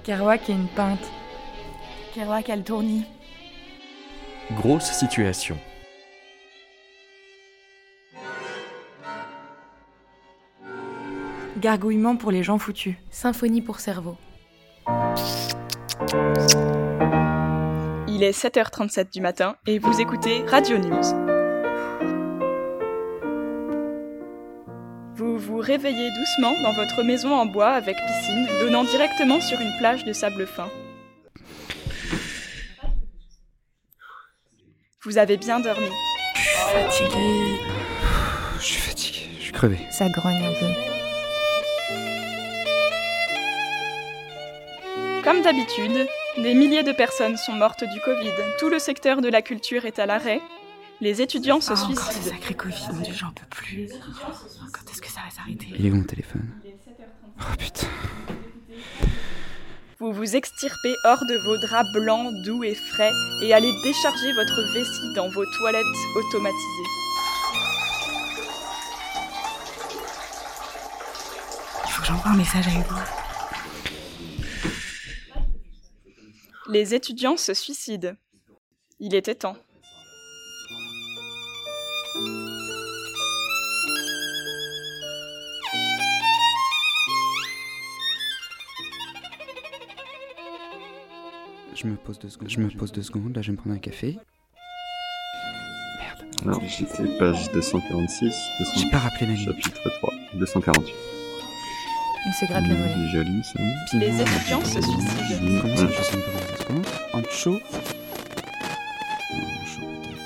Kerouac 0.04 0.48
et 0.48 0.52
une 0.52 0.68
pinte. 0.68 1.10
Kerouac 2.14 2.48
a 2.48 2.56
le 2.56 2.62
tournis. 2.62 3.04
Grosse 4.52 4.92
situation. 4.92 5.58
Gargouillement 11.62 12.16
pour 12.16 12.32
les 12.32 12.42
gens 12.42 12.58
foutus. 12.58 12.96
Symphonie 13.12 13.62
pour 13.62 13.78
cerveau. 13.78 14.16
Il 18.08 18.24
est 18.24 18.36
7h37 18.36 19.12
du 19.12 19.20
matin 19.20 19.54
et 19.68 19.78
vous 19.78 20.00
écoutez 20.00 20.42
Radio 20.48 20.76
News. 20.78 21.02
Vous 25.14 25.38
vous 25.38 25.58
réveillez 25.58 26.10
doucement 26.10 26.52
dans 26.64 26.72
votre 26.72 27.04
maison 27.04 27.32
en 27.32 27.46
bois 27.46 27.70
avec 27.70 27.96
piscine 27.96 28.44
donnant 28.58 28.82
directement 28.82 29.40
sur 29.40 29.60
une 29.60 29.76
plage 29.78 30.04
de 30.04 30.12
sable 30.12 30.48
fin. 30.48 30.68
Vous 35.04 35.16
avez 35.16 35.36
bien 35.36 35.60
dormi. 35.60 35.86
Fatigué. 36.34 37.60
Je 38.58 38.64
suis 38.64 38.80
fatigué, 38.80 39.28
je 39.38 39.44
suis 39.44 39.52
crevé. 39.52 39.78
Ça 39.92 40.08
grogne 40.08 40.42
un 40.44 40.54
peu. 40.58 40.91
Comme 45.24 45.42
d'habitude, 45.42 46.06
des 46.36 46.54
milliers 46.54 46.82
de 46.82 46.92
personnes 46.92 47.36
sont 47.36 47.52
mortes 47.52 47.84
du 47.84 48.00
Covid. 48.00 48.30
Tout 48.58 48.68
le 48.68 48.78
secteur 48.78 49.20
de 49.20 49.28
la 49.28 49.42
culture 49.42 49.84
est 49.84 49.98
à 49.98 50.06
l'arrêt. 50.06 50.40
Les 51.00 51.20
étudiants 51.22 51.60
se 51.60 51.72
Ah, 51.72 51.76
encore 51.84 51.86
suicident. 52.12 52.24
ce 52.24 52.30
sacré 52.30 52.54
Covid, 52.54 52.86
mon 52.92 53.00
Dieu, 53.00 53.14
j'en 53.14 53.30
peux 53.30 53.46
plus. 53.50 53.88
Quand 54.72 54.90
est-ce 54.90 55.00
que 55.02 55.08
ça 55.08 55.20
va 55.24 55.30
s'arrêter 55.30 55.66
Il 55.78 55.86
est 55.86 55.90
où 55.90 55.96
mon 55.96 56.04
téléphone? 56.04 56.48
Oh 57.40 57.44
putain. 57.58 57.86
Vous 59.98 60.12
vous 60.12 60.34
extirpez 60.36 60.94
hors 61.04 61.20
de 61.28 61.36
vos 61.46 61.56
draps 61.58 61.92
blancs, 61.94 62.32
doux 62.44 62.64
et 62.64 62.74
frais 62.74 63.10
et 63.44 63.52
allez 63.54 63.72
décharger 63.84 64.32
votre 64.32 64.72
vessie 64.74 65.14
dans 65.14 65.28
vos 65.30 65.44
toilettes 65.58 65.84
automatisées. 66.16 66.88
Il 71.86 71.90
faut 71.92 72.00
que 72.02 72.08
j'envoie 72.08 72.32
un 72.32 72.36
message 72.36 72.66
à 72.66 72.70
Hugo. 72.70 72.94
Les 76.68 76.94
étudiants 76.94 77.36
se 77.36 77.54
suicident. 77.54 78.14
Il 79.00 79.14
était 79.14 79.34
temps. 79.34 79.56
Je 91.74 91.88
me 91.88 91.96
pose 91.96 92.18
deux 92.20 92.28
secondes. 92.28 92.48
Je 92.48 92.60
me 92.60 92.70
pose 92.70 92.92
deux 92.92 93.02
secondes. 93.02 93.34
Là, 93.34 93.42
je 93.42 93.48
vais 93.48 93.52
me 93.52 93.56
prendre 93.56 93.74
un 93.74 93.80
café. 93.80 94.18
Alors, 96.44 96.62
j'étais 96.66 97.18
page 97.18 97.50
246, 97.52 98.34
200... 98.58 98.72
J'ai 98.76 98.90
pas 98.90 98.98
rappelé 98.98 99.26
ma 99.26 99.36
Chapitre 99.36 99.90
3, 99.98 100.14
248. 100.34 101.21
Il 102.24 102.32
se 102.34 102.44
gratte 102.46 102.66
le 102.66 102.74
volet. 102.74 102.94
C'est 102.94 103.08
joli, 103.08 103.42
ça. 103.42 103.58
Les 103.98 104.20
étudiants 104.20 104.64
se 104.64 104.80
suicident. 104.80 105.60
Comment 105.60 105.76
ça, 105.76 105.86
je 105.88 106.02
sais 106.02 106.16
même 106.16 106.24
pas 106.24 106.30
comment 106.32 106.46
ça 106.48 106.56
se 106.56 106.64
commence 106.64 106.86
Ancho 107.12 107.60
Ancho, 109.32 109.80
peut-être. 109.80 110.18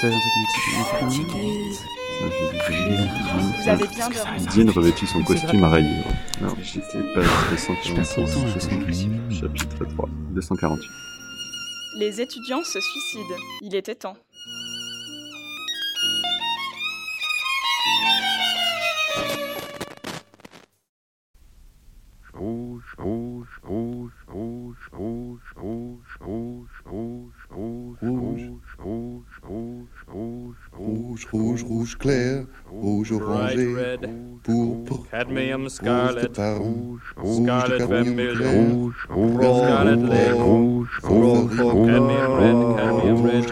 Ça 0.00 0.08
va 0.08 0.12
être 0.12 0.16
un 0.16 0.20
truc 0.20 0.34
mexicain. 0.44 1.30
Vous 2.20 3.68
avez 3.68 3.86
bien 3.88 4.10
dormi. 4.10 4.46
Dean 4.54 4.72
revêtit 4.72 5.06
son 5.06 5.22
costume 5.22 5.64
à 5.64 5.68
rayures. 5.68 6.04
Alors, 6.40 6.56
j'étais 6.62 6.98
page 7.14 7.24
Je 7.84 7.94
perds 7.94 8.08
trop 8.08 8.22
de 8.22 8.28
temps, 8.28 8.44
là, 8.44 8.52
246, 8.54 8.60
c'est 8.60 8.68
pas 8.68 8.84
possible. 8.84 9.16
chapitre 9.30 9.84
3, 9.84 10.08
248. 10.32 10.90
Les 11.98 12.20
étudiants 12.20 12.62
se 12.64 12.78
suicident. 12.80 13.40
Il 13.62 13.74
était 13.74 13.94
temps. 13.94 14.16
Rouge, 22.98 23.46
rouge, 23.62 24.10
rouge, 24.26 24.76
rouge, 24.92 25.38
rouge, 25.56 26.08
rouge, 26.20 26.68
rouge, 26.84 27.36
rouge, 27.50 27.98
rouge, 28.00 28.46
rouge, 28.78 28.78
rouge, 28.78 29.26
rouge, 29.42 29.88
rouge, 30.08 30.56
Rouge, 30.80 31.26
rouge, 31.30 31.62
rouge 31.62 31.96
clair, 31.98 32.44
rouge 32.70 33.12
orangé, 33.12 33.68
pourpre, 34.42 35.06
cadmium 35.10 35.62
rose 35.62 35.64
de 35.64 35.68
scarlet, 35.74 36.28
Parme, 36.28 36.98
rouge 37.16 37.42
scarlet 37.42 37.86
vermilion, 37.86 38.74
rouge, 38.74 39.06
rouge, 39.10 39.44
scarlet 39.44 40.32
rouge, 40.32 40.88
cadmium 41.86 42.32
red, 42.40 42.58
cadmium 42.76 43.20
red, 43.26 43.46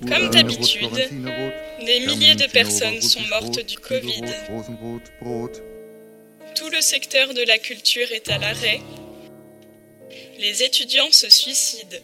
Comme 0.00 0.28
d'habitude, 0.30 0.90
des 1.86 2.00
milliers 2.06 2.34
de 2.34 2.52
personnes 2.52 3.00
sont 3.00 3.20
mortes 3.30 3.66
du 3.66 3.78
Covid. 3.78 4.22
Tout 6.54 6.68
le 6.70 6.80
secteur 6.80 7.32
de 7.34 7.42
la 7.46 7.58
culture 7.58 8.10
est 8.12 8.28
à 8.28 8.38
l'arrêt. 8.38 8.80
Les 10.38 10.62
étudiants 10.62 11.10
se 11.10 11.30
suicident. 11.30 11.96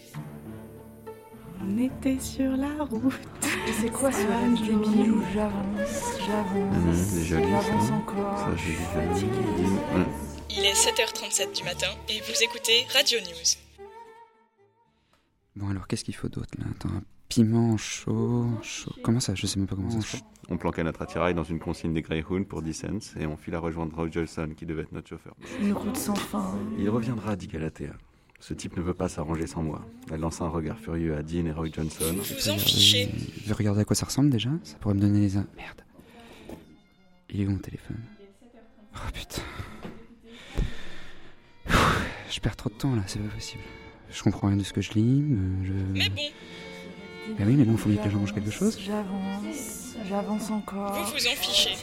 On 1.60 1.78
était 1.78 2.18
sur 2.18 2.56
la 2.56 2.82
route. 2.84 3.12
C'est 3.80 3.90
quoi 3.90 4.10
ce 4.10 4.18
rêve 4.18 4.54
débile 4.60 5.12
où 5.12 5.24
j'avance, 5.34 6.18
j'avance, 6.26 7.26
joli, 7.26 7.42
j'avance 7.42 7.90
encore. 7.90 8.38
Ça, 8.38 8.56
j'ai 8.56 8.72
vu. 8.72 8.84
Fatigué. 8.94 9.38
Ouais. 9.94 10.06
Il 10.50 10.64
est 10.64 10.72
7h37 10.72 11.54
du 11.54 11.64
matin 11.64 11.94
et 12.08 12.20
vous 12.20 12.42
écoutez 12.42 12.86
Radio 12.94 13.20
News. 13.20 13.86
Bon, 15.56 15.68
alors, 15.70 15.86
qu'est-ce 15.86 16.04
qu'il 16.04 16.14
faut 16.16 16.28
d'autre 16.28 16.52
là? 16.58 16.64
Attends, 16.74 16.88
un 16.88 17.02
piment 17.28 17.76
chaud, 17.76 18.46
chaud. 18.62 18.94
Comment 19.02 19.20
ça? 19.20 19.34
Je 19.34 19.46
sais 19.46 19.58
même 19.58 19.66
pas 19.68 19.76
comment 19.76 19.90
ça 19.90 20.00
se 20.00 20.16
fait. 20.16 20.22
On 20.50 20.56
planqua 20.56 20.82
notre 20.82 21.02
attirail 21.02 21.34
dans 21.34 21.44
une 21.44 21.58
consigne 21.58 21.92
des 21.92 22.00
Greyhound 22.02 22.46
pour 22.46 22.62
10 22.62 22.72
cents 22.74 23.16
et 23.20 23.26
on 23.26 23.36
fit 23.36 23.50
la 23.50 23.58
rejoindre 23.60 23.94
Roy 23.94 24.10
Jolson 24.10 24.48
qui 24.56 24.64
devait 24.64 24.82
être 24.82 24.92
notre 24.92 25.08
chauffeur. 25.08 25.34
Une 25.60 25.72
route 25.74 25.96
sans 25.96 26.14
fin. 26.14 26.58
Il 26.78 26.88
reviendra, 26.88 27.36
dit 27.36 27.46
Galatea. 27.48 27.92
Ce 28.40 28.54
type 28.54 28.76
ne 28.76 28.82
veut 28.82 28.94
pas 28.94 29.08
s'arranger 29.08 29.46
sans 29.46 29.62
moi. 29.62 29.84
Elle 30.10 30.20
lança 30.20 30.44
un 30.44 30.48
regard 30.48 30.78
furieux 30.78 31.16
à 31.16 31.22
Dean 31.22 31.44
et 31.46 31.52
Roy 31.52 31.68
Johnson. 31.72 32.14
Vous 32.16 32.48
en 32.50 32.56
fichez. 32.56 33.10
Je 33.42 33.48
vais 33.48 33.54
regarder 33.54 33.80
à 33.80 33.84
quoi 33.84 33.96
ça 33.96 34.06
ressemble 34.06 34.30
déjà 34.30 34.50
Ça 34.62 34.76
pourrait 34.78 34.94
me 34.94 35.00
donner 35.00 35.20
les... 35.20 35.34
Merde. 35.34 35.82
Il 37.30 37.40
est 37.42 37.46
où 37.46 37.50
mon 37.50 37.58
téléphone? 37.58 37.98
Oh 38.94 38.98
putain. 39.12 39.42
Je 42.30 42.40
perds 42.40 42.56
trop 42.56 42.70
de 42.70 42.74
temps 42.74 42.94
là, 42.94 43.02
c'est 43.06 43.18
pas 43.18 43.34
possible. 43.34 43.62
Je 44.10 44.22
comprends 44.22 44.48
rien 44.48 44.56
de 44.56 44.62
ce 44.62 44.72
que 44.72 44.80
je 44.80 44.92
lis. 44.92 45.22
euh, 45.30 45.64
Je... 45.64 45.72
Mais 45.98 46.08
bon, 46.08 46.22
Bah 47.36 47.44
oui, 47.46 47.54
mais 47.54 47.64
bon, 47.64 47.76
faut 47.76 47.88
bien 47.88 48.02
que 48.02 48.10
je 48.10 48.16
mange 48.16 48.32
quelque 48.34 48.50
chose. 48.50 48.78
J'avance, 48.84 49.94
j'avance 50.08 50.50
encore. 50.50 50.92
vous 50.92 51.12
vous 51.12 51.26
en 51.26 51.36
fichez. 51.36 51.76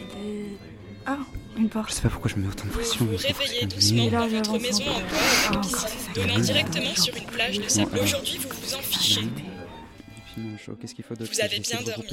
Ah, 1.06 1.18
une 1.58 1.70
porte. 1.70 1.90
Je 1.90 1.96
sais 1.96 2.02
pas 2.02 2.10
pourquoi 2.10 2.32
je 2.32 2.36
me 2.38 2.44
mets 2.44 2.50
autant 2.50 2.66
de 2.66 2.72
pression. 2.72 3.06
Vous 3.06 3.12
mais 3.12 3.18
c'est 3.18 3.34
pour 3.34 3.42
réveillez 3.42 3.66
doucement 3.68 4.08
dans 4.10 4.28
votre 4.28 4.60
maison 4.60 4.84
en 4.84 5.00
bois 5.00 5.02
avec 5.50 5.54
Ah, 5.54 5.58
piscine, 5.58 6.14
donnant 6.16 6.40
directement 6.40 6.96
sur 6.96 7.16
une 7.16 7.26
plage 7.26 7.60
de 7.60 7.68
sable. 7.70 8.00
Aujourd'hui, 8.02 8.38
vous 8.38 8.50
vous 8.50 8.76
en 8.76 8.80
fichez. 8.80 9.22
Qu'il 10.96 11.04
faut 11.04 11.16
d'autre 11.16 11.32
Vous 11.32 11.42
avez 11.42 11.60
bien 11.60 11.80
dormi. 11.82 12.06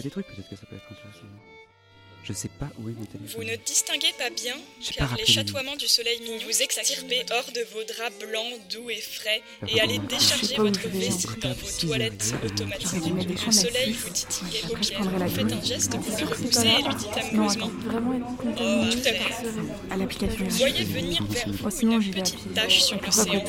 Je 2.24 2.32
sais 2.32 2.48
pas 2.48 2.68
où 2.78 2.88
est 2.88 2.92
mon 2.92 3.04
téléphone. 3.04 3.42
Vous 3.42 3.44
ne 3.44 3.56
distinguez 3.56 4.12
pas 4.16 4.30
bien, 4.30 4.54
car 4.96 5.14
les 5.16 5.26
chatoiements 5.26 5.74
du 5.76 5.88
soleil 5.88 6.20
mignon 6.20 6.38
vous 6.44 6.62
extirpaient 6.62 7.26
hors 7.32 7.50
de 7.52 7.60
vos 7.72 7.82
draps 7.82 8.18
blancs, 8.20 8.60
doux 8.70 8.90
et 8.90 9.00
frais, 9.00 9.42
et 9.66 9.80
allez 9.80 9.98
décharger 9.98 10.54
votre 10.56 10.88
vessie 10.88 11.26
dans 11.40 11.52
vos 11.52 11.86
toilettes 11.86 12.32
automatiques. 12.44 13.46
Le 13.46 13.52
soleil 13.52 13.92
vous 13.92 14.10
titille 14.10 14.48
les 14.52 14.68
paupières, 14.68 15.02
vous 15.02 15.28
faites 15.28 15.52
un 15.52 15.64
geste 15.64 15.98
pour 15.98 16.18
le 16.18 16.24
repousser 16.26 16.68
et 16.68 16.82
lui 16.82 16.94
dites 16.94 17.16
amoureusement 17.18 17.68
«tout 17.68 18.54
oh, 18.60 18.84
à!» 19.90 19.96
Vous 20.32 20.58
voyez 20.58 20.84
venir 20.84 21.24
vers 21.24 21.48
vous 21.48 21.80
une 21.80 22.10
petite 22.10 22.54
tache 22.54 22.82
sur 22.82 23.00
l'océan. 23.00 23.44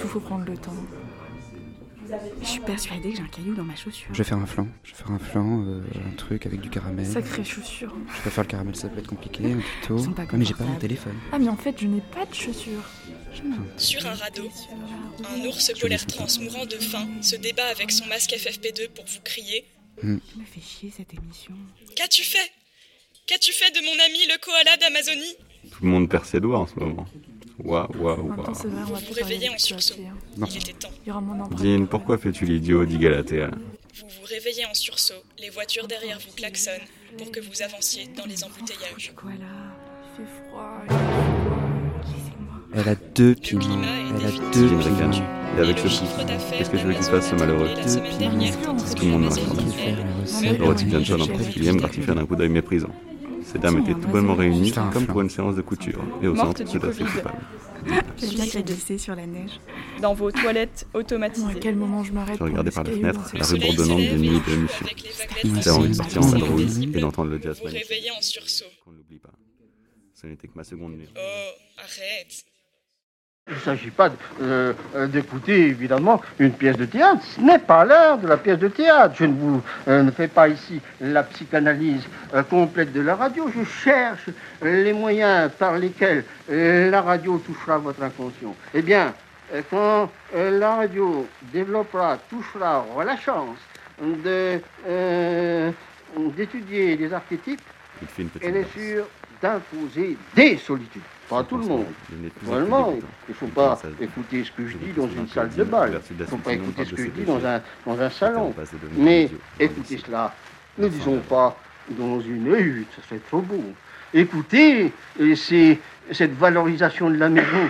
Je 2.41 2.47
suis 2.47 2.59
persuadée 2.59 3.11
que 3.11 3.17
j'ai 3.17 3.21
un 3.23 3.27
caillou 3.27 3.53
dans 3.55 3.63
ma 3.63 3.75
chaussure. 3.75 4.07
Je 4.11 4.17
vais 4.17 4.23
faire 4.23 4.37
un 4.37 4.45
flan. 4.45 4.67
Je 4.83 4.91
vais 4.91 4.97
faire 4.97 5.11
un 5.11 5.19
flan, 5.19 5.63
euh, 5.65 5.81
un 6.11 6.15
truc 6.15 6.45
avec 6.45 6.61
du 6.61 6.69
caramel. 6.69 7.05
Sacrée 7.05 7.43
chaussure. 7.43 7.93
Je 8.07 8.13
vais 8.17 8.23
pas 8.23 8.29
faire 8.29 8.43
le 8.43 8.49
caramel, 8.49 8.75
ça 8.75 8.89
peut 8.89 8.99
être 8.99 9.07
compliqué, 9.07 9.45
un 9.45 9.59
tuto. 9.81 9.97
Ils 9.97 10.03
sont 10.05 10.11
pas 10.13 10.23
Ouais, 10.23 10.29
mais 10.33 10.45
j'ai 10.45 10.53
pas 10.53 10.63
mon 10.63 10.75
téléphone. 10.79 11.15
Ah, 11.31 11.39
mais 11.39 11.49
en 11.49 11.57
fait, 11.57 11.75
je 11.79 11.87
n'ai 11.87 12.01
pas 12.01 12.25
de 12.25 12.33
chaussures. 12.33 12.83
Sur 13.77 14.05
un 14.05 14.13
radeau, 14.13 14.49
un 15.25 15.45
ours 15.45 15.71
polaire 15.79 16.05
trans 16.05 16.27
mourant 16.41 16.65
de 16.65 16.75
faim 16.75 17.07
se 17.21 17.35
débat 17.35 17.65
avec 17.71 17.91
son 17.91 18.05
masque 18.07 18.31
FFP2 18.31 18.89
pour 18.89 19.05
vous 19.05 19.21
crier 19.23 19.65
Hmm. 20.01 20.17
Ça 20.33 20.39
me 20.39 20.45
fait 20.45 20.59
chier 20.59 20.91
cette 20.95 21.13
émission. 21.13 21.53
Qu'as-tu 21.95 22.23
fait? 22.23 22.51
Qu'as-tu 23.27 23.51
fait 23.53 23.69
de 23.71 23.79
mon 23.85 23.91
ami 24.05 24.19
le 24.27 24.39
koala 24.43 24.75
d'Amazonie? 24.77 25.35
Tout 25.71 25.83
le 25.85 25.89
monde 25.91 26.09
perd 26.09 26.25
ses 26.25 26.39
doigts 26.39 26.59
en 26.59 26.67
ce 26.67 26.75
moment. 26.79 27.05
Waouh, 27.59 27.87
waouh, 27.99 28.27
waouh. 28.29 28.53
Vous 28.53 28.95
vous 28.95 29.13
réveillez 29.13 29.49
en 29.49 29.57
sursaut. 29.57 29.95
hein. 29.99 30.13
Non. 30.37 30.47
Il 30.49 30.57
était 30.57 30.73
temps. 30.73 30.89
Il 31.05 31.09
y 31.09 31.11
aura 31.11 31.21
mon 31.21 31.39
empreinte. 31.43 31.61
Dean, 31.61 31.85
pourquoi 31.85 32.17
fais-tu 32.17 32.45
l'idiot 32.45 32.85
dit 32.85 32.97
Galatea? 32.97 33.47
Vous 33.47 34.07
vous 34.07 34.25
réveillez 34.27 34.65
en 34.65 34.73
sursaut, 34.73 35.13
les 35.39 35.49
voitures 35.51 35.87
derrière 35.87 36.17
vous 36.19 36.33
klaxonnent 36.35 36.81
pour 37.17 37.31
que 37.31 37.39
vous 37.39 37.61
avanciez 37.61 38.07
dans 38.17 38.25
les 38.25 38.43
embouteillages. 38.43 39.13
Voilà, 39.21 39.37
il 40.19 40.25
fait 40.25 40.31
froid. 40.49 40.81
Elle 42.75 42.89
a 42.89 42.95
deux 42.95 43.35
est 43.35 43.53
Elle 44.19 44.25
a 44.25 44.51
deux 44.51 44.75
ricane. 44.77 45.13
Et 45.55 45.61
avec 45.61 45.77
ce 45.77 45.87
coup, 45.87 46.07
qu'est-ce 46.57 46.69
que 46.71 46.77
je 46.79 46.87
veux 46.87 46.93
qu'il 46.95 47.03
fasse 47.03 47.29
ce 47.29 47.35
malheureux 47.35 47.69
dernière, 48.17 48.59
tandis 48.61 48.95
Tout 48.95 49.01
que 49.01 49.05
le 49.05 49.11
monde 49.11 49.25
raconte. 49.25 49.61
Israël 50.25 50.57
Dorothy 50.57 50.89
Johnson 50.89 51.21
en 51.21 51.27
particulier 51.27 51.71
me 51.71 51.77
gratifia 51.77 52.15
d'un 52.15 52.25
coup 52.25 52.35
d'œil 52.35 52.49
méprisant. 52.49 52.89
Ces 53.53 53.59
dames 53.59 53.77
étaient 53.79 53.93
tout 53.93 54.07
bonnement 54.07 54.33
réunies, 54.33 54.71
comme 54.91 55.05
pour 55.05 55.21
une 55.21 55.29
séance 55.29 55.55
de 55.55 55.61
couture, 55.61 56.03
et 56.21 56.27
au 56.27 56.35
centre, 56.35 56.63
tout 56.63 56.85
à 56.85 56.91
fait 56.91 57.03
coupable. 57.03 57.37
Glissait 58.65 58.97
sur 58.97 59.15
la 59.15 59.27
neige. 59.27 59.59
Dans 60.01 60.13
vos 60.13 60.31
toilettes 60.31 60.87
Bon, 60.91 60.99
à 60.99 61.01
automatisées. 61.01 61.59
quel 61.59 61.75
moment 61.75 62.03
je 62.03 62.13
m'arrête 62.13 62.37
Je 62.39 62.43
regardais 62.43 62.71
par 62.71 62.83
la 62.83 62.91
fenêtre 62.91 63.19
la 63.33 63.45
rue 63.45 63.59
bourdonnante 63.59 63.97
des 63.99 64.17
nuits 64.17 64.29
de 64.29 64.35
vaguelettes 64.37 65.63
J'avais 65.63 65.69
envie 65.71 65.91
de 65.91 65.97
partir 65.97 66.21
en 66.21 66.27
vadrouille 66.27 66.91
et 66.95 66.99
d'entendre 66.99 67.29
le 67.31 67.41
jazz 67.41 67.59
vous 67.59 67.65
magnifique. 67.65 67.87
réveillez 67.89 68.11
en 68.11 68.21
sursaut. 68.21 68.65
Qu'on 68.83 68.91
ne 68.91 68.97
l'oublie 68.97 69.19
pas. 69.19 69.31
Ce 70.13 70.27
n'était 70.27 70.47
que 70.47 70.53
ma 70.55 70.63
seconde 70.63 70.93
nuit. 70.97 71.09
Oh, 71.15 71.49
arrête 71.77 72.45
Il 73.49 73.55
ne 73.55 73.59
s'agit 73.59 73.91
pas 73.91 74.09
euh, 74.41 74.71
euh, 74.95 75.07
d'écouter 75.07 75.67
évidemment 75.67 76.21
une 76.39 76.53
pièce 76.53 76.77
de 76.77 76.85
théâtre. 76.85 77.21
Ce 77.23 77.41
n'est 77.41 77.59
pas 77.59 77.83
l'heure 77.83 78.17
de 78.17 78.25
la 78.25 78.37
pièce 78.37 78.57
de 78.57 78.69
théâtre. 78.69 79.15
Je 79.17 79.25
ne 79.25 79.33
vous 79.33 79.61
euh, 79.89 80.01
ne 80.01 80.11
fais 80.11 80.29
pas 80.29 80.47
ici 80.47 80.79
la 81.01 81.23
psychanalyse 81.23 82.03
euh, 82.33 82.41
complète 82.43 82.93
de 82.93 83.01
la 83.01 83.15
radio. 83.15 83.51
Je 83.53 83.63
cherche 83.65 84.29
les 84.61 84.93
moyens 84.93 85.51
par 85.59 85.77
lesquels 85.77 86.23
la 86.49 87.01
radio 87.01 87.37
touchera 87.37 87.77
votre 87.77 88.01
inconscient. 88.01 88.55
Eh 88.73 88.81
bien, 88.81 89.13
quand 89.69 90.09
la 90.33 90.75
radio 90.75 91.27
développera, 91.51 92.17
touchera, 92.29 92.85
aura 92.91 93.03
la 93.03 93.17
chance 93.17 93.57
de, 94.01 94.59
d'étudier 96.35 96.95
les 96.95 97.13
archétypes, 97.13 97.61
elle 98.41 98.57
est 98.57 98.73
sûre 98.73 99.05
d'imposer 99.41 100.17
des 100.35 100.57
solitudes. 100.57 101.01
Pas 101.33 101.39
à 101.39 101.43
tout 101.45 101.57
le 101.57 101.65
monde. 101.65 101.85
dégoûtant. 102.11 102.93
il 103.27 103.31
ne 103.31 103.33
faut 103.33 103.47
pas 103.47 103.81
écouter 103.99 104.43
ce 104.43 104.51
que 104.51 104.67
je 104.67 104.77
dis 104.77 104.91
dans 104.95 105.07
une 105.07 105.27
salle 105.27 105.49
de 105.49 105.63
bal. 105.63 105.99
Il 106.11 106.17
ne 106.17 106.25
faut 106.25 106.37
pas 106.37 106.53
écouter 106.53 106.85
ce 106.85 106.93
que 106.93 107.03
je 107.05 107.09
dis 107.09 107.23
dans 107.23 107.43
un, 107.43 107.59
dans 107.87 107.99
un 107.99 108.09
salon. 108.11 108.53
Mais 108.97 109.31
écoutez 109.59 109.97
cela. 109.97 110.31
Ne 110.77 110.87
disons 110.87 111.17
pas 111.27 111.57
dans 111.89 112.19
une 112.19 112.53
hutte, 112.53 112.87
ça 112.95 113.07
serait 113.07 113.21
trop 113.27 113.41
beau. 113.41 113.63
Écoutez 114.13 114.93
et 115.19 115.35
c'est 115.35 115.79
cette 116.11 116.37
valorisation 116.37 117.09
de 117.09 117.17
la 117.17 117.29
maison. 117.29 117.69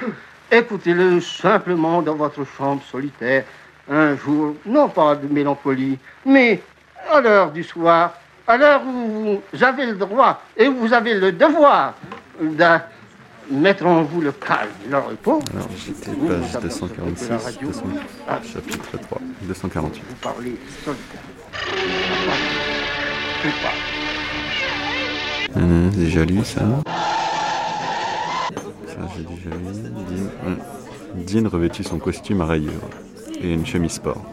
Écoutez-le 0.51 1.21
simplement 1.21 2.01
dans 2.01 2.15
votre 2.15 2.43
chambre 2.45 2.83
solitaire. 2.83 3.45
Un 3.89 4.17
jour, 4.17 4.55
non 4.65 4.89
pas 4.89 5.15
de 5.15 5.27
mélancolie, 5.27 5.97
mais 6.25 6.61
à 7.09 7.21
l'heure 7.21 7.51
du 7.51 7.63
soir, 7.63 8.13
à 8.45 8.57
l'heure 8.57 8.81
où 8.85 9.41
vous 9.53 9.63
avez 9.63 9.85
le 9.85 9.95
droit 9.95 10.41
et 10.57 10.67
où 10.67 10.75
vous 10.75 10.93
avez 10.93 11.13
le 11.13 11.31
devoir 11.31 11.93
de 12.41 12.55
mettre 13.51 13.85
en 13.85 14.03
vous 14.03 14.21
le 14.21 14.31
calme, 14.31 14.69
le 14.89 14.97
repos. 14.97 15.41
Alors, 15.53 15.67
j'étais 15.77 16.11
page 16.11 16.15
vous 16.15 16.57
apercevez 16.57 16.95
246, 16.97 17.25
que 17.25 17.31
la 17.31 17.37
radio, 17.37 17.67
200, 17.67 17.83
ah, 18.27 18.39
chapitre 18.43 18.97
3, 18.97 19.21
248. 19.43 20.03
Vous 20.07 20.15
parlez 20.15 20.55
solitaire. 20.83 21.21
Hum, 25.55 25.89
déjà 25.91 26.25
lu 26.25 26.43
ça. 26.43 26.61
Ça, 28.87 28.99
j'ai 29.15 29.23
déjà 29.23 29.49
lu. 29.49 29.65
Dean, 30.09 30.47
hum. 30.47 30.57
Dean 31.25 31.49
revêtit 31.49 31.83
son 31.83 31.99
costume 31.99 32.41
à 32.41 32.45
rayures 32.45 32.71
et 33.41 33.53
une 33.53 33.65
chemise 33.65 33.93
sport. 33.93 34.23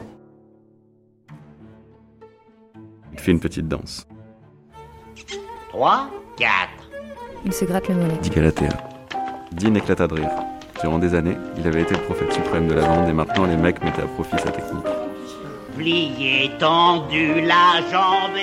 Il 3.13 3.19
fait 3.19 3.33
une 3.33 3.41
petite 3.41 3.69
danse. 3.69 4.07
3, 5.71 6.11
4. 6.37 6.51
Il 7.45 7.53
se 7.53 7.65
gratte 7.65 7.89
le 7.89 7.95
mollet. 7.97 8.19
Dit 8.23 8.31
Galatea. 8.31 8.90
Dean 9.53 9.75
éclata 9.75 10.07
de 10.07 10.15
rire. 10.15 10.31
Durant 10.81 10.99
des 10.99 11.15
années, 11.15 11.37
il 11.59 11.67
avait 11.67 11.83
été 11.83 11.95
le 11.95 12.01
prophète 12.03 12.33
suprême 12.33 12.69
de 12.69 12.75
la 12.75 12.87
vente 12.87 13.09
et 13.09 13.13
maintenant 13.13 13.45
les 13.45 13.57
mecs 13.57 13.83
mettaient 13.85 14.03
à 14.03 14.07
profit 14.07 14.39
sa 14.39 14.51
technique. 14.51 14.87
Plié, 15.77 16.51
tendu, 16.59 17.41
la 17.43 17.81
jambe 17.91 18.37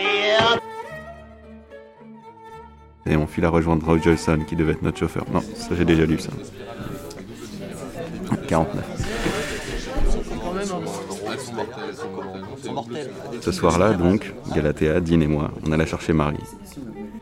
et 3.10 3.16
on 3.16 3.26
file 3.26 3.46
à 3.46 3.50
rejoindre 3.50 3.86
Roy 3.86 4.00
Johnson 4.04 4.40
qui 4.46 4.56
devait 4.56 4.74
être 4.74 4.82
notre 4.82 5.00
chauffeur. 5.00 5.26
Non, 5.32 5.42
ça 5.56 5.76
j'ai 5.76 5.86
déjà 5.86 6.06
lu 6.06 6.20
ça. 6.20 6.30
49. 8.48 8.86
Ce 13.42 13.52
soir-là, 13.52 13.94
donc, 13.94 14.34
Galatea, 14.54 15.00
Dean 15.00 15.22
et 15.22 15.28
moi, 15.28 15.52
on 15.66 15.72
alla 15.72 15.86
chercher 15.86 16.14
Marie. 16.14 16.38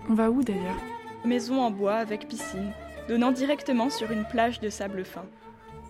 On 0.10 0.14
va 0.14 0.30
où 0.30 0.44
d'ailleurs? 0.44 0.78
Maison 1.24 1.62
en 1.62 1.72
bois 1.72 1.96
avec 1.96 2.28
piscine, 2.28 2.72
donnant 3.08 3.32
directement 3.32 3.90
sur 3.90 4.12
une 4.12 4.26
plage 4.26 4.60
de 4.60 4.70
sable 4.70 5.06
fin. 5.06 5.24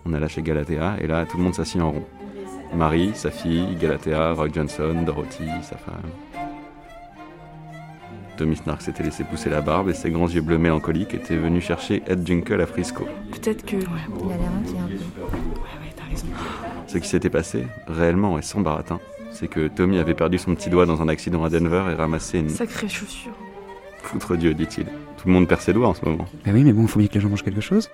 On 0.04 0.12
alla 0.12 0.28
chez 0.28 0.42
Galatea 0.42 0.96
et 1.00 1.06
là, 1.06 1.26
tout 1.26 1.36
le 1.36 1.42
monde 1.42 1.54
s'assit 1.54 1.80
en 1.80 1.90
rond. 1.90 2.04
Marie, 2.74 3.12
sa 3.14 3.30
fille, 3.30 3.76
Galatea, 3.80 4.32
Roy 4.32 4.48
Johnson, 4.52 5.02
Dorothy, 5.04 5.48
sa 5.62 5.76
femme. 5.76 6.10
Tommy 8.36 8.56
Snark 8.56 8.82
s'était 8.82 9.02
laissé 9.02 9.24
pousser 9.24 9.48
la 9.48 9.62
barbe 9.62 9.88
et 9.88 9.94
ses 9.94 10.10
grands 10.10 10.28
yeux 10.28 10.42
bleus 10.42 10.58
mélancoliques 10.58 11.14
étaient 11.14 11.36
venus 11.36 11.64
chercher 11.64 12.02
Ed 12.06 12.26
Junkel 12.26 12.60
à 12.60 12.66
Frisco. 12.66 13.06
Peut-être 13.32 13.64
que. 13.64 13.76
Il 13.76 13.82
a 13.84 14.36
l'air 14.36 14.50
inquiet 14.60 14.78
un 14.78 14.88
peu. 14.88 16.16
Ce 16.86 16.98
qui 16.98 17.08
s'était 17.08 17.30
passé, 17.30 17.66
réellement 17.88 18.38
et 18.38 18.42
sans 18.42 18.60
baratin, 18.60 19.00
c'est 19.32 19.48
que 19.48 19.68
Tommy 19.68 19.98
avait 19.98 20.14
perdu 20.14 20.38
son 20.38 20.54
petit 20.54 20.70
doigt 20.70 20.86
dans 20.86 21.02
un 21.02 21.08
accident 21.08 21.44
à 21.44 21.50
Denver 21.50 21.84
et 21.90 21.94
ramassé 21.94 22.38
une... 22.38 22.48
Sacrée 22.48 22.88
chaussure. 22.88 23.32
Foutre 24.06 24.36
Dieu, 24.36 24.54
dit-il. 24.54 24.84
Tout 24.84 25.26
le 25.26 25.32
monde 25.32 25.48
perd 25.48 25.60
ses 25.60 25.72
doigts 25.72 25.88
en 25.88 25.94
ce 25.94 26.04
moment. 26.04 26.26
Bah 26.44 26.52
oui, 26.54 26.62
mais 26.62 26.72
bon, 26.72 26.86
faut 26.86 26.98
bien 27.00 27.08
que 27.08 27.14
les 27.14 27.20
gens 27.20 27.28
mangent 27.28 27.42
quelque 27.42 27.60
chose. 27.60 27.90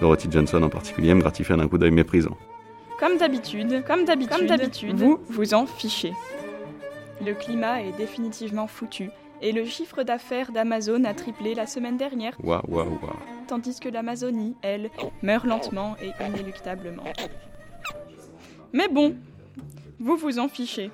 Dorothy 0.00 0.28
Johnson 0.30 0.62
en 0.62 0.68
particulier 0.68 1.14
me 1.14 1.20
gratifiait 1.20 1.56
d'un 1.56 1.68
coup 1.68 1.78
d'œil 1.78 1.92
méprisant. 1.92 2.36
Comme 2.98 3.16
d'habitude, 3.16 3.84
comme 3.86 4.04
d'habitude, 4.04 4.36
comme 4.36 4.46
d'habitude, 4.46 4.96
vous 4.96 5.20
vous 5.28 5.54
en 5.54 5.66
fichez. 5.66 6.12
Le 7.24 7.32
climat 7.32 7.82
est 7.82 7.96
définitivement 7.96 8.66
foutu 8.66 9.10
et 9.40 9.52
le 9.52 9.64
chiffre 9.64 10.02
d'affaires 10.02 10.50
d'Amazon 10.52 11.04
a 11.04 11.14
triplé 11.14 11.54
la 11.54 11.66
semaine 11.66 11.96
dernière, 11.96 12.34
Waouh, 12.42 12.62
waouh, 12.68 12.86
waouh. 12.88 13.12
tandis 13.46 13.78
que 13.78 13.88
l'Amazonie, 13.88 14.56
elle, 14.62 14.90
meurt 15.22 15.44
lentement 15.46 15.96
et 16.02 16.10
inéluctablement. 16.24 17.04
Mais 18.72 18.88
bon, 18.88 19.14
vous 20.00 20.16
vous 20.16 20.38
en 20.38 20.48
fichez. 20.48 20.90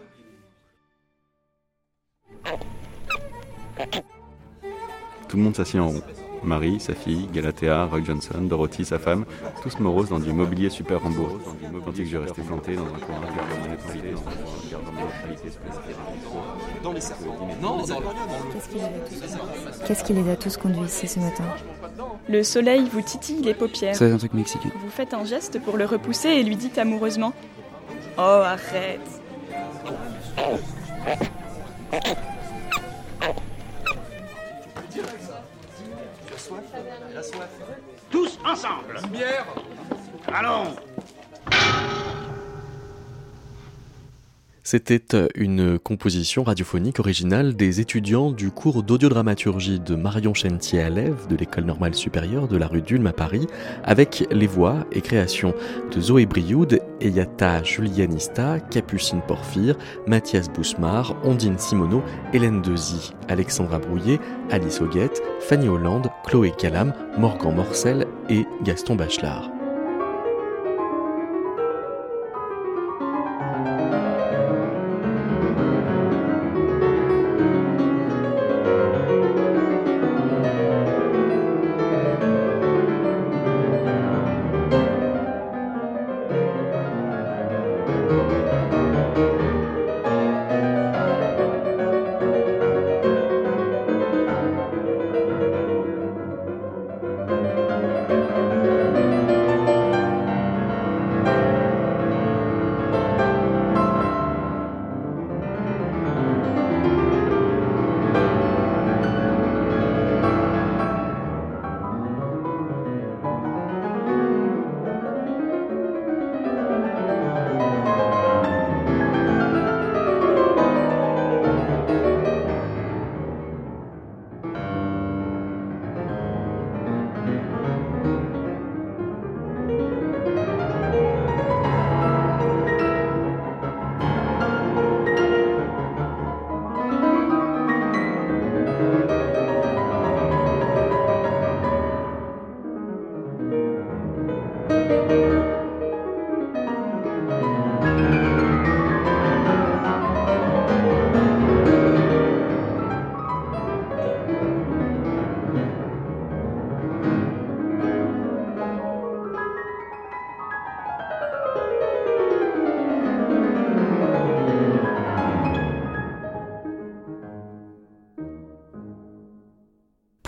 Tout 5.29 5.37
le 5.37 5.43
monde 5.43 5.57
s'assit 5.57 5.81
en 5.81 5.89
rond. 5.89 6.03
Marie, 6.43 6.81
sa 6.81 6.95
fille, 6.95 7.29
Galatea, 7.33 7.85
Roy 7.85 8.03
Johnson, 8.03 8.41
Dorothy, 8.41 8.85
sa 8.85 8.99
femme, 8.99 9.25
tous 9.63 9.79
moroses 9.79 10.09
dans 10.09 10.19
du 10.19 10.33
mobilier 10.33 10.71
super 10.71 11.03
Rambo. 11.03 11.39
Tandis 11.85 12.05
que 12.05 12.09
je 12.09 12.17
restais 12.17 12.43
planté 12.43 12.77
dans 12.77 12.87
un 12.87 12.99
coin, 12.99 13.17
regardant 13.17 13.57
mon 13.63 13.71
neutralité, 13.71 14.13
dans 14.13 14.21
un 14.21 14.23
coin, 14.23 14.33
regardant 14.65 14.93
mon 14.93 15.05
neutralité 15.05 15.51
se 15.51 15.59
placer 15.59 15.81
Dans 16.83 16.93
les 16.93 17.01
cerveaux. 17.01 17.35
Non, 17.61 17.85
dans 17.85 18.01
le... 18.01 18.07
Qu'est-ce 19.87 20.05
qui 20.05 20.13
les 20.15 20.31
a 20.31 20.37
tous 20.37 20.57
conduits 20.57 20.87
ici 20.87 21.09
ce 21.09 21.21
matin? 21.21 21.45
Le 22.29 22.43
soleil 22.43 22.89
vous 22.91 23.03
titille 23.03 23.43
les 23.43 23.55
paupières. 23.55 24.01
Un 24.03 24.17
truc 24.17 24.33
mexicain. 24.33 24.71
Vous 24.83 24.91
faites 24.91 25.13
un 25.13 25.25
geste 25.25 25.61
pour 25.61 25.77
le 25.77 25.85
repousser 25.85 26.29
et 26.29 26.43
lui 26.43 26.57
dites 26.57 26.79
amoureusement 26.79 27.33
Oh, 28.17 28.21
arrête 28.21 29.01
Allons. 40.33 40.77
C'était 44.71 45.17
euh, 45.17 45.27
une 45.35 45.81
composition 45.81 46.45
radiophonique 46.45 47.01
originale 47.01 47.57
des 47.57 47.81
étudiants 47.81 48.31
du 48.31 48.53
cours 48.53 48.85
d'audiodramaturgie 48.85 49.81
de 49.81 49.97
Marion 49.97 50.33
Chentier 50.33 50.81
à 50.81 50.91
de 50.91 51.37
l'école 51.37 51.65
normale 51.65 51.97
supérieure 51.97 52.47
de 52.47 52.57
la 52.57 52.69
rue 52.69 52.81
d'Ulm 52.81 53.05
à 53.09 53.13
Paris, 53.13 53.49
avec 53.83 54.29
les 54.31 54.47
voix 54.47 54.87
et 54.93 55.01
créations 55.01 55.55
de 55.93 56.01
Zoé 56.01 56.25
Brioude, 56.25 56.79
Eyata 57.01 57.65
Julianista, 57.65 58.61
Capucine 58.61 59.23
Porphyre, 59.27 59.77
Mathias 60.07 60.49
Bousmar, 60.49 61.17
Ondine 61.25 61.59
Simoneau, 61.59 62.05
Hélène 62.33 62.63
Dezy, 62.63 63.13
Alexandra 63.29 63.81
Brouillet, 63.81 64.21
Alice 64.53 64.81
Auguette, 64.81 65.21
Fanny 65.41 65.69
Hollande, 65.69 66.11
Chloé 66.25 66.53
Calam, 66.57 66.95
Morgan 67.19 67.57
Morcel 67.57 68.07
et 68.29 68.47
Gaston 68.63 68.95
Bachelard. 68.95 69.51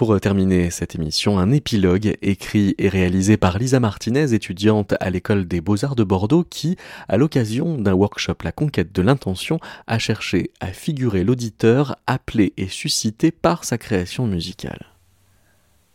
Pour 0.02 0.18
terminer 0.18 0.70
cette 0.70 0.96
émission, 0.96 1.38
un 1.38 1.52
épilogue 1.52 2.16
écrit 2.22 2.74
et 2.76 2.88
réalisé 2.88 3.36
par 3.36 3.56
Lisa 3.56 3.78
Martinez, 3.78 4.34
étudiante 4.34 4.94
à 4.98 5.10
l'école 5.10 5.46
des 5.46 5.60
beaux-arts 5.60 5.94
de 5.94 6.02
Bordeaux, 6.02 6.42
qui, 6.42 6.76
à 7.06 7.16
l'occasion 7.16 7.78
d'un 7.78 7.92
workshop 7.92 8.38
La 8.42 8.50
conquête 8.50 8.92
de 8.92 9.00
l'intention, 9.00 9.60
a 9.86 10.00
cherché 10.00 10.50
à 10.58 10.72
figurer 10.72 11.22
l'auditeur 11.22 11.94
appelé 12.08 12.52
et 12.56 12.66
suscité 12.66 13.30
par 13.30 13.62
sa 13.62 13.78
création 13.78 14.26
musicale. 14.26 14.86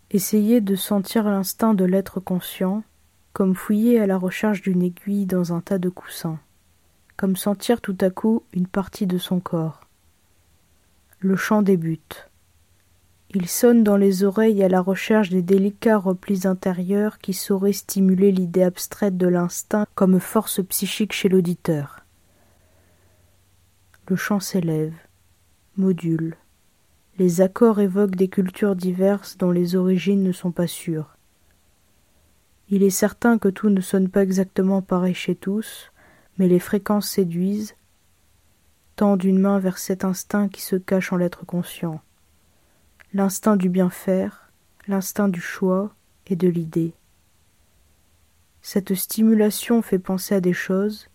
Essayez 0.09 0.61
de 0.61 0.77
sentir 0.77 1.25
l'instinct 1.25 1.73
de 1.73 1.83
l'être 1.83 2.21
conscient, 2.21 2.83
comme 3.33 3.55
fouiller 3.55 3.99
à 3.99 4.07
la 4.07 4.17
recherche 4.17 4.61
d'une 4.61 4.83
aiguille 4.83 5.25
dans 5.25 5.51
un 5.51 5.59
tas 5.59 5.79
de 5.79 5.89
coussins, 5.89 6.39
comme 7.17 7.35
sentir 7.35 7.81
tout 7.81 7.97
à 7.99 8.09
coup 8.09 8.43
une 8.53 8.67
partie 8.67 9.05
de 9.05 9.17
son 9.17 9.41
corps. 9.41 9.81
Le 11.19 11.35
chant 11.35 11.61
débute. 11.61 12.26
Il 13.31 13.49
sonne 13.49 13.83
dans 13.83 13.97
les 13.97 14.23
oreilles 14.23 14.63
à 14.63 14.69
la 14.69 14.79
recherche 14.79 15.29
des 15.29 15.41
délicats 15.41 15.97
replis 15.97 16.47
intérieurs 16.47 17.19
qui 17.19 17.33
sauraient 17.33 17.73
stimuler 17.73 18.31
l'idée 18.31 18.63
abstraite 18.63 19.17
de 19.17 19.27
l'instinct 19.27 19.85
comme 19.95 20.21
force 20.21 20.65
psychique 20.65 21.11
chez 21.11 21.27
l'auditeur. 21.27 22.05
Le 24.07 24.15
chant 24.15 24.39
s'élève, 24.39 24.93
module. 25.75 26.37
Les 27.17 27.41
accords 27.41 27.81
évoquent 27.81 28.15
des 28.15 28.29
cultures 28.29 28.77
diverses 28.77 29.37
dont 29.37 29.51
les 29.51 29.75
origines 29.75 30.23
ne 30.23 30.31
sont 30.31 30.51
pas 30.51 30.67
sûres. 30.67 31.17
Il 32.69 32.81
est 32.81 32.89
certain 32.89 33.37
que 33.37 33.49
tout 33.49 33.69
ne 33.69 33.81
sonne 33.81 34.07
pas 34.07 34.23
exactement 34.23 34.81
pareil 34.81 35.13
chez 35.13 35.35
tous, 35.35 35.91
mais 36.37 36.47
les 36.47 36.59
fréquences 36.59 37.09
séduisent, 37.09 37.75
tendent 38.95 39.23
une 39.25 39.39
main 39.39 39.59
vers 39.59 39.79
cet 39.79 40.05
instinct 40.05 40.47
qui 40.47 40.61
se 40.61 40.77
cache 40.77 41.11
en 41.11 41.17
l'être 41.17 41.45
conscient 41.45 42.01
l'instinct 43.13 43.55
du 43.55 43.69
bien 43.69 43.89
faire, 43.89 44.51
l'instinct 44.87 45.29
du 45.29 45.39
choix 45.39 45.93
et 46.27 46.35
de 46.35 46.49
l'idée. 46.49 46.93
Cette 48.61 48.93
stimulation 48.95 49.81
fait 49.81 49.97
penser 49.97 50.35
à 50.35 50.41
des 50.41 50.53
choses. 50.53 51.07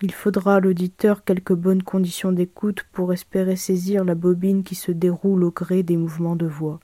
Il 0.00 0.12
faudra 0.12 0.56
à 0.56 0.60
l'auditeur 0.60 1.22
quelques 1.22 1.52
bonnes 1.52 1.82
conditions 1.82 2.32
d'écoute 2.32 2.86
pour 2.92 3.12
espérer 3.12 3.56
saisir 3.56 4.04
la 4.04 4.14
bobine 4.14 4.62
qui 4.62 4.74
se 4.74 4.90
déroule 4.90 5.44
au 5.44 5.50
gré 5.50 5.82
des 5.82 5.98
mouvements 5.98 6.36
de 6.36 6.46
voix. 6.46 6.80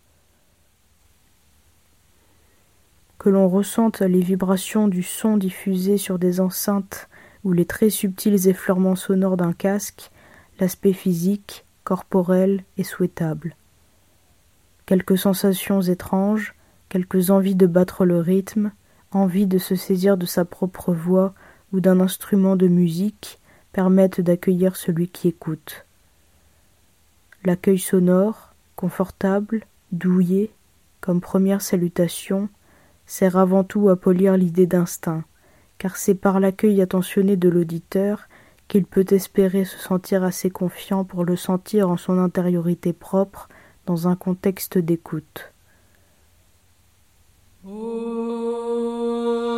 Que 3.19 3.31
l'on 3.31 3.49
ressente 3.49 4.03
les 4.03 4.21
vibrations 4.21 4.89
du 4.89 5.03
son 5.03 5.39
diffusé 5.39 5.97
sur 5.97 6.19
des 6.19 6.41
enceintes 6.41 7.09
ou 7.45 7.53
les 7.53 7.65
très 7.65 7.89
subtils 7.89 8.47
effleurements 8.47 8.95
sonores 8.95 9.39
d'un 9.39 9.55
casque, 9.55 10.11
l'aspect 10.61 10.93
physique, 10.93 11.65
corporel 11.83 12.63
est 12.77 12.83
souhaitable 12.83 13.57
quelques 14.87 15.19
sensations 15.19 15.83
étranges, 15.83 16.55
quelques 16.89 17.31
envies 17.31 17.57
de 17.57 17.67
battre 17.67 18.05
le 18.05 18.21
rythme, 18.21 18.73
envie 19.11 19.47
de 19.47 19.59
se 19.59 19.75
saisir 19.75 20.17
de 20.17 20.27
sa 20.27 20.45
propre 20.45 20.95
voix 20.95 21.35
ou 21.73 21.81
d'un 21.81 22.01
instrument 22.01 22.57
de 22.57 22.69
musique 22.69 23.39
permettent 23.73 24.21
d'accueillir 24.21 24.77
celui 24.77 25.09
qui 25.09 25.29
écoute. 25.29 25.85
L'accueil 27.45 27.79
sonore, 27.79 28.55
confortable, 28.77 29.65
douillet, 29.93 30.51
comme 31.01 31.21
première 31.21 31.63
salutation, 31.63 32.49
sert 33.07 33.37
avant 33.37 33.65
tout 33.65 33.89
à 33.89 33.97
polir 33.97 34.37
l'idée 34.37 34.67
d'instinct, 34.67 35.25
car 35.79 35.97
c'est 35.97 36.15
par 36.15 36.41
l'accueil 36.41 36.81
attentionné 36.81 37.37
de 37.37 37.49
l'auditeur 37.49 38.29
qu'il 38.69 38.85
peut 38.85 39.07
espérer 39.11 39.65
se 39.65 39.79
sentir 39.79 40.25
assez 40.25 40.51
confiant 40.51 41.05
pour 41.05 41.25
le 41.25 41.37
sentir 41.37 41.89
en 41.89 41.97
son 41.97 42.19
intériorité 42.19 42.93
propre 42.93 43.49
dans 43.87 44.09
un 44.09 44.17
contexte 44.17 44.79
d'écoute. 44.79 45.53
Oh. 47.67 49.56